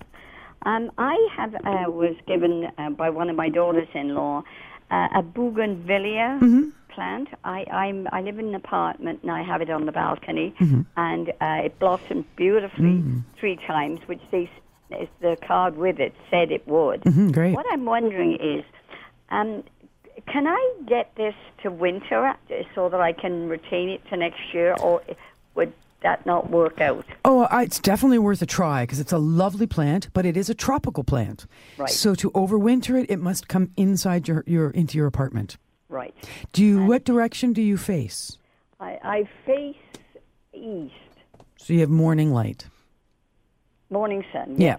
Um, 0.63 0.91
I 0.97 1.15
have 1.35 1.55
uh, 1.55 1.89
was 1.89 2.15
given 2.27 2.67
uh, 2.77 2.89
by 2.91 3.09
one 3.09 3.29
of 3.29 3.35
my 3.35 3.49
daughters-in-law 3.49 4.43
uh, 4.91 5.07
a 5.15 5.23
bougainvillea 5.23 6.37
plant. 6.91 7.29
I 7.43 7.65
I'm, 7.71 8.07
I 8.11 8.21
live 8.21 8.39
in 8.39 8.47
an 8.49 8.55
apartment 8.55 9.19
and 9.23 9.31
I 9.31 9.41
have 9.43 9.61
it 9.61 9.69
on 9.69 9.85
the 9.85 9.91
balcony, 9.91 10.53
and 10.97 11.29
uh, 11.29 11.65
it 11.65 11.79
blossomed 11.79 12.25
beautifully 12.35 13.03
three 13.37 13.57
times, 13.57 13.99
which 14.07 14.21
they 14.31 14.49
the 15.21 15.37
card 15.41 15.77
with 15.77 15.99
it 15.99 16.13
said 16.29 16.51
it 16.51 16.67
would. 16.67 17.01
Mhm, 17.01 17.31
great. 17.31 17.55
What 17.55 17.65
I'm 17.71 17.85
wondering 17.85 18.35
is, 18.35 18.63
um, 19.29 19.63
can 20.27 20.47
I 20.47 20.73
get 20.85 21.15
this 21.15 21.35
to 21.63 21.71
winter 21.71 22.27
uh, 22.27 22.35
so 22.75 22.89
that 22.89 22.99
I 22.99 23.13
can 23.13 23.47
retain 23.47 23.89
it 23.89 24.01
to 24.09 24.17
next 24.17 24.53
year, 24.53 24.75
or 24.81 25.01
would 25.55 25.73
that 26.01 26.25
not 26.25 26.49
work 26.49 26.81
out? 26.81 27.05
Oh, 27.23 27.47
it's 27.59 27.79
definitely 27.79 28.19
worth 28.19 28.41
a 28.41 28.45
try 28.45 28.83
because 28.83 28.99
it's 28.99 29.13
a 29.13 29.17
lovely 29.17 29.67
plant, 29.67 30.09
but 30.13 30.25
it 30.25 30.35
is 30.35 30.49
a 30.49 30.53
tropical 30.55 31.03
plant. 31.03 31.45
Right. 31.77 31.89
So 31.89 32.15
to 32.15 32.31
overwinter 32.31 33.01
it, 33.01 33.09
it 33.09 33.19
must 33.19 33.47
come 33.47 33.71
inside 33.77 34.27
your, 34.27 34.43
your 34.45 34.71
into 34.71 34.97
your 34.97 35.07
apartment. 35.07 35.57
Right. 35.91 36.15
Do 36.53 36.63
you? 36.63 36.85
what 36.85 37.03
direction 37.03 37.51
do 37.51 37.61
you 37.61 37.77
face? 37.77 38.37
I, 38.79 38.97
I 39.03 39.29
face 39.45 39.75
east. 40.53 40.93
So 41.57 41.73
you 41.73 41.81
have 41.81 41.89
morning 41.89 42.33
light. 42.33 42.65
Morning 43.91 44.23
sun. 44.31 44.55
Yeah. 44.57 44.77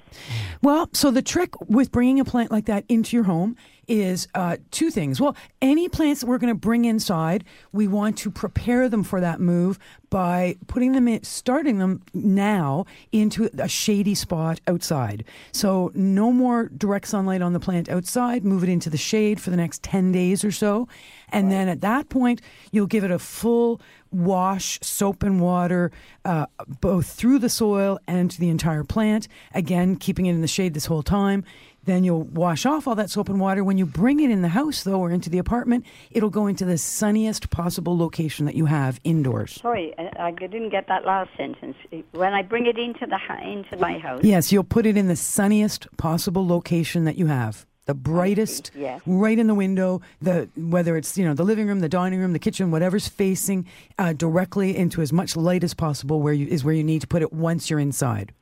Well, 0.62 0.88
so 0.94 1.10
the 1.10 1.20
trick 1.20 1.50
with 1.68 1.92
bringing 1.92 2.18
a 2.18 2.24
plant 2.24 2.50
like 2.50 2.64
that 2.64 2.84
into 2.88 3.14
your 3.14 3.24
home 3.24 3.56
is 3.86 4.26
uh, 4.34 4.56
two 4.70 4.90
things. 4.90 5.20
Well, 5.20 5.36
any 5.60 5.88
plants 5.90 6.22
that 6.22 6.26
we're 6.28 6.38
going 6.38 6.54
to 6.54 6.58
bring 6.58 6.86
inside, 6.86 7.44
we 7.72 7.86
want 7.86 8.16
to 8.18 8.30
prepare 8.30 8.88
them 8.88 9.02
for 9.02 9.20
that 9.20 9.38
move 9.38 9.78
by 10.08 10.56
putting 10.66 10.92
them 10.92 11.08
in, 11.08 11.22
starting 11.24 11.76
them 11.78 12.00
now 12.14 12.86
into 13.12 13.50
a 13.58 13.68
shady 13.68 14.14
spot 14.14 14.62
outside. 14.66 15.24
So 15.52 15.90
no 15.94 16.32
more 16.32 16.70
direct 16.70 17.06
sunlight 17.06 17.42
on 17.42 17.52
the 17.52 17.60
plant 17.60 17.90
outside. 17.90 18.46
Move 18.46 18.62
it 18.62 18.70
into 18.70 18.88
the 18.88 18.96
shade 18.96 19.40
for 19.42 19.50
the 19.50 19.58
next 19.58 19.82
10 19.82 20.12
days 20.12 20.42
or 20.42 20.52
so. 20.52 20.88
And 21.30 21.50
then 21.50 21.68
at 21.68 21.82
that 21.82 22.08
point, 22.08 22.40
you'll 22.70 22.86
give 22.86 23.04
it 23.04 23.10
a 23.10 23.18
full 23.18 23.80
wash, 24.12 24.78
soap 24.82 25.22
and 25.22 25.40
water, 25.40 25.90
uh, 26.24 26.46
both 26.80 27.06
through 27.06 27.38
the 27.38 27.48
soil 27.48 27.98
and 28.06 28.30
to 28.30 28.38
the 28.38 28.48
entire 28.48 28.84
plant. 28.84 29.28
Again, 29.54 29.96
keeping 29.96 30.26
it 30.26 30.32
in 30.32 30.40
the 30.40 30.48
shade 30.48 30.74
this 30.74 30.86
whole 30.86 31.02
time. 31.02 31.44
Then 31.84 32.04
you'll 32.04 32.22
wash 32.22 32.64
off 32.64 32.86
all 32.86 32.94
that 32.94 33.10
soap 33.10 33.28
and 33.28 33.40
water. 33.40 33.64
When 33.64 33.76
you 33.76 33.86
bring 33.86 34.20
it 34.20 34.30
in 34.30 34.42
the 34.42 34.48
house, 34.48 34.84
though, 34.84 35.00
or 35.00 35.10
into 35.10 35.28
the 35.28 35.38
apartment, 35.38 35.84
it'll 36.12 36.30
go 36.30 36.46
into 36.46 36.64
the 36.64 36.78
sunniest 36.78 37.50
possible 37.50 37.98
location 37.98 38.46
that 38.46 38.54
you 38.54 38.66
have 38.66 39.00
indoors. 39.02 39.54
Sorry, 39.60 39.92
I, 39.98 40.28
I 40.28 40.30
didn't 40.30 40.70
get 40.70 40.86
that 40.86 41.04
last 41.04 41.30
sentence. 41.36 41.76
When 42.12 42.34
I 42.34 42.42
bring 42.42 42.66
it 42.66 42.78
into 42.78 43.06
the 43.06 43.18
into 43.42 43.76
my 43.78 43.98
house. 43.98 44.22
Yes, 44.22 44.52
you'll 44.52 44.62
put 44.62 44.86
it 44.86 44.96
in 44.96 45.08
the 45.08 45.16
sunniest 45.16 45.88
possible 45.96 46.46
location 46.46 47.04
that 47.04 47.16
you 47.16 47.26
have. 47.26 47.66
The 47.86 47.94
brightest, 47.94 48.70
yes. 48.76 49.00
right 49.06 49.36
in 49.36 49.48
the 49.48 49.54
window. 49.54 50.02
The 50.20 50.48
whether 50.56 50.96
it's 50.96 51.18
you 51.18 51.24
know 51.24 51.34
the 51.34 51.42
living 51.42 51.66
room, 51.66 51.80
the 51.80 51.88
dining 51.88 52.20
room, 52.20 52.32
the 52.32 52.38
kitchen, 52.38 52.70
whatever's 52.70 53.08
facing 53.08 53.66
uh, 53.98 54.12
directly 54.12 54.76
into 54.76 55.02
as 55.02 55.12
much 55.12 55.36
light 55.36 55.64
as 55.64 55.74
possible. 55.74 56.22
Where 56.22 56.32
you 56.32 56.46
is 56.46 56.62
where 56.62 56.74
you 56.74 56.84
need 56.84 57.00
to 57.00 57.08
put 57.08 57.22
it 57.22 57.32
once 57.32 57.70
you're 57.70 57.80
inside. 57.80 58.32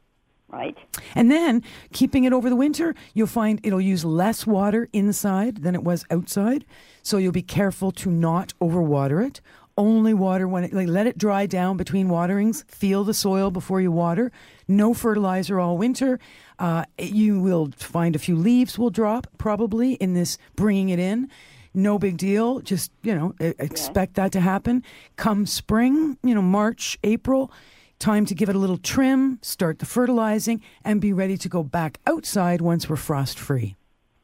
Right. 0.49 0.77
And 1.15 1.31
then 1.31 1.63
keeping 1.93 2.25
it 2.25 2.33
over 2.33 2.51
the 2.51 2.57
winter, 2.57 2.95
you'll 3.15 3.29
find 3.29 3.61
it'll 3.63 3.81
use 3.81 4.05
less 4.05 4.47
water 4.47 4.89
inside 4.93 5.63
than 5.63 5.75
it 5.75 5.85
was 5.85 6.05
outside. 6.11 6.65
So 7.03 7.19
you'll 7.19 7.33
be 7.33 7.43
careful 7.43 7.93
to 7.93 8.11
not 8.11 8.53
overwater 8.61 9.25
it. 9.25 9.41
Only 9.79 10.13
water 10.13 10.47
when 10.49 10.65
it, 10.65 10.75
like, 10.75 10.89
let 10.89 11.07
it 11.07 11.17
dry 11.17 11.47
down 11.47 11.77
between 11.77 12.09
waterings. 12.09 12.65
Feel 12.69 13.05
the 13.05 13.15
soil 13.15 13.51
before 13.51 13.81
you 13.81 13.93
water. 13.93 14.33
No 14.71 14.95
fertilizer 14.95 15.59
all 15.59 15.77
winter. 15.77 16.19
Uh, 16.59 16.85
you 16.99 17.41
will 17.41 17.71
find 17.77 18.15
a 18.15 18.19
few 18.19 18.37
leaves 18.37 18.79
will 18.79 18.91
drop 18.91 19.27
probably 19.37 19.95
in 19.95 20.15
this 20.15 20.39
bringing 20.57 20.89
it 20.89 20.99
in. 20.99 21.29
No 21.75 21.99
big 21.99 22.17
deal. 22.17 22.61
Just, 22.61 22.91
you 23.03 23.15
know, 23.15 23.35
expect 23.41 24.15
that 24.15 24.33
to 24.33 24.41
happen. 24.41 24.83
Come 25.17 25.47
spring, 25.47 26.19
you 26.23 26.35
know, 26.35 26.43
March, 26.43 26.99
April, 27.05 27.53
Time 28.01 28.25
to 28.25 28.35
give 28.35 28.49
it 28.49 28.57
a 28.57 28.59
little 28.59 28.79
trim, 28.79 29.39
start 29.43 29.79
the 29.79 29.85
fertilizing, 29.85 30.63
and 30.83 31.03
be 31.03 31.13
ready 31.13 31.37
to 31.37 31.51
go 31.51 31.63
back 31.63 32.01
outside 32.07 32.63
once 32.63 32.89
we're 32.89 32.97
frost 32.97 33.39
free. 33.39 33.77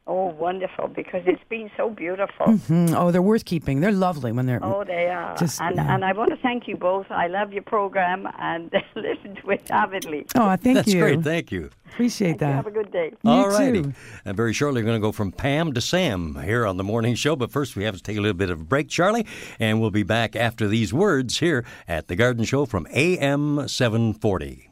Oh, 0.09 0.27
wonderful! 0.27 0.87
Because 0.87 1.23
it's 1.27 1.43
been 1.49 1.69
so 1.77 1.91
beautiful. 1.91 2.47
hmm 2.53 2.95
Oh, 2.95 3.11
they're 3.11 3.21
worth 3.21 3.45
keeping. 3.45 3.81
They're 3.81 3.91
lovely 3.91 4.31
when 4.31 4.47
they're. 4.47 4.65
Oh, 4.65 4.85
they 4.85 5.09
are. 5.09 5.37
Just, 5.37 5.61
and 5.61 5.75
yeah. 5.75 5.93
and 5.93 6.05
I 6.05 6.13
want 6.13 6.31
to 6.31 6.37
thank 6.37 6.69
you 6.69 6.77
both. 6.77 7.07
I 7.11 7.27
love 7.27 7.53
your 7.53 7.65
program 7.65 8.29
and 8.39 8.71
listen 8.95 9.35
to 9.43 9.51
it 9.51 9.69
avidly. 9.71 10.27
Oh, 10.37 10.55
thank 10.57 10.77
That's 10.77 10.95
you. 10.95 11.01
That's 11.01 11.13
great. 11.13 11.25
Thank 11.25 11.51
you. 11.51 11.71
Appreciate 11.87 12.39
that. 12.39 12.55
Have 12.55 12.67
a 12.69 12.71
good 12.71 12.93
day. 12.93 13.15
All 13.25 13.49
righty. 13.49 13.93
And 14.25 14.37
very 14.37 14.53
shortly, 14.53 14.83
we're 14.83 14.87
going 14.87 15.01
to 15.01 15.05
go 15.05 15.13
from 15.13 15.33
Pam 15.33 15.73
to 15.73 15.81
Sam 15.81 16.41
here 16.43 16.67
on 16.67 16.77
the 16.77 16.85
morning 16.85 17.15
show. 17.17 17.35
But 17.35 17.51
first, 17.51 17.75
we 17.75 17.83
have 17.85 17.97
to 17.97 18.03
take 18.03 18.17
a 18.17 18.21
little 18.21 18.37
bit 18.37 18.51
of 18.51 18.61
a 18.61 18.65
break, 18.65 18.89
Charlie. 18.89 19.27
And 19.59 19.81
we'll 19.81 19.91
be 19.91 20.03
back 20.05 20.37
after 20.37 20.69
these 20.69 20.93
words 20.93 21.39
here 21.39 21.65
at 21.89 22.07
The 22.09 22.15
Garden 22.15 22.45
Show 22.45 22.67
from 22.67 22.87
AM 22.93 23.67
740. 23.67 24.71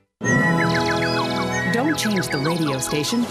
Don't 1.72 1.98
change 1.98 2.28
the 2.28 2.38
radio 2.38 2.78
station. 2.78 3.24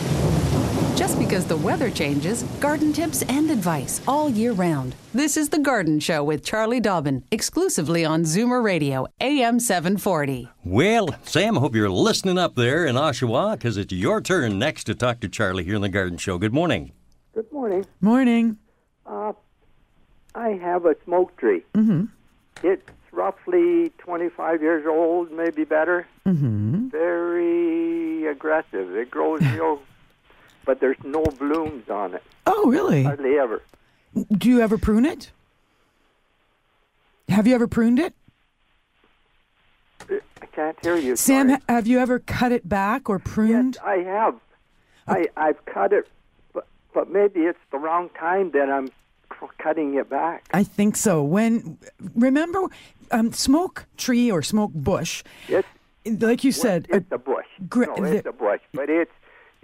Just 0.95 1.17
because 1.17 1.45
the 1.45 1.58
weather 1.58 1.89
changes, 1.89 2.43
garden 2.60 2.93
tips 2.93 3.23
and 3.23 3.49
advice 3.49 3.99
all 4.08 4.29
year 4.29 4.51
round. 4.51 4.95
This 5.13 5.38
is 5.38 5.49
The 5.49 5.58
Garden 5.58 5.99
Show 5.99 6.23
with 6.23 6.45
Charlie 6.45 6.79
Dobbin, 6.79 7.23
exclusively 7.32 8.06
on 8.06 8.23
Zoomer 8.23 8.63
Radio, 8.63 9.08
AM 9.19 9.60
740. 9.60 10.49
Well, 10.63 11.10
Sam, 11.23 11.58
I 11.58 11.62
hope 11.62 11.75
you're 11.75 11.89
listening 11.89 12.38
up 12.38 12.56
there 12.56 12.86
in 12.86 12.95
Oshawa 12.95 13.53
because 13.53 13.75
it's 13.75 13.91
your 13.91 14.21
turn 14.21 14.60
next 14.60 14.84
to 14.84 14.93
talk 14.95 15.19
to 15.21 15.27
Charlie 15.27 15.63
here 15.63 15.75
in 15.75 15.82
The 15.82 15.89
Garden 15.89 16.17
Show. 16.17 16.38
Good 16.38 16.53
morning. 16.53 16.91
Good 17.34 17.51
morning. 17.51 17.86
Morning. 17.99 18.58
Uh, 19.06 19.34
I 20.36 20.49
have 20.49 20.86
a 20.86 20.95
smoke 21.06 21.36
tree. 21.38 21.63
Mm-hmm. 21.73 22.06
It's 22.63 22.88
roughly 23.12 23.89
25 23.97 24.62
years 24.62 24.86
old, 24.88 25.32
maybe 25.32 25.63
better. 25.63 26.08
Mm-hmm. 26.27 26.89
Very 26.89 28.27
aggressive. 28.27 28.95
It 28.95 29.10
grows 29.12 29.41
real, 29.53 29.79
but 30.65 30.80
there's 30.80 30.97
no 31.04 31.23
blooms 31.23 31.89
on 31.89 32.13
it. 32.15 32.23
Oh, 32.45 32.69
really? 32.69 33.04
Hardly 33.04 33.38
ever. 33.38 33.62
Do 34.32 34.49
you 34.49 34.62
ever 34.62 34.78
prune 34.78 35.06
it? 35.06 35.32
Have 37.30 37.47
you 37.47 37.56
ever 37.56 37.67
pruned 37.67 37.99
it? 37.99 38.13
I 40.10 40.45
can't 40.52 40.78
hear 40.84 40.97
you. 40.97 41.15
Sam, 41.15 41.49
sorry. 41.49 41.62
have 41.69 41.88
you 41.88 41.99
ever 41.99 42.19
cut 42.19 42.52
it 42.52 42.67
back 42.67 43.10
or 43.10 43.17
pruned? 43.19 43.76
Yes, 43.76 43.84
I 43.86 43.97
have. 44.04 44.36
I 45.08 45.26
I've 45.36 45.65
cut 45.65 45.93
it, 45.93 46.08
but 46.54 46.67
but 46.93 47.10
maybe 47.10 47.41
it's 47.41 47.60
the 47.71 47.78
wrong 47.78 48.10
time 48.19 48.52
that 48.52 48.69
I'm 48.69 48.89
cutting 49.58 49.95
it 49.95 50.10
back. 50.10 50.45
I 50.54 50.63
think 50.63 50.95
so. 50.95 51.23
When 51.23 51.78
remember, 52.15 52.67
um, 53.12 53.32
smoke 53.34 53.86
tree 53.97 54.30
or 54.32 54.41
smoke 54.41 54.71
bush. 54.73 55.23
Yes. 55.47 55.63
Like 56.06 56.43
you 56.43 56.52
said, 56.52 56.88
it's 56.89 57.12
a 57.12 57.17
bush. 57.17 57.45
gra- 57.69 57.88
no, 57.88 58.04
it's 58.04 58.23
the- 58.23 58.30
a 58.30 58.34
bush, 58.34 58.62
but 58.73 58.89
it's 58.89 59.12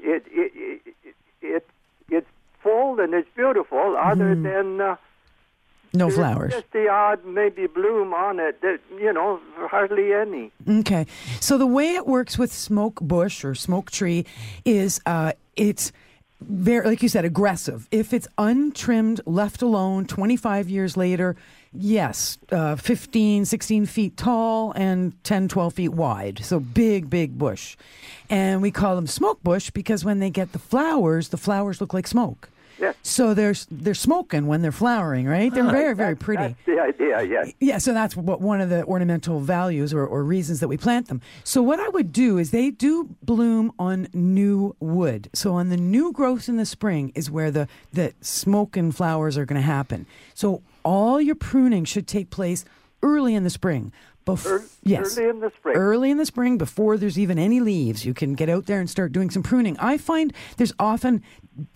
it 0.04 0.24
it 0.32 0.52
it, 0.56 0.96
it, 1.02 1.16
it 1.42 1.68
it's 2.10 2.28
full 2.62 3.00
and 3.00 3.14
it's 3.14 3.30
beautiful. 3.36 3.96
Other 3.98 4.36
than 4.36 4.82
uh, 4.82 4.96
no 5.94 6.10
flowers. 6.10 6.54
just 6.54 6.72
the 6.72 6.88
odd 6.88 7.26
maybe 7.26 7.68
bloom 7.68 8.14
on 8.14 8.40
it. 8.40 8.62
That 8.62 8.80
you 9.00 9.12
know, 9.14 9.40
hardly 9.58 10.14
any. 10.14 10.52
Okay. 10.68 11.06
So 11.40 11.58
the 11.58 11.68
way 11.68 11.96
it 11.96 12.06
works 12.06 12.38
with 12.38 12.52
smoke 12.52 13.00
bush 13.02 13.44
or 13.44 13.56
smoke 13.56 13.92
tree 13.92 14.26
is 14.66 15.02
uh, 15.06 15.34
it's 15.56 15.92
very, 16.42 16.86
like 16.86 17.04
you 17.04 17.10
said, 17.10 17.26
aggressive. 17.26 17.88
If 17.92 18.14
it's 18.14 18.28
untrimmed, 18.38 19.22
left 19.26 19.62
alone, 19.62 20.06
25 20.06 20.70
years 20.70 20.96
later, 20.96 21.36
yes, 21.74 22.38
uh, 22.52 22.76
15, 22.76 23.46
16 23.46 23.86
feet 23.86 24.18
tall 24.18 24.72
and 24.74 25.22
10, 25.24 25.48
12 25.48 25.74
feet 25.74 25.90
wide. 25.90 26.44
So 26.44 26.60
big, 26.60 27.10
big 27.10 27.38
bush. 27.38 27.78
And 28.30 28.62
we 28.62 28.72
call 28.72 28.96
them 28.96 29.08
smoke 29.08 29.42
bush 29.44 29.70
because 29.70 30.06
when 30.06 30.20
they 30.20 30.30
get 30.30 30.52
the 30.52 30.60
flowers, 30.60 31.30
the 31.30 31.38
flowers 31.38 31.82
look 31.82 31.94
like 31.94 32.08
smoke. 32.08 32.50
Yes. 32.80 32.96
So 33.04 33.34
they're 33.34 33.56
they're 33.70 33.94
smoking 33.94 34.48
when 34.48 34.62
they're 34.62 34.72
flowering, 34.72 35.28
right? 35.28 35.54
They're 35.54 35.70
very 35.70 35.94
very 35.94 36.16
pretty. 36.16 36.56
That's 36.56 36.66
the 36.66 36.80
idea, 36.80 37.24
yes. 37.24 37.54
Yeah, 37.60 37.78
so 37.78 37.94
that's 37.94 38.16
what 38.16 38.40
one 38.42 38.62
of 38.62 38.70
the 38.70 38.86
ornamental 38.86 39.40
values 39.42 39.94
or, 39.94 40.06
or 40.06 40.24
reasons 40.24 40.62
that 40.62 40.68
we 40.68 40.78
plant 40.78 41.08
them. 41.08 41.22
So 41.44 41.62
what 41.62 41.80
I 41.80 41.90
would 41.90 42.14
do 42.14 42.38
is 42.38 42.52
they 42.52 42.72
do 42.72 43.10
bloom 43.22 43.74
on 43.78 44.08
new 44.14 44.76
wood. 44.80 45.30
So 45.34 45.56
on 45.56 45.70
the 45.70 45.78
new 45.78 46.14
growth 46.14 46.48
in 46.48 46.58
the 46.58 46.66
spring 46.66 47.12
is 47.16 47.30
where 47.30 47.52
the 47.52 47.68
the 47.92 48.14
smoke 48.22 48.78
and 48.78 48.96
flowers 48.96 49.38
are 49.38 49.46
going 49.46 49.60
to 49.60 49.66
happen. 49.68 50.06
So 50.34 50.62
all 50.90 51.22
your 51.22 51.36
pruning 51.36 51.86
should 51.86 52.08
take 52.08 52.32
place 52.32 52.66
early 53.04 53.36
in 53.36 53.44
the 53.44 53.50
spring. 53.52 53.94
Bef- 54.26 54.78
yes. 54.84 55.18
Early 55.18 55.30
in 55.30 55.40
the 55.40 55.52
spring. 55.56 55.76
Early 55.76 56.12
in 56.12 56.18
the 56.18 56.26
spring, 56.26 56.58
before 56.58 56.98
there's 56.98 57.18
even 57.18 57.40
any 57.40 57.60
leaves, 57.60 58.06
you 58.06 58.14
can 58.14 58.34
get 58.34 58.50
out 58.50 58.66
there 58.66 58.80
and 58.80 58.90
start 58.90 59.12
doing 59.12 59.30
some 59.30 59.44
pruning. 59.44 59.78
I 59.80 59.98
find 59.98 60.34
there's 60.58 60.74
often 60.80 61.24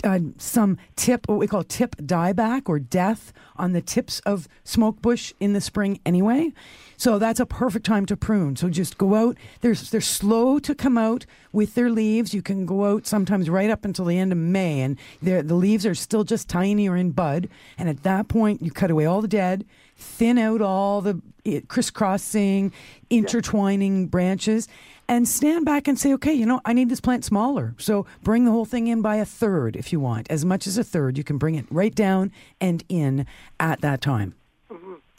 uh, 0.04 0.20
some 0.38 0.78
tip, 0.96 1.28
what 1.28 1.40
we 1.40 1.48
call 1.48 1.64
tip 1.64 1.96
dieback 1.98 2.70
or 2.70 2.80
death 2.80 3.34
on 3.56 3.74
the 3.74 3.82
tips 3.82 4.20
of 4.22 4.48
smoke 4.64 5.02
bush 5.02 5.34
in 5.40 5.54
the 5.54 5.62
spring 5.62 6.00
anyway. 6.06 6.54
So 6.96 7.20
that's 7.20 7.40
a 7.40 7.46
perfect 7.46 7.86
time 7.86 8.06
to 8.06 8.16
prune. 8.16 8.56
So 8.56 8.70
just 8.70 8.98
go 8.98 9.16
out. 9.16 9.38
They're, 9.62 9.74
they're 9.74 10.00
slow 10.00 10.60
to 10.60 10.76
come 10.76 10.98
out 10.98 11.26
with 11.52 11.74
their 11.76 11.90
leaves. 11.90 12.34
You 12.34 12.42
can 12.42 12.66
go 12.66 12.86
out 12.86 13.08
sometimes 13.08 13.50
right 13.50 13.70
up 13.70 13.84
until 13.84 14.06
the 14.06 14.18
end 14.18 14.32
of 14.32 14.38
May, 14.38 14.82
and 14.82 14.98
the 15.22 15.42
leaves 15.42 15.86
are 15.86 15.96
still 15.96 16.24
just 16.24 16.48
tiny 16.48 16.88
or 16.88 16.96
in 16.96 17.12
bud. 17.12 17.50
And 17.78 17.90
at 17.90 18.04
that 18.04 18.28
point, 18.28 18.62
you 18.62 18.72
cut 18.72 18.92
away 18.92 19.06
all 19.06 19.22
the 19.22 19.28
dead, 19.28 19.66
thin 20.04 20.38
out 20.38 20.62
all 20.62 21.02
the 21.02 21.22
eh, 21.46 21.62
crisscrossing, 21.68 22.72
intertwining 23.10 24.08
branches, 24.08 24.68
and 25.08 25.28
stand 25.28 25.66
back 25.66 25.88
and 25.88 26.00
say, 26.00 26.14
okay, 26.14 26.34
you 26.34 26.46
know, 26.46 26.62
I 26.66 26.74
need 26.74 26.90
this 26.90 27.02
plant 27.02 27.26
smaller. 27.26 27.76
So 27.78 28.06
bring 28.22 28.46
the 28.46 28.52
whole 28.52 28.66
thing 28.66 28.88
in 28.88 29.02
by 29.02 29.18
a 29.18 29.26
third 29.26 29.76
if 29.76 29.92
you 29.92 30.00
want. 30.00 30.30
As 30.30 30.46
much 30.46 30.68
as 30.68 30.78
a 30.78 30.84
third, 30.84 31.18
you 31.18 31.24
can 31.24 31.38
bring 31.38 31.56
it 31.56 31.66
right 31.70 31.94
down 31.94 32.32
and 32.62 32.84
in 32.90 33.26
at 33.60 33.82
that 33.82 34.02
time. 34.02 34.36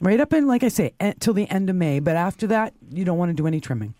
Right 0.00 0.20
up 0.20 0.32
in, 0.32 0.46
like 0.46 0.62
I 0.62 0.68
say, 0.68 0.92
eh, 1.00 1.14
till 1.20 1.34
the 1.34 1.48
end 1.50 1.70
of 1.70 1.76
May. 1.76 2.00
But 2.00 2.16
after 2.16 2.46
that, 2.48 2.74
you 2.90 3.04
don't 3.04 3.16
want 3.16 3.30
to 3.30 3.34
do 3.34 3.46
any 3.46 3.60
trimming. 3.60 3.94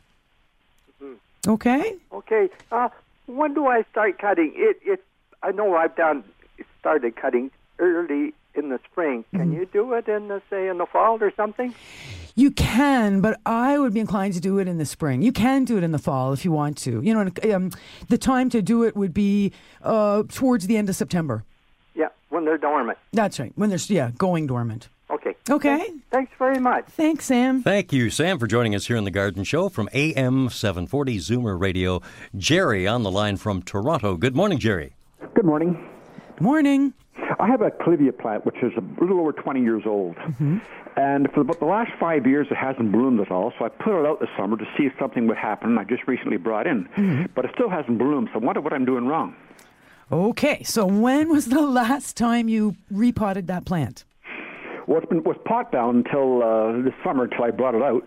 Okay? 1.46 1.96
Okay. 2.12 2.48
Uh, 2.72 2.88
when 3.26 3.54
do 3.54 3.66
I 3.66 3.84
start 3.90 4.18
cutting? 4.18 4.52
It, 4.56 4.78
it, 4.82 5.04
I 5.42 5.52
know 5.52 5.76
I've 5.76 5.94
done 5.94 6.24
started 6.80 7.16
cutting 7.16 7.50
early 7.78 8.34
in 8.54 8.68
the 8.68 8.78
spring. 8.90 9.24
Can 9.32 9.40
Mm-hmm. 9.40 9.52
you 9.54 9.66
do 9.66 9.92
it 9.94 10.08
in 10.08 10.28
the 10.28 10.40
say 10.50 10.68
in 10.68 10.78
the 10.78 10.86
fall 10.86 11.18
or 11.20 11.32
something? 11.36 11.74
You 12.36 12.50
can, 12.50 13.20
but 13.20 13.38
I 13.46 13.78
would 13.78 13.94
be 13.94 14.00
inclined 14.00 14.34
to 14.34 14.40
do 14.40 14.58
it 14.58 14.66
in 14.66 14.78
the 14.78 14.86
spring. 14.86 15.22
You 15.22 15.30
can 15.32 15.64
do 15.64 15.76
it 15.76 15.84
in 15.84 15.92
the 15.92 15.98
fall 15.98 16.32
if 16.32 16.44
you 16.44 16.50
want 16.52 16.76
to. 16.78 17.00
You 17.00 17.14
know, 17.14 17.54
um, 17.54 17.70
the 18.08 18.18
time 18.18 18.50
to 18.50 18.60
do 18.62 18.82
it 18.82 18.96
would 18.96 19.14
be 19.14 19.52
uh, 19.82 20.24
towards 20.28 20.66
the 20.66 20.76
end 20.76 20.88
of 20.88 20.96
September. 20.96 21.44
Yeah, 21.94 22.08
when 22.30 22.44
they're 22.44 22.58
dormant. 22.58 22.98
That's 23.12 23.38
right. 23.38 23.52
When 23.54 23.68
there's 23.68 23.88
yeah, 23.88 24.10
going 24.18 24.46
dormant. 24.48 24.88
Okay. 25.10 25.34
Okay. 25.48 25.78
Thanks, 25.78 26.04
thanks 26.10 26.32
very 26.38 26.58
much. 26.58 26.86
Thanks, 26.86 27.26
Sam. 27.26 27.62
Thank 27.62 27.92
you, 27.92 28.10
Sam, 28.10 28.38
for 28.38 28.46
joining 28.48 28.74
us 28.74 28.86
here 28.86 28.96
in 28.96 29.04
the 29.04 29.10
Garden 29.12 29.44
Show 29.44 29.68
from 29.68 29.88
AM 29.92 30.48
740 30.48 31.18
Zoomer 31.18 31.60
Radio. 31.60 32.00
Jerry 32.36 32.86
on 32.88 33.02
the 33.04 33.10
line 33.12 33.36
from 33.36 33.62
Toronto. 33.62 34.16
Good 34.16 34.34
morning, 34.34 34.58
Jerry. 34.58 34.94
Good 35.34 35.44
morning. 35.44 35.88
Morning. 36.40 36.94
I 37.38 37.46
have 37.46 37.60
a 37.60 37.70
clivia 37.70 38.16
plant 38.16 38.44
which 38.46 38.56
is 38.62 38.72
a 38.76 39.00
little 39.00 39.20
over 39.20 39.32
20 39.32 39.60
years 39.60 39.82
old. 39.86 40.16
And 40.96 41.28
for 41.32 41.40
about 41.40 41.58
the 41.58 41.66
last 41.66 41.90
five 41.98 42.26
years, 42.26 42.46
it 42.50 42.56
hasn't 42.56 42.92
bloomed 42.92 43.20
at 43.20 43.30
all. 43.30 43.52
So 43.58 43.64
I 43.64 43.68
put 43.68 43.98
it 43.98 44.06
out 44.06 44.20
this 44.20 44.28
summer 44.38 44.56
to 44.56 44.64
see 44.76 44.84
if 44.84 44.92
something 44.98 45.26
would 45.26 45.36
happen. 45.36 45.76
I 45.76 45.84
just 45.84 46.06
recently 46.06 46.36
brought 46.36 46.66
in. 46.66 47.28
But 47.34 47.44
it 47.46 47.50
still 47.54 47.68
hasn't 47.70 47.98
bloomed. 47.98 48.28
So 48.32 48.40
I 48.40 48.44
wonder 48.44 48.60
what 48.60 48.72
I'm 48.72 48.84
doing 48.84 49.06
wrong. 49.06 49.34
Okay, 50.12 50.62
so 50.62 50.86
when 50.86 51.28
was 51.30 51.46
the 51.46 51.62
last 51.80 52.16
time 52.16 52.48
you 52.48 52.76
repotted 52.90 53.46
that 53.48 53.64
plant? 53.64 54.04
Well, 54.86 54.98
it's 54.98 55.10
it 55.10 55.24
was 55.24 55.36
pot 55.46 55.72
bound 55.72 56.06
until 56.06 56.42
uh, 56.42 56.82
this 56.82 56.92
summer 57.02 57.24
until 57.24 57.44
I 57.44 57.50
brought 57.50 57.74
it 57.74 57.82
out. 57.82 58.06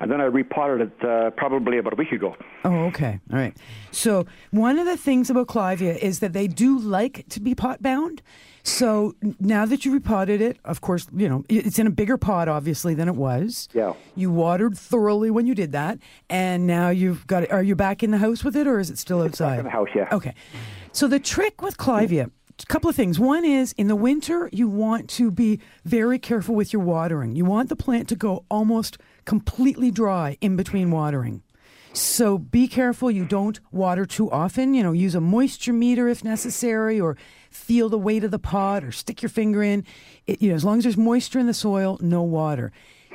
And 0.00 0.10
then 0.10 0.20
I 0.20 0.24
repotted 0.24 0.80
it 0.80 1.04
uh, 1.04 1.30
probably 1.30 1.78
about 1.78 1.92
a 1.92 1.96
week 1.96 2.12
ago. 2.12 2.36
Oh, 2.64 2.84
okay. 2.86 3.18
All 3.32 3.38
right. 3.38 3.56
So 3.90 4.26
one 4.50 4.78
of 4.78 4.86
the 4.86 4.96
things 4.96 5.28
about 5.30 5.48
Clivia 5.48 5.96
is 5.96 6.20
that 6.20 6.32
they 6.32 6.46
do 6.46 6.78
like 6.78 7.24
to 7.30 7.40
be 7.40 7.54
pot 7.54 7.82
bound. 7.82 8.22
So 8.68 9.14
now 9.40 9.64
that 9.64 9.84
you 9.84 9.92
repotted 9.92 10.42
it, 10.42 10.58
of 10.64 10.82
course, 10.82 11.06
you 11.16 11.28
know, 11.28 11.42
it's 11.48 11.78
in 11.78 11.86
a 11.86 11.90
bigger 11.90 12.18
pot, 12.18 12.48
obviously, 12.48 12.94
than 12.94 13.08
it 13.08 13.14
was. 13.16 13.68
Yeah. 13.72 13.94
You 14.14 14.30
watered 14.30 14.76
thoroughly 14.76 15.30
when 15.30 15.46
you 15.46 15.54
did 15.54 15.72
that. 15.72 15.98
And 16.28 16.66
now 16.66 16.90
you've 16.90 17.26
got 17.26 17.44
it. 17.44 17.50
Are 17.50 17.62
you 17.62 17.74
back 17.74 18.02
in 18.02 18.10
the 18.10 18.18
house 18.18 18.44
with 18.44 18.56
it 18.56 18.66
or 18.66 18.78
is 18.78 18.90
it 18.90 18.98
still 18.98 19.22
outside? 19.22 19.58
in 19.58 19.64
the 19.64 19.70
house, 19.70 19.88
yeah. 19.94 20.08
Okay. 20.12 20.34
So 20.92 21.08
the 21.08 21.18
trick 21.18 21.62
with 21.62 21.78
Clivia, 21.78 22.30
a 22.60 22.66
couple 22.66 22.90
of 22.90 22.96
things. 22.96 23.18
One 23.18 23.44
is 23.44 23.72
in 23.78 23.88
the 23.88 23.96
winter, 23.96 24.50
you 24.52 24.68
want 24.68 25.08
to 25.10 25.30
be 25.30 25.60
very 25.84 26.18
careful 26.18 26.54
with 26.54 26.72
your 26.72 26.82
watering. 26.82 27.36
You 27.36 27.46
want 27.46 27.70
the 27.70 27.76
plant 27.76 28.08
to 28.10 28.16
go 28.16 28.44
almost 28.50 28.98
completely 29.24 29.90
dry 29.90 30.36
in 30.40 30.56
between 30.56 30.90
watering. 30.90 31.42
So 31.98 32.38
be 32.38 32.68
careful 32.68 33.10
you 33.10 33.24
don't 33.24 33.58
water 33.72 34.06
too 34.06 34.30
often. 34.30 34.72
You 34.72 34.82
know, 34.84 34.92
use 34.92 35.16
a 35.16 35.20
moisture 35.20 35.72
meter 35.72 36.08
if 36.08 36.22
necessary, 36.22 37.00
or 37.00 37.16
feel 37.50 37.88
the 37.88 37.98
weight 37.98 38.22
of 38.22 38.30
the 38.30 38.38
pot, 38.38 38.84
or 38.84 38.92
stick 38.92 39.20
your 39.20 39.28
finger 39.28 39.62
in. 39.62 39.84
It, 40.26 40.40
you 40.40 40.50
know, 40.50 40.54
as 40.54 40.64
long 40.64 40.78
as 40.78 40.84
there's 40.84 40.96
moisture 40.96 41.40
in 41.40 41.46
the 41.46 41.54
soil, 41.54 41.98
no 42.00 42.22
water. 42.22 42.72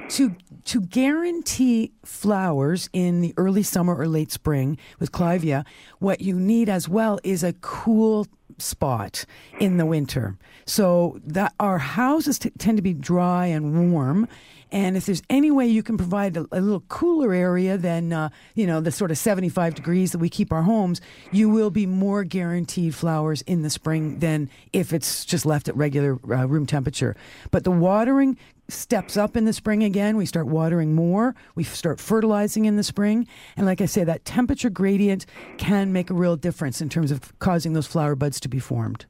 To 0.09 0.36
to 0.65 0.81
guarantee 0.81 1.93
flowers 2.03 2.89
in 2.91 3.21
the 3.21 3.34
early 3.38 3.63
summer 3.63 3.95
or 3.95 4.07
late 4.07 4.31
spring 4.31 4.77
with 4.99 5.13
Clivia, 5.13 5.65
what 5.99 6.19
you 6.19 6.38
need 6.38 6.67
as 6.67 6.89
well 6.89 7.19
is 7.23 7.41
a 7.41 7.53
cool 7.53 8.27
spot 8.57 9.25
in 9.59 9.77
the 9.77 9.86
winter. 9.86 10.38
So 10.65 11.19
that 11.23 11.53
our 11.59 11.77
houses 11.77 12.39
t- 12.39 12.51
tend 12.57 12.77
to 12.77 12.81
be 12.81 12.93
dry 12.93 13.45
and 13.47 13.93
warm. 13.93 14.27
And 14.74 14.97
if 14.97 15.05
there's 15.05 15.21
any 15.30 15.51
way 15.51 15.67
you 15.67 15.84
can 15.84 15.97
provide 15.97 16.36
a, 16.36 16.47
a 16.51 16.59
little 16.59 16.82
cooler 16.89 17.32
area 17.32 17.78
than 17.78 18.11
uh, 18.11 18.30
you 18.55 18.65
know 18.65 18.82
the 18.82 18.91
sort 18.91 19.11
of 19.11 19.19
75 19.19 19.76
degrees 19.76 20.11
that 20.11 20.17
we 20.17 20.30
keep 20.30 20.51
our 20.51 20.63
homes, 20.63 20.99
you 21.32 21.47
will 21.47 21.69
be 21.69 21.86
more 21.86 22.24
guaranteed 22.24 22.95
flowers 22.95 23.43
in 23.43 23.61
the 23.61 23.69
spring 23.69 24.17
than 24.17 24.49
if 24.74 24.91
it's 24.91 25.26
just 25.26 25.45
left 25.45 25.69
at 25.69 25.78
regular 25.78 26.19
uh, 26.30 26.47
room 26.47 26.65
temperature. 26.65 27.15
But 27.51 27.63
the 27.63 27.71
watering 27.71 28.36
steps 28.67 29.15
up 29.15 29.38
in 29.38 29.45
the 29.45 29.53
spring 29.53 29.84
again. 29.84 30.17
We 30.17 30.26
start 30.26 30.47
watering 30.47 30.95
more. 30.95 31.36
We 31.53 31.63
start 31.63 31.99
fertilizing 31.99 32.65
in 32.65 32.76
the 32.76 32.84
spring. 32.84 33.28
And 33.55 33.67
like 33.67 33.80
I 33.80 33.86
say, 33.86 34.03
that 34.03 34.26
temperature 34.26 34.71
gradient 34.71 35.28
can 35.57 35.93
make 35.93 36.09
a 36.09 36.15
real 36.15 36.36
difference 36.36 36.82
in 36.82 36.89
terms 36.89 37.11
of 37.11 37.38
causing 37.38 37.74
those 37.74 37.86
flower 37.86 38.15
buds 38.15 38.39
to 38.39 38.47
be 38.47 38.59
formed. 38.59 39.05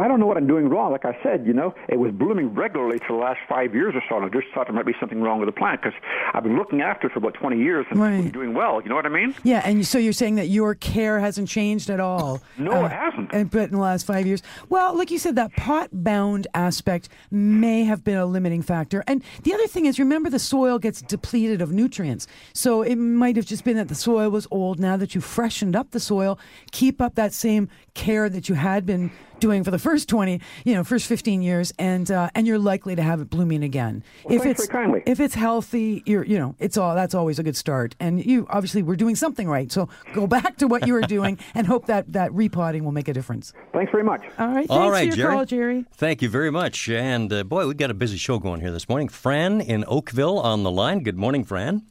I 0.00 0.08
don't 0.08 0.20
know 0.20 0.26
what 0.26 0.36
I'm 0.36 0.46
doing 0.46 0.68
wrong. 0.68 0.92
Like 0.92 1.04
I 1.04 1.16
said, 1.22 1.46
you 1.46 1.52
know, 1.52 1.74
it 1.88 1.98
was 1.98 2.12
blooming 2.12 2.54
regularly 2.54 2.98
for 3.06 3.16
the 3.16 3.22
last 3.22 3.40
five 3.48 3.74
years 3.74 3.94
or 3.94 4.02
so, 4.08 4.16
and 4.16 4.24
I 4.24 4.28
just 4.28 4.52
thought 4.54 4.66
there 4.66 4.74
might 4.74 4.86
be 4.86 4.94
something 5.00 5.20
wrong 5.20 5.38
with 5.40 5.48
the 5.48 5.52
plant 5.52 5.82
because 5.82 5.98
I've 6.34 6.42
been 6.42 6.56
looking 6.56 6.80
after 6.82 7.06
it 7.06 7.12
for 7.12 7.18
about 7.18 7.34
20 7.34 7.58
years 7.58 7.86
and 7.90 8.00
Right. 8.00 8.32
doing 8.32 8.54
well. 8.54 8.80
You 8.82 8.88
know 8.88 8.94
what 8.94 9.06
I 9.06 9.10
mean? 9.10 9.34
Yeah, 9.42 9.62
and 9.64 9.86
so 9.86 9.98
you're 9.98 10.12
saying 10.12 10.36
that 10.36 10.46
your 10.48 10.74
care 10.74 11.20
hasn't 11.20 11.48
changed 11.48 11.90
at 11.90 12.00
all? 12.00 12.40
No, 12.58 12.84
it 12.84 12.84
uh, 12.84 12.88
hasn't. 12.88 13.32
And, 13.32 13.50
but 13.50 13.62
in 13.64 13.72
the 13.72 13.78
last 13.78 14.06
five 14.06 14.26
years, 14.26 14.42
well, 14.68 14.96
like 14.96 15.10
you 15.10 15.18
said, 15.18 15.36
that 15.36 15.54
pot-bound 15.56 16.46
aspect 16.54 17.08
may 17.30 17.84
have 17.84 18.04
been 18.04 18.18
a 18.18 18.26
limiting 18.26 18.62
factor. 18.62 19.02
And 19.06 19.22
the 19.42 19.54
other 19.54 19.66
thing 19.66 19.86
is, 19.86 19.98
remember, 19.98 20.30
the 20.30 20.38
soil 20.38 20.78
gets 20.78 21.00
depleted 21.02 21.60
of 21.60 21.72
nutrients, 21.72 22.26
so 22.52 22.82
it 22.82 22.96
might 22.96 23.36
have 23.36 23.46
just 23.46 23.64
been 23.64 23.76
that 23.76 23.88
the 23.88 23.94
soil 23.94 24.30
was 24.30 24.46
old. 24.50 24.78
Now 24.78 24.96
that 24.96 25.14
you 25.14 25.20
freshened 25.20 25.74
up 25.76 25.90
the 25.90 26.00
soil, 26.00 26.38
keep 26.72 27.00
up 27.00 27.14
that 27.14 27.32
same 27.32 27.68
care 27.94 28.28
that 28.28 28.48
you 28.48 28.54
had 28.54 28.86
been 28.86 29.10
doing 29.40 29.64
for 29.64 29.70
the 29.70 29.78
first 29.78 30.08
20 30.08 30.40
you 30.64 30.74
know 30.74 30.84
first 30.84 31.06
15 31.06 31.42
years 31.42 31.72
and 31.78 32.10
uh, 32.10 32.30
and 32.34 32.46
you're 32.46 32.58
likely 32.58 32.94
to 32.96 33.02
have 33.02 33.20
it 33.20 33.30
blooming 33.30 33.62
again 33.62 34.02
Well, 34.24 34.36
if 34.36 34.46
it's 34.46 34.68
if 35.06 35.20
it's 35.20 35.34
healthy 35.34 36.02
you're 36.06 36.24
you 36.24 36.38
know 36.38 36.54
it's 36.58 36.76
all 36.76 36.94
that's 36.94 37.14
always 37.14 37.38
a 37.38 37.42
good 37.42 37.56
start 37.56 37.94
and 38.00 38.24
you 38.24 38.46
obviously 38.50 38.82
were 38.82 38.96
doing 38.96 39.16
something 39.16 39.48
right 39.48 39.70
so 39.70 39.88
go 40.14 40.26
back 40.26 40.56
to 40.58 40.66
what 40.66 40.86
you 40.86 40.92
were 40.92 41.02
doing 41.02 41.38
and 41.54 41.66
hope 41.66 41.86
that 41.86 42.12
that 42.12 42.32
repotting 42.32 42.84
will 42.84 42.92
make 42.92 43.08
a 43.08 43.12
difference 43.12 43.52
Thanks 43.72 43.92
very 43.92 44.04
much. 44.04 44.22
all 44.38 44.48
right 44.48 44.68
thanks 44.68 44.70
All 44.70 44.90
right, 44.90 45.10
for 45.12 45.16
your 45.16 45.26
Jerry. 45.26 45.34
call 45.34 45.44
jerry 45.44 45.84
Thank 45.92 46.22
you 46.22 46.28
very 46.28 46.50
much. 46.50 46.88
And 46.88 47.32
uh, 47.32 47.44
boy, 47.44 47.66
we've 47.66 47.76
got 47.76 47.90
a 47.90 47.94
busy 47.94 48.16
show 48.16 48.38
going 48.38 48.60
here 48.60 48.70
this 48.70 48.88
morning. 48.88 49.08
Fran 49.08 49.60
in 49.60 49.84
Oakville 49.86 50.38
on 50.38 50.62
the 50.62 50.70
line. 50.70 51.02
Good 51.02 51.16
morning, 51.16 51.44
Fran. 51.44 51.82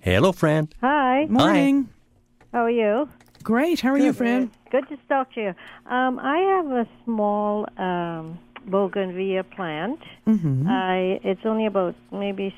Hello, 0.00 0.32
Fran. 0.32 0.68
Hi. 0.80 1.26
Morning. 1.26 1.88
How 2.52 2.64
are 2.64 2.70
you? 2.70 3.08
Great. 3.42 3.80
How 3.80 3.90
are 3.90 3.98
you, 3.98 4.12
Fran? 4.12 4.50
Good 4.74 4.88
to 4.88 4.96
talk 5.08 5.32
to 5.34 5.40
you. 5.40 5.54
Um, 5.88 6.18
I 6.18 6.38
have 6.56 6.66
a 6.66 6.88
small 7.04 7.64
um, 7.78 8.40
bougainvillea 8.66 9.44
plant. 9.54 10.00
Mm-hmm. 10.26 10.66
I 10.68 11.20
it's 11.22 11.42
only 11.44 11.66
about 11.66 11.94
maybe 12.10 12.52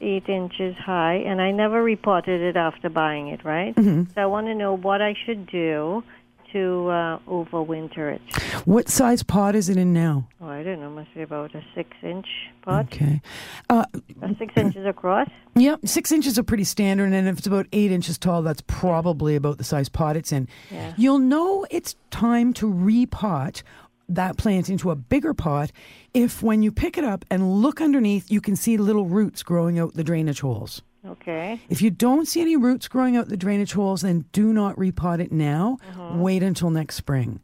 eight 0.00 0.28
inches 0.28 0.76
high, 0.76 1.14
and 1.26 1.42
I 1.42 1.50
never 1.50 1.82
repotted 1.82 2.40
it 2.40 2.56
after 2.56 2.88
buying 2.88 3.26
it. 3.34 3.44
Right. 3.44 3.74
Mhm. 3.74 4.14
So 4.14 4.20
I 4.22 4.26
want 4.26 4.46
to 4.46 4.54
know 4.54 4.76
what 4.76 5.02
I 5.02 5.14
should 5.24 5.48
do 5.48 6.04
to 6.52 6.88
uh, 6.88 7.18
overwinter 7.28 8.14
it. 8.14 8.20
What 8.66 8.88
size 8.88 9.22
pot 9.22 9.54
is 9.54 9.68
it 9.68 9.76
in 9.76 9.92
now? 9.92 10.28
Oh, 10.40 10.48
I 10.48 10.62
don't 10.62 10.80
know. 10.80 10.90
Must 10.90 11.12
be 11.14 11.22
about 11.22 11.54
a 11.54 11.62
six-inch 11.74 12.26
pot. 12.62 12.86
Okay. 12.86 13.20
Uh, 13.68 13.84
Uh, 14.22 14.28
six 14.38 14.52
inches 14.56 14.86
across. 14.86 15.28
Yep, 15.54 15.80
six 15.86 16.12
inches 16.12 16.38
are 16.38 16.42
pretty 16.42 16.64
standard, 16.64 17.12
and 17.12 17.28
if 17.28 17.38
it's 17.38 17.46
about 17.46 17.66
eight 17.72 17.92
inches 17.92 18.18
tall, 18.18 18.42
that's 18.42 18.62
probably 18.66 19.36
about 19.36 19.58
the 19.58 19.64
size 19.64 19.88
pot 19.88 20.16
it's 20.16 20.32
in. 20.32 20.48
Yeah. 20.70 20.94
You'll 20.96 21.18
know 21.18 21.66
it's 21.70 21.96
time 22.10 22.52
to 22.54 22.66
repot 22.66 23.62
that 24.08 24.36
plant 24.36 24.68
into 24.68 24.90
a 24.90 24.96
bigger 24.96 25.34
pot 25.34 25.72
if, 26.14 26.42
when 26.42 26.62
you 26.62 26.70
pick 26.70 26.96
it 26.96 27.04
up 27.04 27.24
and 27.30 27.60
look 27.60 27.80
underneath, 27.80 28.30
you 28.30 28.40
can 28.40 28.54
see 28.56 28.76
little 28.76 29.06
roots 29.06 29.42
growing 29.42 29.78
out 29.78 29.94
the 29.94 30.04
drainage 30.04 30.40
holes. 30.40 30.82
Okay. 31.06 31.60
If 31.68 31.80
you 31.82 31.90
don't 31.90 32.26
see 32.26 32.40
any 32.40 32.56
roots 32.56 32.88
growing 32.88 33.16
out 33.16 33.28
the 33.28 33.36
drainage 33.36 33.72
holes, 33.72 34.02
then 34.02 34.24
do 34.32 34.52
not 34.52 34.76
repot 34.76 35.20
it 35.20 35.30
now. 35.32 35.78
Wait 36.14 36.42
until 36.42 36.70
next 36.70 36.96
spring. 36.96 37.40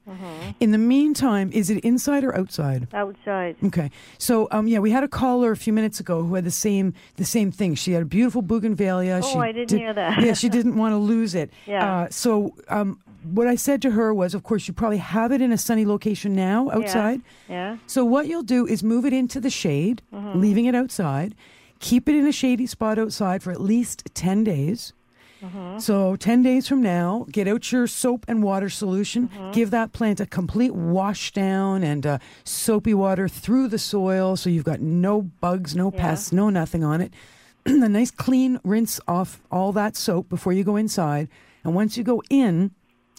In 0.61 0.71
the 0.73 0.79
meantime, 0.79 1.51
is 1.53 1.71
it 1.71 1.79
inside 1.85 2.25
or 2.25 2.37
outside? 2.37 2.89
Outside. 2.93 3.57
Okay, 3.65 3.91
so 4.19 4.49
um, 4.51 4.67
yeah, 4.67 4.79
we 4.79 4.91
had 4.91 5.05
a 5.05 5.09
caller 5.09 5.53
a 5.53 5.57
few 5.57 5.73
minutes 5.73 6.01
ago 6.01 6.23
who 6.23 6.35
had 6.35 6.45
the 6.45 6.51
same 6.51 6.93
the 7.17 7.25
same 7.25 7.51
thing. 7.53 7.75
She 7.75 7.93
had 7.93 8.03
a 8.03 8.07
beautiful 8.07 8.43
bougainvillea. 8.43 9.21
Oh, 9.23 9.33
she 9.33 9.39
I 9.39 9.53
didn't 9.53 9.79
hear 9.79 9.93
that. 9.95 10.21
yeah, 10.23 10.33
she 10.35 10.49
didn't 10.49 10.77
want 10.77 10.93
to 10.93 10.99
lose 10.99 11.35
it. 11.35 11.51
Yeah. 11.67 12.01
Uh, 12.03 12.09
so 12.11 12.55
um, 12.69 12.99
what 13.23 13.47
I 13.47 13.55
said 13.55 13.81
to 13.83 13.93
her 13.93 14.13
was, 14.13 14.35
of 14.35 14.43
course, 14.43 14.67
you 14.67 14.75
probably 14.75 14.99
have 14.99 15.31
it 15.33 15.41
in 15.41 15.53
a 15.53 15.57
sunny 15.59 15.87
location 15.87 16.35
now 16.35 16.71
outside. 16.71 17.21
Yeah. 17.49 17.73
yeah. 17.73 17.77
So 17.87 18.05
what 18.05 18.27
you'll 18.27 18.43
do 18.43 18.67
is 18.67 18.83
move 18.83 19.07
it 19.07 19.13
into 19.13 19.41
the 19.41 19.49
shade, 19.51 20.03
Mhm. 20.13 20.35
leaving 20.41 20.65
it 20.67 20.75
outside. 20.75 21.35
Keep 21.83 22.09
it 22.09 22.15
in 22.15 22.27
a 22.27 22.33
shady 22.33 22.67
spot 22.67 22.99
outside 22.99 23.43
for 23.43 23.51
at 23.51 23.61
least 23.61 24.09
ten 24.15 24.43
days. 24.45 24.95
Mhm. 25.43 25.81
So 25.81 26.15
10 26.15 26.43
days 26.43 26.69
from 26.69 26.81
now, 26.81 27.27
get 27.33 27.49
out 27.49 27.73
your 27.73 27.89
soap 27.89 28.25
and 28.29 28.45
water 28.45 28.71
solution. 28.71 29.29
Mm-hmm. 29.29 29.51
Give 29.51 29.71
that 29.73 29.93
plant 29.93 30.21
a 30.21 30.27
complete 30.27 30.73
wash 30.73 31.33
down 31.33 31.83
and 31.83 32.07
uh, 32.07 32.19
soapy 32.45 32.95
water 32.95 33.27
through 33.29 33.67
the 33.67 33.79
soil 33.79 34.37
so 34.37 34.49
you've 34.49 34.63
got 34.65 34.81
no 34.81 35.21
bugs, 35.23 35.75
no 35.75 35.91
pests, 35.91 36.31
no 36.33 36.49
nothing 36.49 36.85
on 36.85 37.01
it. 37.01 37.13
a 37.67 37.89
nice 37.89 38.13
clean 38.13 38.61
rinse 38.63 39.01
off 39.09 39.43
all 39.51 39.73
that 39.73 39.97
soap 39.97 40.29
before 40.29 40.53
you 40.53 40.63
go 40.63 40.77
inside. 40.77 41.29
And 41.65 41.75
once 41.75 41.97
you 41.97 42.05
go 42.05 42.23
in, 42.31 42.71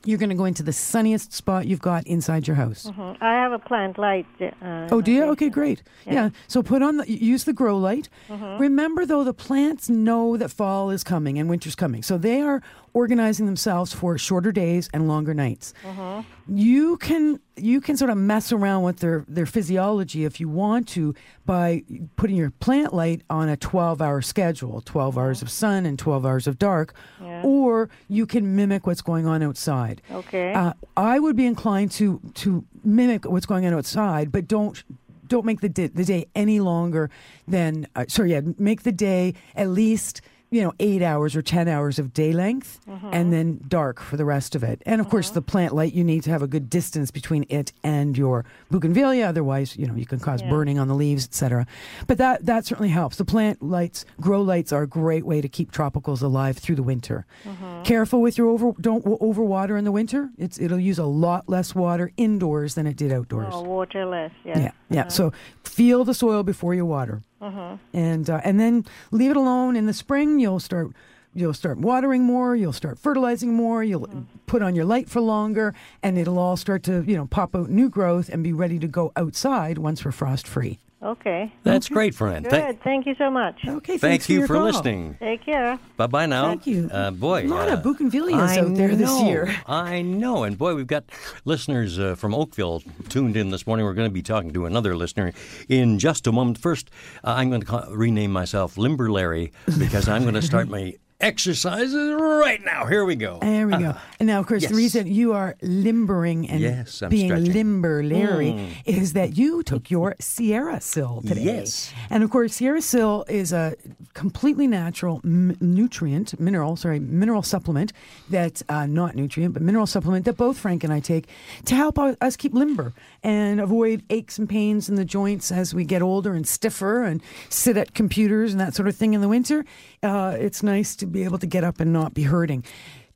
you're 0.06 0.18
going 0.18 0.30
to 0.30 0.36
go 0.36 0.45
into 0.45 0.64
the 0.64 0.74
sunniest 0.74 1.32
spot 1.34 1.66
you've 1.68 1.82
got 1.82 2.06
inside 2.08 2.47
your 2.47 2.56
house. 2.58 2.86
Mhm. 2.91 3.18
I 3.22 3.34
have 3.34 3.51
a 3.54 3.60
plant 3.60 3.97
light. 3.97 4.26
Uh, 4.41 4.88
Oh, 4.91 5.01
do 5.01 5.12
you? 5.12 5.24
Okay, 5.32 5.49
great. 5.49 5.82
Yeah. 6.06 6.14
Yeah. 6.14 6.30
So 6.47 6.62
put 6.62 6.82
on 6.82 6.97
the 6.97 7.10
use 7.10 7.43
the 7.45 7.54
grow 7.54 7.78
light. 7.78 8.10
Mhm. 8.30 8.60
Remember 8.60 9.06
though, 9.06 9.24
the 9.24 9.34
plants 9.34 9.89
know 9.89 10.38
that 10.38 10.51
fall 10.51 10.89
is 10.89 11.04
coming 11.04 11.39
and 11.39 11.49
winter's 11.49 11.76
coming, 11.76 12.04
so 12.04 12.18
they 12.18 12.41
are 12.41 12.62
organizing 12.94 13.46
themselves 13.48 13.91
for 13.94 14.18
shorter 14.18 14.52
days 14.52 14.89
and 14.94 15.08
longer 15.08 15.34
nights. 15.34 15.74
Mhm. 15.84 16.26
You 16.48 16.98
can 16.98 17.39
you 17.56 17.82
can 17.82 17.96
sort 17.98 18.10
of 18.10 18.18
mess 18.18 18.52
around 18.52 18.84
with 18.84 18.98
their 18.98 19.26
their 19.28 19.46
physiology 19.46 20.26
if 20.26 20.39
you 20.39 20.50
want 20.50 20.88
to 20.89 21.14
by 21.46 21.84
putting 22.16 22.36
your 22.36 22.50
plant 22.52 22.94
light 22.94 23.22
on 23.30 23.48
a 23.50 23.56
12 23.58 24.02
hour 24.02 24.22
schedule 24.22 24.82
12 24.86 25.18
hours 25.18 25.41
of 25.41 25.50
sun 25.50 25.86
and 25.86 25.98
12 26.00 26.26
hours 26.26 26.48
of 26.48 26.58
dark 26.58 26.94
Yeah. 27.22 27.41
or 27.44 27.89
you 28.08 28.26
can 28.26 28.56
mimic 28.56 28.86
what's 28.88 29.02
going 29.02 29.26
on 29.28 29.44
outside 29.44 30.02
Okay. 30.12 30.54
uh, 30.54 30.74
I 30.98 31.20
would 31.20 31.36
be 31.36 31.46
inclined 31.46 31.91
to 31.91 32.20
to 32.36 32.64
mimic 32.84 33.26
what's 33.26 33.46
going 33.46 33.66
on 33.66 33.74
outside, 33.74 34.32
but 34.32 34.48
don't 34.48 34.84
don't 35.28 35.46
make 35.46 35.62
the 35.62 35.70
di- 35.70 35.88
the 35.88 36.04
day 36.06 36.26
any 36.36 36.60
longer 36.60 37.10
than 37.48 37.88
uh, 37.96 38.06
sorry, 38.08 38.32
yeah, 38.32 38.41
make 38.60 38.84
the 38.84 38.91
day 38.91 39.34
at 39.56 39.70
least 39.70 40.22
you 40.54 40.62
know 40.62 40.72
eight 40.80 41.01
hours 41.01 41.36
or 41.36 41.41
ten 41.41 41.68
hours 41.68 41.97
of 41.99 42.14
day 42.14 42.32
length, 42.32 42.80
Mhm. 42.88 43.10
and 43.12 43.34
then 43.34 43.60
dark 43.68 43.99
for 43.99 44.18
the 44.18 44.26
rest 44.26 44.56
of 44.56 44.64
it. 44.64 44.82
And 44.86 45.01
of 45.01 45.10
course, 45.10 45.30
the 45.32 45.41
plant 45.41 45.74
light 45.74 45.93
you 45.93 46.04
need 46.04 46.24
to 46.24 46.30
have 46.30 46.41
a 46.43 46.47
good 46.47 46.70
distance 46.70 47.10
between 47.12 47.45
it 47.49 47.74
and 47.84 48.18
your 48.18 48.45
bougainvillea. 48.72 49.28
Otherwise, 49.28 49.76
you 49.78 49.88
know 49.88 49.95
you 49.95 50.06
can 50.06 50.20
cause 50.20 50.41
Yeah. 50.41 50.49
burning 50.49 50.78
on 50.80 50.88
the 50.88 50.95
leaves, 50.95 51.26
etc. 51.26 51.66
But 52.08 52.18
that 52.20 52.45
that 52.45 52.66
certainly 52.66 52.89
helps. 52.89 53.18
The 53.18 53.26
plant 53.26 53.62
lights, 53.64 54.06
grow 54.22 54.41
lights, 54.41 54.72
are 54.72 54.84
a 54.84 54.88
great 54.88 55.26
way 55.26 55.41
to 55.41 55.49
keep 55.49 55.72
tropicals 55.72 56.22
alive 56.22 56.58
through 56.58 56.76
the 56.76 56.84
winter. 56.84 57.26
Mhm. 57.45 57.84
Careful 57.84 58.22
with 58.22 58.38
your 58.38 58.47
over. 58.49 58.74
Don't 58.80 59.04
overwater 59.06 59.78
in 59.78 59.84
the 59.86 59.91
winter. 59.91 60.30
It's 60.38 60.60
it'll 60.60 60.80
use 60.80 60.99
a 60.99 61.06
lot 61.06 61.49
less 61.49 61.74
water 61.74 62.12
indoors 62.18 62.76
than 62.76 62.86
it 62.88 62.95
did 62.95 63.12
outdoors. 63.12 63.51
Oh, 63.51 63.64
water 63.64 64.06
less. 64.06 64.32
Yeah. 64.45 64.60
yeah, 64.60 64.72
yeah. 64.89 65.08
So 65.08 65.32
feel 65.64 66.04
the 66.06 66.14
soil 66.14 66.43
before 66.43 66.74
you 66.76 66.86
water, 66.86 67.22
Mhm. 67.44 67.80
and 67.94 68.30
uh, 68.30 68.41
and 68.44 68.60
then 68.60 68.86
leave 69.12 69.32
it 69.32 69.38
alone. 69.38 69.76
In 69.76 69.86
the 69.86 69.94
spring, 69.94 70.39
you'll 70.39 70.60
start 70.62 70.91
you'll 71.36 71.54
start 71.54 71.78
watering 71.80 72.24
more. 72.24 72.56
You'll 72.56 72.74
start 72.74 72.98
fertilizing 73.00 73.54
more. 73.54 73.84
You'll 73.84 74.08
Mm-hmm. 74.08 74.22
put 74.46 74.62
on 74.62 74.76
your 74.76 74.86
light 74.86 75.10
for 75.10 75.20
longer, 75.22 75.74
and 76.04 76.18
it'll 76.18 76.38
all 76.39 76.58
start 76.58 76.84
to 76.84 77.04
you 77.08 77.16
know 77.18 77.26
pop 77.28 77.56
out 77.56 77.70
new 77.70 77.89
growth 77.89 78.30
and 78.30 78.44
be 78.44 78.54
ready 78.54 78.80
to 78.80 78.88
go 78.88 79.12
outside 79.16 79.78
once 79.78 80.06
we're 80.06 80.12
frost 80.12 80.48
free. 80.48 80.80
Okay. 81.04 81.51
That's 81.64 81.89
great, 81.89 82.16
friend. 82.16 82.45
Good. 82.45 82.51
Thank, 82.51 82.84
Thank 82.84 83.06
you 83.08 83.16
so 83.16 83.30
much. 83.30 83.60
Okay. 83.68 83.97
thank 83.97 84.30
you 84.30 84.47
for, 84.47 84.58
listening. 84.60 85.18
Take 85.20 85.43
care. 85.43 85.78
Bye 85.97 86.08
bye 86.08 86.26
now. 86.26 86.47
Thank 86.47 86.66
you. 86.66 86.89
Uh, 86.91 87.12
boy, 87.12 87.43
A 87.43 87.47
lot 87.47 87.70
uh, 87.70 87.74
of 87.74 87.84
bougainvilleas 87.84 88.58
out 88.58 88.76
there 88.76 88.95
this 88.95 89.22
year. 89.22 89.54
I 89.68 90.01
know. 90.01 90.43
And 90.43 90.58
boy, 90.58 90.76
we've 90.76 90.88
got 90.88 91.04
listeners 91.43 91.99
uh, 91.99 92.16
from 92.16 92.34
Oakville 92.34 92.82
tuned 93.10 93.36
in 93.36 93.49
this 93.49 93.68
morning. 93.68 93.86
We're 93.86 93.93
going 93.93 94.10
to 94.10 94.14
be 94.14 94.22
talking 94.22 94.54
to 94.54 94.66
another 94.66 94.95
listener 94.95 95.34
in 95.68 95.99
just 95.99 96.26
a 96.26 96.32
moment. 96.32 96.58
First, 96.58 96.89
uh, 97.24 97.34
I'm 97.36 97.49
going 97.49 97.62
to 97.62 97.68
call, 97.68 97.86
rename 97.93 98.32
myself 98.32 98.78
Limber 98.78 99.12
Larry 99.12 99.51
because 99.78 100.08
I'm 100.08 100.22
going 100.22 100.36
to 100.36 100.41
start 100.41 100.68
my 100.70 100.93
exercises 101.24 102.13
right 102.19 102.63
now. 102.63 102.86
Here 102.86 103.05
we 103.05 103.15
go. 103.15 103.39
There 103.41 103.65
we 103.67 103.78
go. 103.78 103.95
And 104.19 104.28
now, 104.28 104.39
of 104.39 104.47
course, 104.47 104.65
the 104.67 104.76
reason 104.76 105.07
you 105.07 105.34
are 105.34 105.55
limbering 105.61 106.49
and 106.49 106.59
Yes, 106.59 107.01
being 107.09 107.30
stretching. 107.30 107.53
limber, 107.53 108.03
Larry, 108.03 108.51
Mm. 108.51 108.67
is 108.86 109.13
that 109.13 109.38
you 109.38 109.63
took 109.63 109.89
your 109.89 110.15
Sierra 110.19 110.82
Sil 110.84 111.24
today. 111.26 111.43
Yes. 111.43 111.91
And 112.09 112.24
of 112.24 112.30
course, 112.30 112.55
Sierra 112.55 112.82
Sil 112.84 113.24
is 113.30 113.51
a 113.53 113.76
completely 114.13 114.67
natural 114.67 115.21
m- 115.24 115.55
nutrient, 115.61 116.39
mineral, 116.39 116.76
sorry, 116.76 116.99
mineral 116.99 117.41
supplement 117.41 117.93
that's 118.30 118.61
uh, 118.69 118.86
not 118.86 119.15
nutrient, 119.15 119.53
but 119.53 119.63
mineral 119.63 119.88
supplement 119.88 120.26
that 120.26 120.38
both 120.38 120.57
Frank 120.57 120.84
and 120.84 120.91
I 120.91 120.99
take 120.99 121.28
to 121.65 121.76
help 121.76 121.97
us 121.97 122.36
keep 122.36 122.53
limber 122.53 122.93
and 123.24 123.61
avoid 123.61 124.03
aches 124.09 124.38
and 124.38 124.49
pains 124.49 124.89
in 124.89 124.95
the 124.95 125.05
joints 125.05 125.51
as 125.51 125.74
we 125.74 125.86
get 125.86 126.01
older 126.01 126.34
and 126.34 126.47
stiffer 126.47 127.03
and 127.03 127.21
sit 127.49 127.78
at 127.78 127.93
computers 127.93 128.51
and 128.51 128.59
that 128.59 128.76
sort 128.76 128.88
of 128.88 128.95
thing 128.95 129.13
in 129.13 129.21
the 129.21 129.30
winter. 129.30 129.65
Uh, 130.01 130.36
it's 130.38 130.61
nice 130.61 130.95
to 130.97 131.05
be 131.05 131.24
able 131.24 131.39
to 131.39 131.47
get 131.47 131.63
up 131.63 131.80
and 131.80 131.93
not 131.93 132.13
be 132.13 132.24
hurting. 132.24 132.63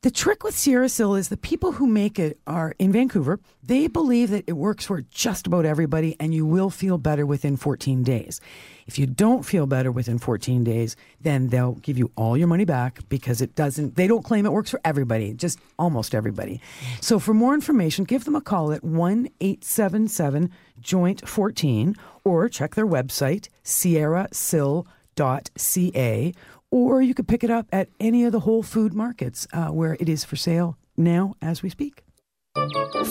The 0.02 0.12
trick 0.12 0.44
with 0.44 0.56
Sierra 0.56 0.88
Sil 0.94 1.18
is 1.18 1.28
the 1.28 1.36
people 1.36 1.72
who 1.72 1.88
make 1.88 2.20
it 2.20 2.38
are 2.46 2.72
in 2.78 2.92
Vancouver. 2.92 3.40
They 3.64 3.88
believe 3.88 4.30
that 4.30 4.44
it 4.46 4.52
works 4.52 4.86
for 4.86 5.00
just 5.00 5.48
about 5.48 5.64
everybody 5.64 6.14
and 6.20 6.32
you 6.32 6.46
will 6.46 6.70
feel 6.70 6.98
better 6.98 7.26
within 7.26 7.56
14 7.56 8.04
days. 8.04 8.40
If 8.86 8.96
you 8.96 9.06
don't 9.06 9.42
feel 9.42 9.66
better 9.66 9.90
within 9.90 10.18
14 10.18 10.62
days, 10.62 10.94
then 11.20 11.48
they'll 11.48 11.72
give 11.72 11.98
you 11.98 12.12
all 12.14 12.36
your 12.36 12.46
money 12.46 12.64
back 12.64 13.00
because 13.08 13.40
it 13.40 13.56
doesn't, 13.56 13.96
they 13.96 14.06
don't 14.06 14.24
claim 14.24 14.46
it 14.46 14.52
works 14.52 14.70
for 14.70 14.80
everybody, 14.84 15.34
just 15.34 15.58
almost 15.80 16.14
everybody. 16.14 16.60
So 17.00 17.18
for 17.18 17.34
more 17.34 17.52
information, 17.52 18.04
give 18.04 18.24
them 18.24 18.36
a 18.36 18.40
call 18.40 18.70
at 18.70 18.84
1 18.84 19.28
877 19.40 20.52
Joint 20.80 21.28
14 21.28 21.96
or 22.22 22.48
check 22.48 22.76
their 22.76 22.86
website, 22.86 23.48
sierrasil.ca, 23.64 24.84
or 26.70 27.02
you 27.02 27.14
could 27.14 27.28
pick 27.28 27.44
it 27.44 27.50
up 27.50 27.66
at 27.72 27.88
any 28.00 28.24
of 28.24 28.32
the 28.32 28.40
Whole 28.40 28.62
Food 28.62 28.94
markets 28.94 29.46
uh, 29.52 29.68
where 29.68 29.96
it 30.00 30.08
is 30.08 30.24
for 30.24 30.36
sale 30.36 30.76
now 30.96 31.34
as 31.40 31.62
we 31.62 31.70
speak. 31.70 32.04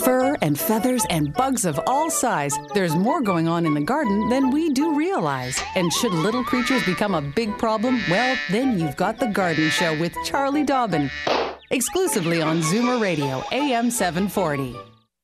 Fur 0.03 0.35
and 0.41 0.59
feathers 0.59 1.05
and 1.09 1.33
bugs 1.33 1.65
of 1.65 1.79
all 1.87 2.09
size. 2.09 2.53
There's 2.73 2.95
more 2.95 3.21
going 3.21 3.47
on 3.47 3.65
in 3.65 3.73
the 3.73 3.81
garden 3.81 4.29
than 4.29 4.51
we 4.51 4.71
do 4.71 4.93
realize. 4.95 5.61
And 5.75 5.91
should 5.93 6.11
little 6.11 6.43
creatures 6.43 6.83
become 6.85 7.15
a 7.15 7.21
big 7.21 7.57
problem, 7.57 8.01
well, 8.09 8.37
then 8.51 8.79
you've 8.79 8.97
got 8.97 9.19
The 9.19 9.27
Garden 9.27 9.69
Show 9.69 9.97
with 9.99 10.13
Charlie 10.25 10.65
Dobbin. 10.65 11.09
Exclusively 11.71 12.41
on 12.41 12.61
Zoomer 12.61 13.01
Radio, 13.01 13.43
AM 13.51 13.89
740. 13.89 14.75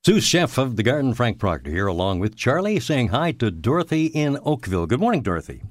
Sous 0.06 0.24
chef 0.24 0.58
of 0.58 0.76
the 0.76 0.84
garden, 0.84 1.14
Frank 1.14 1.40
Proctor, 1.40 1.72
here 1.72 1.88
along 1.88 2.20
with 2.20 2.36
Charlie, 2.36 2.80
saying 2.80 3.10
hi 3.10 3.32
to 3.34 3.50
Dorothy 3.50 4.08
in 4.08 4.38
Oakville. 4.44 4.86
Good 4.86 5.00
morning, 5.00 5.22
Dorothy. 5.22 5.64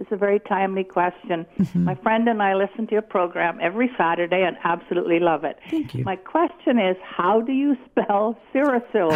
This 0.00 0.06
is 0.06 0.12
a 0.14 0.16
very 0.16 0.40
timely 0.40 0.82
question. 0.82 1.44
Mm-hmm. 1.58 1.84
My 1.84 1.94
friend 1.94 2.26
and 2.26 2.42
I 2.42 2.54
listen 2.54 2.86
to 2.86 2.92
your 2.92 3.02
program 3.02 3.58
every 3.60 3.90
Saturday 3.98 4.42
and 4.42 4.56
absolutely 4.64 5.20
love 5.20 5.44
it. 5.44 5.58
Thank 5.68 5.94
you. 5.94 6.04
My 6.04 6.16
question 6.16 6.78
is, 6.78 6.96
how 7.04 7.42
do 7.42 7.52
you 7.52 7.76
spell 7.84 8.34
Sierra 8.50 8.82
Sil? 8.88 9.12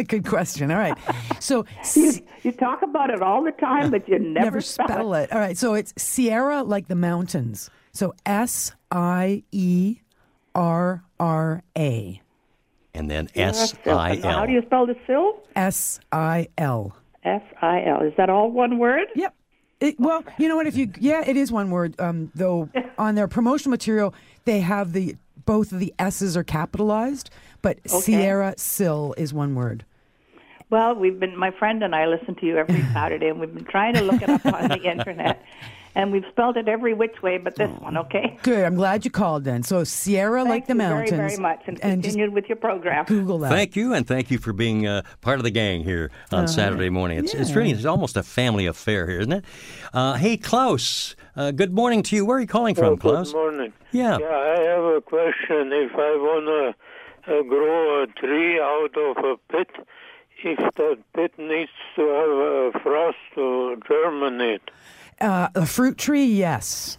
Good 0.08 0.26
question. 0.26 0.72
All 0.72 0.76
right. 0.76 0.98
So 1.38 1.66
you, 1.94 2.14
you 2.42 2.50
talk 2.50 2.82
about 2.82 3.10
it 3.10 3.22
all 3.22 3.44
the 3.44 3.52
time, 3.52 3.92
but 3.92 4.08
you 4.08 4.18
never, 4.18 4.46
never 4.46 4.60
spell 4.60 5.14
it. 5.14 5.32
All 5.32 5.38
right. 5.38 5.56
So 5.56 5.74
it's 5.74 5.94
Sierra 5.96 6.64
like 6.64 6.88
the 6.88 6.96
mountains. 6.96 7.70
So 7.92 8.12
S 8.26 8.72
I 8.90 9.44
E 9.52 10.00
R 10.52 11.04
R 11.20 11.62
A. 11.76 12.20
And 12.92 13.08
then 13.08 13.28
Sirasil. 13.28 13.46
S 13.46 13.74
I 13.86 14.16
How 14.16 14.46
do 14.46 14.52
you 14.52 14.62
spell 14.62 14.84
the 14.84 14.96
Sil? 15.06 15.46
S 15.54 16.00
I 16.10 16.48
L. 16.58 16.96
F 17.22 17.42
I 17.62 17.84
L. 17.84 18.02
Is 18.02 18.14
that 18.16 18.30
all 18.30 18.50
one 18.50 18.78
word? 18.78 19.06
Yep. 19.14 19.32
It, 19.80 19.98
well, 20.00 20.24
you 20.38 20.48
know 20.48 20.56
what? 20.56 20.66
If 20.66 20.76
you 20.76 20.90
yeah, 20.98 21.22
it 21.24 21.36
is 21.36 21.52
one 21.52 21.70
word. 21.70 21.98
Um, 22.00 22.32
though 22.34 22.68
on 22.98 23.14
their 23.14 23.28
promotional 23.28 23.70
material, 23.70 24.14
they 24.44 24.60
have 24.60 24.92
the 24.92 25.16
both 25.44 25.72
of 25.72 25.78
the 25.78 25.94
S's 25.98 26.36
are 26.36 26.44
capitalized, 26.44 27.30
but 27.62 27.78
Sierra 27.88 28.54
Sil 28.58 29.14
is 29.16 29.32
one 29.32 29.54
word. 29.54 29.84
Well, 30.70 30.94
we've 30.94 31.18
been 31.18 31.36
my 31.36 31.50
friend 31.52 31.82
and 31.82 31.94
I 31.94 32.06
listen 32.06 32.34
to 32.36 32.46
you 32.46 32.58
every 32.58 32.82
Saturday, 32.92 33.28
and 33.28 33.40
we've 33.40 33.54
been 33.54 33.64
trying 33.64 33.94
to 33.94 34.02
look 34.02 34.20
it 34.20 34.28
up 34.28 34.44
on 34.44 34.68
the 34.68 34.82
internet, 34.90 35.42
and 35.98 36.12
we've 36.12 36.24
spelled 36.30 36.56
it 36.56 36.68
every 36.68 36.94
which 36.94 37.20
way 37.22 37.36
but 37.38 37.56
this 37.56 37.70
one. 37.80 37.96
Okay. 37.98 38.38
Good. 38.42 38.64
I'm 38.64 38.76
glad 38.76 39.04
you 39.04 39.10
called 39.10 39.44
then. 39.44 39.62
So 39.64 39.82
Sierra, 39.84 40.44
like 40.44 40.66
the 40.66 40.72
you 40.72 40.78
mountains. 40.78 41.10
very, 41.10 41.26
very 41.28 41.40
much, 41.42 41.60
and, 41.66 41.78
and 41.84 42.02
continued 42.02 42.32
with 42.32 42.46
your 42.48 42.56
program. 42.56 43.04
Google 43.04 43.38
that. 43.40 43.50
Thank 43.50 43.76
you, 43.76 43.92
and 43.92 44.06
thank 44.06 44.30
you 44.30 44.38
for 44.38 44.52
being 44.52 44.86
uh, 44.86 45.02
part 45.20 45.38
of 45.38 45.42
the 45.44 45.50
gang 45.50 45.82
here 45.84 46.10
on 46.32 46.44
Uh, 46.44 46.46
Saturday 46.46 46.88
morning. 46.88 47.18
It's, 47.18 47.34
it's 47.34 47.52
really 47.52 47.72
it's 47.72 47.84
almost 47.84 48.16
a 48.16 48.22
family 48.22 48.66
affair 48.66 49.06
here, 49.08 49.18
isn't 49.20 49.32
it? 49.32 49.44
Uh, 49.92 50.14
hey, 50.14 50.36
Klaus. 50.36 51.16
Uh, 51.36 51.50
good 51.50 51.72
morning 51.74 52.02
to 52.04 52.16
you. 52.16 52.24
Where 52.24 52.38
are 52.38 52.40
you 52.40 52.46
calling 52.46 52.74
from, 52.76 52.92
Oh, 52.94 52.96
Klaus? 52.96 53.32
Good 53.32 53.38
morning. 53.38 53.72
Yeah. 53.92 54.18
Yeah, 54.18 54.26
I 54.28 54.60
have 54.72 54.84
a 54.84 55.00
question. 55.00 55.72
If 55.72 55.92
I 55.94 56.12
want 56.16 56.46
to 56.46 57.32
uh, 57.38 57.42
grow 57.42 58.02
a 58.02 58.06
tree 58.06 58.58
out 58.60 58.96
of 58.96 59.16
a 59.24 59.36
pit, 59.52 59.68
if 60.44 60.74
that 60.76 60.98
pit 61.14 61.32
needs 61.38 61.70
to 61.96 62.02
have 62.02 62.30
a 62.30 62.80
frost 62.82 63.18
to 63.34 63.76
germinate, 63.88 64.70
Uh, 65.20 65.48
a 65.54 65.66
fruit 65.66 65.98
tree, 65.98 66.26
yes. 66.26 66.98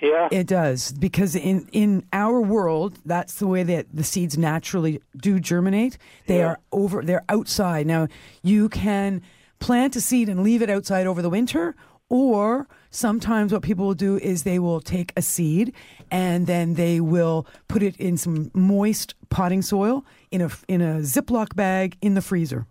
Yeah. 0.00 0.28
It 0.30 0.46
does 0.46 0.92
because 0.92 1.34
in 1.34 1.68
in 1.72 2.04
our 2.12 2.40
world, 2.40 2.98
that's 3.06 3.36
the 3.36 3.46
way 3.46 3.62
that 3.62 3.86
the 3.92 4.04
seeds 4.04 4.36
naturally 4.36 5.00
do 5.16 5.40
germinate. 5.40 5.96
They 6.26 6.42
are 6.42 6.60
over 6.70 7.02
they're 7.02 7.24
outside. 7.30 7.86
Now, 7.86 8.08
you 8.42 8.68
can 8.68 9.22
plant 9.58 9.96
a 9.96 10.02
seed 10.02 10.28
and 10.28 10.42
leave 10.42 10.60
it 10.60 10.68
outside 10.68 11.06
over 11.06 11.22
the 11.22 11.30
winter 11.30 11.74
or 12.08 12.68
sometimes 12.90 13.52
what 13.52 13.62
people 13.62 13.86
will 13.86 13.94
do 13.94 14.16
is 14.18 14.42
they 14.42 14.58
will 14.58 14.80
take 14.80 15.12
a 15.16 15.22
seed 15.22 15.72
and 16.10 16.46
then 16.46 16.74
they 16.74 17.00
will 17.00 17.46
put 17.68 17.82
it 17.82 17.96
in 17.96 18.16
some 18.16 18.50
moist 18.54 19.14
potting 19.28 19.62
soil 19.62 20.04
in 20.30 20.40
a 20.40 20.50
in 20.68 20.80
a 20.80 21.00
Ziploc 21.00 21.56
bag 21.56 21.96
in 22.00 22.14
the 22.14 22.22
freezer. 22.22 22.66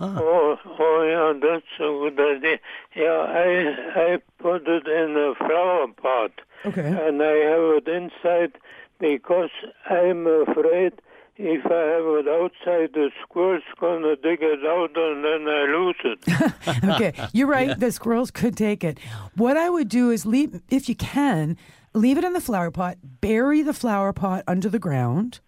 Ah. 0.00 0.16
oh, 0.18 0.56
oh 0.78 1.02
yeah, 1.02 1.38
that's 1.40 1.66
a 1.78 2.10
good 2.10 2.18
idea. 2.36 2.58
Yeah, 2.96 3.18
I 3.28 4.12
I 4.14 4.18
put 4.38 4.66
it 4.66 4.86
in 4.86 5.16
a 5.16 5.34
flower 5.34 5.86
pot, 6.00 6.32
Okay. 6.64 6.86
and 6.86 7.22
I 7.22 7.36
have 7.50 7.76
it 7.78 7.88
inside 7.88 8.52
because 8.98 9.50
I'm 9.88 10.26
afraid 10.26 10.92
if 11.36 11.64
I 11.66 11.82
have 11.94 12.06
it 12.20 12.28
outside, 12.28 12.92
the 12.92 13.10
squirrel's 13.22 13.62
gonna 13.80 14.16
dig 14.16 14.40
it 14.42 14.64
out, 14.66 14.90
and 14.96 15.24
then 15.24 15.48
I 15.48 15.64
lose 15.64 15.96
it. 16.04 16.84
okay, 16.84 17.28
you're 17.32 17.46
right. 17.48 17.78
The 17.78 17.92
squirrels 17.92 18.30
could 18.30 18.56
take 18.56 18.84
it. 18.84 18.98
What 19.36 19.56
I 19.56 19.70
would 19.70 19.88
do 19.88 20.10
is 20.10 20.26
leave, 20.26 20.60
if 20.70 20.88
you 20.88 20.94
can, 20.94 21.56
leave 21.94 22.18
it 22.18 22.24
in 22.24 22.32
the 22.34 22.40
flower 22.42 22.70
pot, 22.70 22.98
bury 23.22 23.62
the 23.62 23.72
flower 23.72 24.12
pot 24.12 24.44
under 24.46 24.68
the 24.68 24.78
ground. 24.78 25.40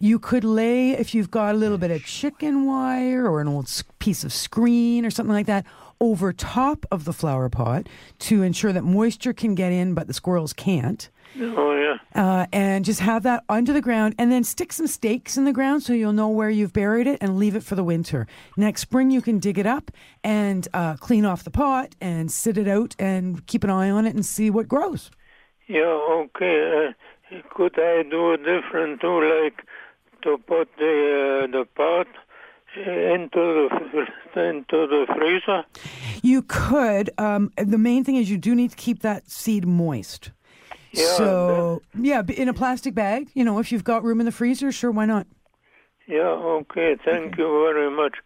You 0.00 0.20
could 0.20 0.44
lay, 0.44 0.92
if 0.92 1.12
you've 1.14 1.30
got 1.30 1.54
a 1.54 1.58
little 1.58 1.78
bit 1.78 1.90
of 1.90 2.04
chicken 2.04 2.66
wire 2.66 3.28
or 3.28 3.40
an 3.40 3.48
old 3.48 3.68
piece 3.98 4.22
of 4.22 4.32
screen 4.32 5.04
or 5.04 5.10
something 5.10 5.34
like 5.34 5.46
that, 5.46 5.66
over 6.00 6.32
top 6.32 6.86
of 6.92 7.04
the 7.04 7.12
flower 7.12 7.48
pot 7.48 7.88
to 8.20 8.42
ensure 8.42 8.72
that 8.72 8.84
moisture 8.84 9.32
can 9.32 9.56
get 9.56 9.72
in, 9.72 9.94
but 9.94 10.06
the 10.06 10.14
squirrels 10.14 10.52
can't. 10.52 11.10
Oh 11.40 11.74
yeah. 11.74 11.96
Uh, 12.14 12.46
and 12.52 12.84
just 12.84 13.00
have 13.00 13.24
that 13.24 13.44
under 13.48 13.72
the 13.72 13.80
ground 13.80 14.14
and 14.18 14.30
then 14.30 14.44
stick 14.44 14.72
some 14.72 14.86
stakes 14.86 15.36
in 15.36 15.44
the 15.44 15.52
ground 15.52 15.82
so 15.82 15.92
you'll 15.92 16.12
know 16.12 16.28
where 16.28 16.48
you've 16.48 16.72
buried 16.72 17.06
it 17.06 17.18
and 17.20 17.36
leave 17.36 17.56
it 17.56 17.64
for 17.64 17.74
the 17.74 17.84
winter. 17.84 18.26
Next 18.56 18.82
spring, 18.82 19.10
you 19.10 19.20
can 19.20 19.38
dig 19.38 19.58
it 19.58 19.66
up 19.66 19.90
and 20.22 20.66
uh, 20.72 20.94
clean 20.96 21.24
off 21.24 21.44
the 21.44 21.50
pot 21.50 21.94
and 22.00 22.30
sit 22.30 22.56
it 22.56 22.68
out 22.68 22.94
and 22.98 23.44
keep 23.46 23.64
an 23.64 23.70
eye 23.70 23.90
on 23.90 24.06
it 24.06 24.14
and 24.14 24.24
see 24.24 24.48
what 24.48 24.68
grows. 24.68 25.10
Yeah, 25.66 25.82
okay. 25.82 26.94
Uh, 27.30 27.40
could 27.54 27.78
I 27.78 28.04
do 28.04 28.32
it 28.32 28.44
different 28.44 29.00
too, 29.00 29.42
like 29.42 29.64
to 30.22 30.38
put 30.38 30.68
the 30.78 31.44
uh, 31.44 31.46
the 31.46 31.66
pot 31.74 32.06
into 32.76 33.68
the 34.34 34.40
into 34.48 34.86
the 34.86 35.06
freezer? 35.16 35.64
You 36.22 36.42
could. 36.42 37.10
Um, 37.18 37.52
the 37.56 37.78
main 37.78 38.04
thing 38.04 38.16
is 38.16 38.30
you 38.30 38.38
do 38.38 38.54
need 38.54 38.70
to 38.70 38.76
keep 38.76 39.00
that 39.02 39.30
seed 39.30 39.66
moist. 39.66 40.30
Yeah, 40.90 41.04
so, 41.16 41.82
yeah, 42.00 42.22
in 42.34 42.48
a 42.48 42.54
plastic 42.54 42.94
bag, 42.94 43.28
you 43.34 43.44
know, 43.44 43.58
if 43.58 43.70
you've 43.70 43.84
got 43.84 44.04
room 44.04 44.20
in 44.20 44.26
the 44.26 44.32
freezer, 44.32 44.72
sure, 44.72 44.90
why 44.90 45.04
not? 45.04 45.26
Yeah, 46.06 46.22
okay. 46.22 46.96
Thank 47.04 47.36
you 47.36 47.46
very 47.72 47.90
much. 47.90 48.16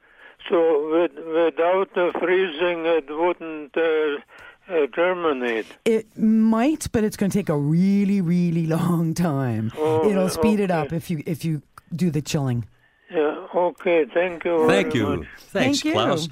So 0.49 0.91
with, 0.91 1.13
without 1.15 1.93
the 1.95 2.13
freezing, 2.21 2.87
it 2.87 3.07
wouldn't 3.09 3.77
uh, 3.77 4.73
uh, 4.73 4.87
germinate. 4.95 5.67
It 5.85 6.17
might, 6.17 6.87
but 6.93 7.03
it's 7.05 7.17
going 7.17 7.31
to 7.31 7.39
take 7.39 7.49
a 7.49 7.57
really, 7.57 8.21
really 8.21 8.67
long 8.79 9.15
time. 9.15 9.73
Oh, 9.77 10.09
It'll 10.09 10.29
speed 10.29 10.61
it 10.61 10.71
up 10.71 10.93
if 10.93 11.11
you 11.11 11.23
if 11.27 11.45
you 11.45 11.63
do 11.95 12.11
the 12.11 12.23
chilling. 12.23 12.65
Yeah, 13.11 13.47
okay. 13.55 14.07
Thank 14.13 14.45
you. 14.45 14.67
Thank 14.67 14.93
very 14.93 15.05
you. 15.05 15.17
much. 15.19 15.27
Thanks, 15.39 15.81
Thank 15.81 15.85
you. 15.85 15.93
Klaus. 15.93 16.29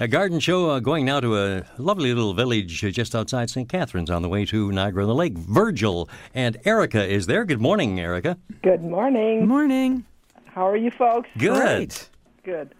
A 0.00 0.08
garden 0.08 0.40
show 0.40 0.70
uh, 0.70 0.80
going 0.80 1.04
now 1.04 1.20
to 1.20 1.38
a 1.38 1.64
lovely 1.78 2.12
little 2.12 2.34
village 2.34 2.84
uh, 2.84 2.90
just 2.90 3.14
outside 3.14 3.48
St. 3.48 3.68
Catharines 3.68 4.10
on 4.10 4.22
the 4.22 4.28
way 4.28 4.44
to 4.46 4.72
Niagara 4.72 5.04
on 5.04 5.08
the 5.08 5.14
Lake. 5.14 5.38
Virgil 5.38 6.08
and 6.34 6.56
Erica 6.64 7.06
is 7.06 7.26
there. 7.26 7.44
Good 7.44 7.60
morning, 7.60 8.00
Erica. 8.00 8.36
Good 8.62 8.82
morning. 8.82 9.46
Morning. 9.46 10.04
How 10.46 10.66
are 10.68 10.76
you 10.76 10.90
folks? 10.90 11.28
Good. 11.38 11.96
Good. 12.42 12.74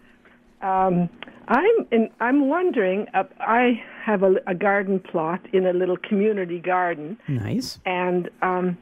Um, 0.61 1.09
I'm 1.47 1.87
in, 1.91 2.09
I'm 2.19 2.49
wondering. 2.49 3.07
Uh, 3.13 3.23
I 3.39 3.81
have 4.03 4.23
a, 4.23 4.35
a 4.45 4.55
garden 4.55 4.99
plot 4.99 5.39
in 5.53 5.65
a 5.67 5.73
little 5.73 5.97
community 5.97 6.59
garden, 6.59 7.17
Nice. 7.29 7.79
and 7.85 8.29
um, 8.41 8.77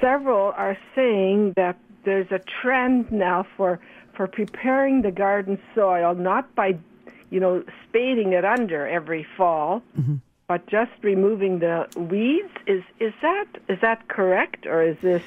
several 0.00 0.52
are 0.56 0.76
saying 0.94 1.54
that 1.56 1.78
there's 2.04 2.30
a 2.30 2.40
trend 2.62 3.10
now 3.10 3.46
for 3.56 3.80
for 4.16 4.26
preparing 4.26 5.02
the 5.02 5.10
garden 5.10 5.58
soil 5.74 6.14
not 6.14 6.54
by, 6.54 6.78
you 7.30 7.40
know, 7.40 7.64
spading 7.88 8.32
it 8.32 8.44
under 8.44 8.86
every 8.86 9.26
fall, 9.36 9.82
but 10.46 10.66
just 10.68 10.92
removing 11.02 11.58
the 11.58 11.86
weeds. 11.96 12.52
Is 12.66 12.82
is 13.00 13.12
that 13.22 13.46
is 13.68 13.80
that 13.80 14.08
correct, 14.08 14.66
or 14.66 14.82
is 14.82 14.96
this? 15.02 15.22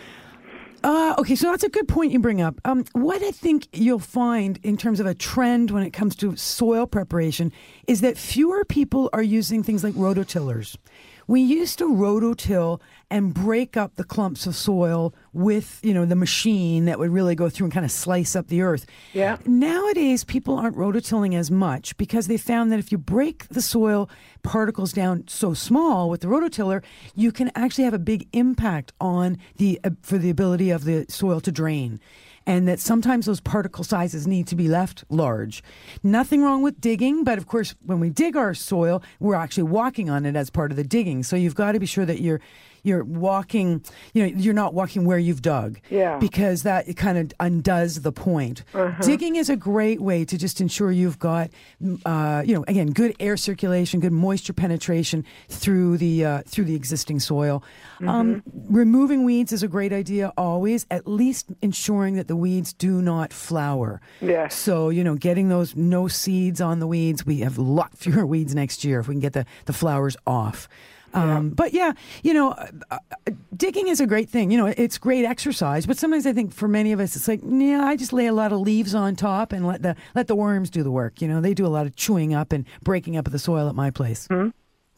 Uh, 0.83 1.15
okay, 1.17 1.35
so 1.35 1.49
that's 1.49 1.63
a 1.63 1.69
good 1.69 1.87
point 1.87 2.11
you 2.11 2.19
bring 2.19 2.39
up. 2.39 2.61
Um, 2.63 2.85
what 2.93 3.21
I 3.23 3.31
think 3.31 3.67
you'll 3.73 3.99
find 3.99 4.59
in 4.63 4.77
terms 4.77 4.99
of 4.99 5.05
a 5.05 5.15
trend 5.15 5.71
when 5.71 5.83
it 5.83 5.91
comes 5.91 6.15
to 6.17 6.35
soil 6.35 6.85
preparation 6.85 7.51
is 7.87 8.01
that 8.01 8.17
fewer 8.17 8.63
people 8.63 9.09
are 9.11 9.23
using 9.23 9.63
things 9.63 9.83
like 9.83 9.95
rototillers. 9.95 10.77
We 11.25 11.41
used 11.41 11.79
to 11.79 11.85
rototill 11.85 12.79
and 13.09 13.33
break 13.33 13.77
up 13.77 13.95
the 13.95 14.03
clumps 14.03 14.45
of 14.45 14.55
soil 14.55 15.13
with, 15.31 15.79
you 15.81 15.93
know, 15.93 16.05
the 16.05 16.15
machine 16.15 16.85
that 16.85 16.99
would 16.99 17.09
really 17.09 17.35
go 17.35 17.49
through 17.49 17.65
and 17.65 17.73
kind 17.73 17.85
of 17.85 17.91
slice 17.91 18.35
up 18.35 18.47
the 18.47 18.61
earth. 18.61 18.85
Yeah. 19.13 19.37
Nowadays, 19.45 20.23
people 20.23 20.57
aren't 20.57 20.75
rototilling 20.75 21.33
as 21.33 21.49
much 21.49 21.95
because 21.97 22.27
they 22.27 22.37
found 22.37 22.71
that 22.71 22.79
if 22.79 22.91
you 22.91 22.97
break 22.97 23.47
the 23.47 23.61
soil 23.61 24.09
particles 24.43 24.91
down 24.91 25.23
so 25.27 25.53
small 25.53 26.09
with 26.09 26.21
the 26.21 26.27
rototiller, 26.27 26.83
you 27.15 27.31
can 27.31 27.49
actually 27.55 27.85
have 27.85 27.93
a 27.93 27.99
big 27.99 28.27
impact 28.33 28.91
on 28.99 29.37
the 29.55 29.79
uh, 29.83 29.91
for 30.01 30.17
the 30.17 30.29
ability 30.29 30.69
of 30.69 30.83
the 30.83 31.05
soil 31.07 31.39
to 31.41 31.51
drain. 31.51 31.99
And 32.45 32.65
that 32.69 32.79
sometimes 32.79 33.25
those 33.25 33.41
particle 33.41 33.83
sizes 33.83 34.25
need 34.25 34.47
to 34.47 34.55
be 34.55 34.69
left 34.69 35.03
large. 35.09 35.61
Nothing 36.01 36.43
wrong 36.43 36.63
with 36.63 36.79
digging, 36.79 37.25
but 37.25 37.37
of 37.37 37.45
course, 37.45 37.75
when 37.85 37.99
we 37.99 38.09
dig 38.09 38.37
our 38.37 38.53
soil, 38.53 39.03
we're 39.19 39.35
actually 39.35 39.63
walking 39.63 40.09
on 40.09 40.25
it 40.25 40.37
as 40.37 40.49
part 40.49 40.71
of 40.71 40.77
the 40.77 40.85
digging. 40.85 41.23
So 41.23 41.35
you've 41.35 41.55
got 41.55 41.73
to 41.73 41.79
be 41.79 41.85
sure 41.85 42.05
that 42.05 42.21
you're 42.21 42.39
you're 42.83 43.03
walking, 43.03 43.83
you 44.13 44.23
know, 44.23 44.37
you're 44.37 44.53
not 44.53 44.73
walking 44.73 45.05
where 45.05 45.17
you've 45.17 45.41
dug. 45.41 45.79
Yeah. 45.89 46.17
Because 46.17 46.63
that 46.63 46.95
kind 46.97 47.17
of 47.17 47.31
undoes 47.39 48.01
the 48.01 48.11
point. 48.11 48.63
Uh-huh. 48.73 49.03
Digging 49.03 49.35
is 49.35 49.49
a 49.49 49.55
great 49.55 50.01
way 50.01 50.25
to 50.25 50.37
just 50.37 50.61
ensure 50.61 50.91
you've 50.91 51.19
got, 51.19 51.49
uh, 52.05 52.43
you 52.45 52.53
know, 52.53 52.63
again, 52.67 52.91
good 52.91 53.15
air 53.19 53.37
circulation, 53.37 53.99
good 53.99 54.11
moisture 54.11 54.53
penetration 54.53 55.25
through 55.49 55.97
the 55.97 56.25
uh, 56.25 56.41
through 56.45 56.65
the 56.65 56.75
existing 56.75 57.19
soil. 57.19 57.63
Um, 58.05 58.43
removing 58.69 59.23
weeds 59.23 59.51
is 59.51 59.63
a 59.63 59.67
great 59.67 59.91
idea 59.91 60.31
always. 60.37 60.85
At 60.91 61.07
least 61.07 61.47
ensuring 61.61 62.15
that 62.15 62.27
the 62.27 62.35
weeds 62.35 62.73
do 62.73 63.01
not 63.01 63.33
flower. 63.33 64.01
Yeah. 64.21 64.47
So 64.49 64.89
you 64.89 65.03
know, 65.03 65.15
getting 65.15 65.49
those 65.49 65.75
no 65.75 66.07
seeds 66.07 66.61
on 66.61 66.79
the 66.79 66.87
weeds. 66.87 67.25
We 67.25 67.39
have 67.39 67.57
a 67.57 67.61
lot 67.61 67.97
fewer 67.97 68.25
weeds 68.25 68.53
next 68.53 68.83
year 68.83 68.99
if 68.99 69.07
we 69.07 69.15
can 69.15 69.21
get 69.21 69.33
the 69.33 69.45
the 69.65 69.73
flowers 69.73 70.15
off. 70.25 70.67
Um, 71.13 71.49
But 71.49 71.73
yeah, 71.73 71.93
you 72.23 72.33
know, 72.33 72.51
uh, 72.51 72.67
uh, 72.91 73.31
digging 73.55 73.87
is 73.87 73.99
a 73.99 74.07
great 74.07 74.29
thing. 74.29 74.51
You 74.51 74.57
know, 74.57 74.65
it's 74.65 74.97
great 74.97 75.25
exercise. 75.25 75.85
But 75.85 75.97
sometimes 75.97 76.25
I 76.25 76.33
think 76.33 76.53
for 76.53 76.67
many 76.67 76.91
of 76.91 76.99
us, 76.99 77.15
it's 77.15 77.27
like, 77.27 77.41
yeah, 77.43 77.83
I 77.85 77.95
just 77.95 78.13
lay 78.13 78.27
a 78.27 78.33
lot 78.33 78.51
of 78.51 78.59
leaves 78.59 78.93
on 78.93 79.15
top 79.15 79.51
and 79.51 79.65
let 79.65 79.81
the 79.81 79.95
let 80.15 80.27
the 80.27 80.35
worms 80.35 80.69
do 80.69 80.83
the 80.83 80.91
work. 80.91 81.21
You 81.21 81.27
know, 81.27 81.41
they 81.41 81.53
do 81.53 81.65
a 81.65 81.69
lot 81.69 81.85
of 81.85 81.95
chewing 81.95 82.33
up 82.33 82.51
and 82.51 82.65
breaking 82.83 83.17
up 83.17 83.25
of 83.25 83.33
the 83.33 83.39
soil 83.39 83.67
at 83.69 83.75
my 83.75 83.89
place. 83.91 84.27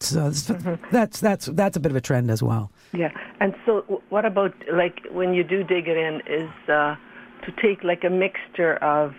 So 0.01 0.29
that's, 0.29 0.51
that's 0.91 1.19
that's 1.19 1.45
that's 1.47 1.77
a 1.77 1.79
bit 1.79 1.91
of 1.91 1.95
a 1.95 2.01
trend 2.01 2.31
as 2.31 2.41
well. 2.41 2.71
Yeah. 2.93 3.11
And 3.39 3.53
so, 3.65 4.01
what 4.09 4.25
about 4.25 4.53
like 4.71 5.05
when 5.11 5.33
you 5.33 5.43
do 5.43 5.63
dig 5.63 5.87
it 5.87 5.97
in? 5.97 6.21
Is 6.25 6.49
uh, 6.69 6.95
to 7.45 7.51
take 7.61 7.83
like 7.83 8.03
a 8.03 8.09
mixture 8.09 8.75
of 8.77 9.13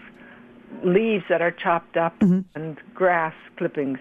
leaves 0.82 1.24
that 1.28 1.42
are 1.42 1.50
chopped 1.50 1.96
up 1.96 2.14
and 2.54 2.78
grass 2.94 3.34
clippings. 3.56 3.98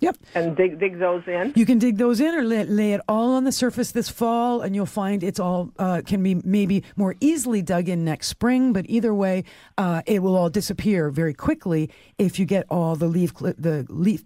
Yep. 0.00 0.16
And 0.34 0.56
dig 0.56 0.78
dig 0.78 0.98
those 1.00 1.22
in. 1.26 1.52
You 1.56 1.66
can 1.66 1.78
dig 1.78 1.98
those 1.98 2.20
in 2.20 2.32
or 2.32 2.42
lay, 2.42 2.64
lay 2.64 2.92
it 2.92 3.00
all 3.08 3.32
on 3.32 3.42
the 3.42 3.50
surface 3.50 3.90
this 3.90 4.08
fall, 4.08 4.60
and 4.60 4.74
you'll 4.74 4.86
find 4.86 5.24
it's 5.24 5.40
all 5.40 5.72
uh, 5.78 6.02
can 6.06 6.22
be 6.22 6.36
maybe 6.44 6.84
more 6.94 7.16
easily 7.20 7.62
dug 7.62 7.88
in 7.88 8.04
next 8.04 8.28
spring. 8.28 8.72
But 8.72 8.86
either 8.88 9.12
way, 9.12 9.42
uh, 9.76 10.02
it 10.06 10.22
will 10.22 10.36
all 10.36 10.50
disappear 10.50 11.10
very 11.10 11.34
quickly 11.34 11.90
if 12.16 12.38
you 12.38 12.46
get 12.46 12.64
all 12.70 12.94
the 12.94 13.08
leaf 13.08 13.34
the 13.34 13.86
leaf 13.88 14.24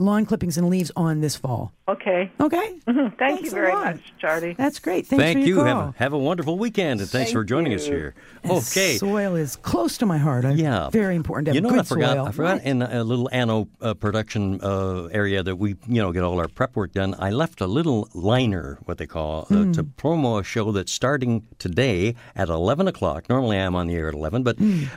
lawn 0.00 0.24
clippings 0.26 0.56
and 0.58 0.68
leaves 0.68 0.90
on 0.96 1.20
this 1.20 1.36
fall. 1.36 1.72
Okay. 1.88 2.30
Okay. 2.40 2.78
Thank 2.86 3.18
Thanks 3.18 3.42
you 3.44 3.50
very 3.50 3.72
lot. 3.72 3.96
much, 3.96 4.12
Charlie. 4.18 4.54
That's 4.54 4.78
great. 4.78 5.06
Thanks 5.06 5.22
Thank 5.24 5.40
for 5.40 5.46
you. 5.46 5.56
your 5.56 5.66
Have 5.66 5.76
a, 5.78 5.94
have 5.98 6.12
a 6.12 6.18
wonderful 6.18 6.56
weekend, 6.58 7.00
and 7.00 7.08
thanks 7.10 7.32
for 7.32 7.40
Thank 7.40 7.48
joining 7.48 7.74
us 7.74 7.86
you. 7.86 7.92
here. 7.94 8.14
And 8.44 8.52
Okay. 8.52 8.96
Soil 8.96 9.34
is 9.34 9.56
close 9.56 9.98
to 9.98 10.06
my 10.06 10.16
heart. 10.18 10.44
I, 10.44 10.52
Yeah. 10.52 10.88
Very 10.90 11.16
important 11.16 11.46
to 11.46 11.50
have 11.50 11.54
you 11.56 11.60
know, 11.60 11.70
good 11.70 11.80
I 11.80 11.82
forgot. 11.82 12.16
soil. 12.16 12.26
I 12.26 12.30
forgot 12.32 12.52
Right. 12.58 12.64
in 12.64 12.82
a 12.82 13.04
little 13.04 13.28
Anno 13.32 13.68
uh, 13.80 13.94
production 13.94 14.60
uh, 14.62 15.06
area 15.06 15.42
that 15.42 15.56
we, 15.56 15.70
you 15.88 16.00
know, 16.00 16.12
get 16.12 16.22
all 16.22 16.38
our 16.38 16.48
prep 16.48 16.76
work 16.76 16.92
done. 16.92 17.14
I 17.18 17.30
left 17.30 17.60
a 17.60 17.66
little 17.66 18.08
liner, 18.14 18.78
what 18.84 18.98
they 18.98 19.06
call, 19.06 19.42
uh, 19.50 19.54
Hmm. 19.54 19.72
to 19.72 19.82
promo 19.84 20.40
a 20.40 20.44
show 20.44 20.70
that's 20.72 20.92
starting 20.92 21.46
today 21.58 22.14
at 22.36 22.48
eleven 22.48 22.86
o'clock. 22.88 23.28
Normally, 23.28 23.58
I'm 23.58 23.74
on 23.74 23.88
the 23.88 23.94
air 23.96 24.08
at 24.08 24.14
eleven, 24.14 24.42
but 24.44 24.56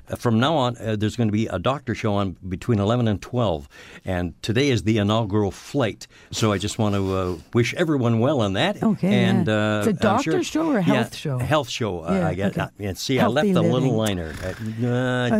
uh, 0.09 0.15
from 0.15 0.39
now 0.39 0.55
on, 0.55 0.77
uh, 0.77 0.95
there's 0.95 1.15
going 1.15 1.27
to 1.27 1.33
be 1.33 1.47
a 1.47 1.59
doctor 1.59 1.93
show 1.95 2.13
on 2.13 2.37
between 2.47 2.79
eleven 2.79 3.07
and 3.07 3.21
twelve. 3.21 3.67
And 4.05 4.39
today 4.43 4.69
is 4.69 4.83
the 4.83 4.92
inaugural 4.97 5.51
flight, 5.51 6.07
so 6.31 6.51
I 6.51 6.57
just 6.57 6.77
want 6.79 6.95
to 6.95 7.15
uh, 7.15 7.35
wish 7.53 7.73
everyone 7.75 8.19
well 8.19 8.41
on 8.41 8.53
that. 8.53 8.81
Okay, 8.83 9.13
And 9.25 9.47
yeah. 9.47 9.53
uh, 9.53 9.79
It's 9.79 9.87
a 9.87 9.93
doctor 9.93 10.31
sure- 10.31 10.43
show 10.43 10.67
or 10.71 10.77
a 10.77 10.83
Yeah, 10.83 10.93
health 10.93 11.15
show? 11.15 11.37
Health 11.39 11.69
show. 11.69 11.99
uh, 12.05 12.13
Yeah, 12.13 12.27
I 12.27 12.33
guess. 12.35 12.51
okay. 12.51 12.61
Uh, 12.61 12.67
and 12.89 12.97
see, 12.97 13.19
I 13.19 13.27
left 13.27 13.51
the 13.53 13.61
little 13.61 13.93
liner. 13.95 14.33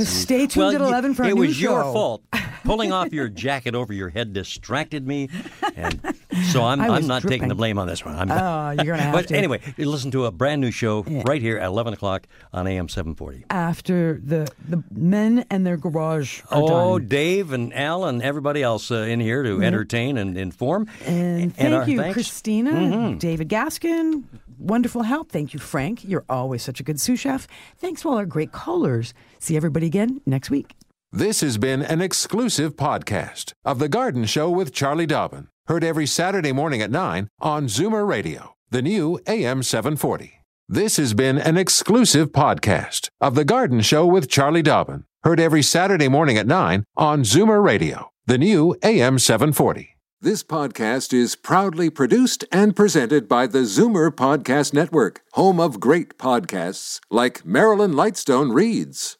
Stay 0.06 0.47
tuned 0.47 0.56
well, 0.58 0.76
at 0.76 0.82
11 0.82 1.14
for 1.16 1.24
a 1.24 1.26
new 1.28 1.32
show. 1.32 1.38
It 1.43 1.47
was 1.47 1.62
your 1.62 1.82
fault. 1.84 2.24
Pulling 2.64 2.91
off 2.91 3.11
your 3.14 3.28
jacket 3.30 3.76
over 3.76 3.93
your 3.93 4.09
head 4.09 4.34
distracted 4.34 5.05
me, 5.07 5.30
and 5.76 5.99
so 6.51 6.64
I'm, 6.64 6.80
I'm 6.82 7.07
not 7.07 7.22
taking 7.24 7.47
the 7.47 7.55
blame 7.55 7.78
on 7.78 7.88
this 7.88 8.03
one. 8.05 8.16
I'm 8.16 8.32
Oh, 8.32 8.72
you're 8.84 8.95
gonna 8.95 9.01
have 9.03 9.14
but 9.14 9.28
to. 9.28 9.36
anyway, 9.38 9.59
you 9.78 9.89
listen 9.89 10.11
to 10.11 10.26
a 10.26 10.32
brand 10.32 10.61
new 10.61 10.72
show 10.72 11.03
right 11.03 11.41
here 11.41 11.57
at 11.57 11.66
11 11.68 11.93
o'clock 11.93 12.28
on 12.53 12.66
AM 12.68 12.88
740. 12.89 13.45
After 13.49 14.20
the 14.24 14.47
the 14.68 14.84
men 14.91 15.45
and 15.49 15.66
their 15.66 15.78
garage 15.78 16.41
are 16.49 16.61
Oh, 16.61 16.97
done. 16.99 17.07
Dave 17.07 17.51
and 17.51 17.74
Al 17.74 18.05
and 18.05 18.22
everybody 18.22 18.64
else 18.64 18.89
uh, 18.91 18.95
in 18.95 19.20
here 19.20 19.43
to 19.43 19.53
Yep. 19.55 19.61
entertain 19.64 20.18
and 20.18 20.38
inform. 20.38 20.88
And 21.05 21.55
thank 21.55 21.74
our 21.74 21.88
you, 21.89 21.97
thanks- 21.99 22.14
Christina, 22.14 22.72
Mhm. 22.72 23.20
David 23.20 23.49
Gaskin. 23.49 24.24
Wonderful 24.59 25.03
help. 25.03 25.30
Thank 25.32 25.53
you, 25.53 25.59
Frank. 25.59 26.03
You're 26.05 26.24
always 26.30 26.61
such 26.64 26.80
a 26.80 26.84
good 26.84 27.01
sous 27.01 27.20
chef. 27.20 27.47
Thanks 27.78 28.01
to 28.03 28.09
all 28.09 28.18
our 28.18 28.26
great 28.26 28.51
callers. 28.53 29.14
See 29.39 29.57
everybody 29.57 29.88
again 29.88 30.22
next 30.26 30.49
week. 30.49 30.74
This 31.16 31.41
has 31.41 31.59
been 31.59 31.84
an 31.84 32.01
exclusive 32.01 32.76
podcast 32.76 33.53
of 33.64 33.78
The 33.78 33.88
Garden 33.88 34.26
Show 34.26 34.49
with 34.49 34.74
Charlie 34.74 35.05
Dobbin. 35.05 35.47
Heard 35.68 35.84
every 35.84 36.07
Saturday 36.07 36.51
morning 36.51 36.82
at 36.82 36.89
9 36.89 37.28
on 37.39 37.68
Zoomer 37.68 38.07
Radio, 38.07 38.55
the 38.72 38.82
new 38.82 39.20
AM 39.28 39.61
740. 39.61 40.41
This 40.68 40.97
has 40.97 41.14
been 41.14 41.38
an 41.38 41.55
exclusive 41.55 42.32
podcast 42.32 43.09
of 43.22 43.36
The 43.36 43.45
Garden 43.45 43.82
Show 43.82 44.07
with 44.07 44.28
Charlie 44.28 44.64
Dobbin. 44.64 45.05
Heard 45.24 45.39
every 45.39 45.61
Saturday 45.61 46.07
morning 46.07 46.36
at 46.39 46.47
9 46.47 46.84
on 46.97 47.22
Zoomer 47.22 47.64
Radio, 47.64 48.09
the 48.26 48.39
new 48.39 48.76
AM 48.82 49.20
740. 49.20 49.95
This 50.20 50.43
podcast 50.43 51.14
is 51.14 51.36
proudly 51.36 51.91
produced 51.91 52.43
and 52.51 52.76
presented 52.76 53.28
by 53.28 53.45
the 53.45 53.59
Zoomer 53.59 54.09
Podcast 54.09 54.74
Network, 54.74 55.22
home 55.34 55.59
of 55.59 55.80
great 55.80 56.18
podcasts 56.18 56.99
like 57.11 57.45
Marilyn 57.45 57.91
Lightstone 57.91 58.51
Reads, 58.51 59.20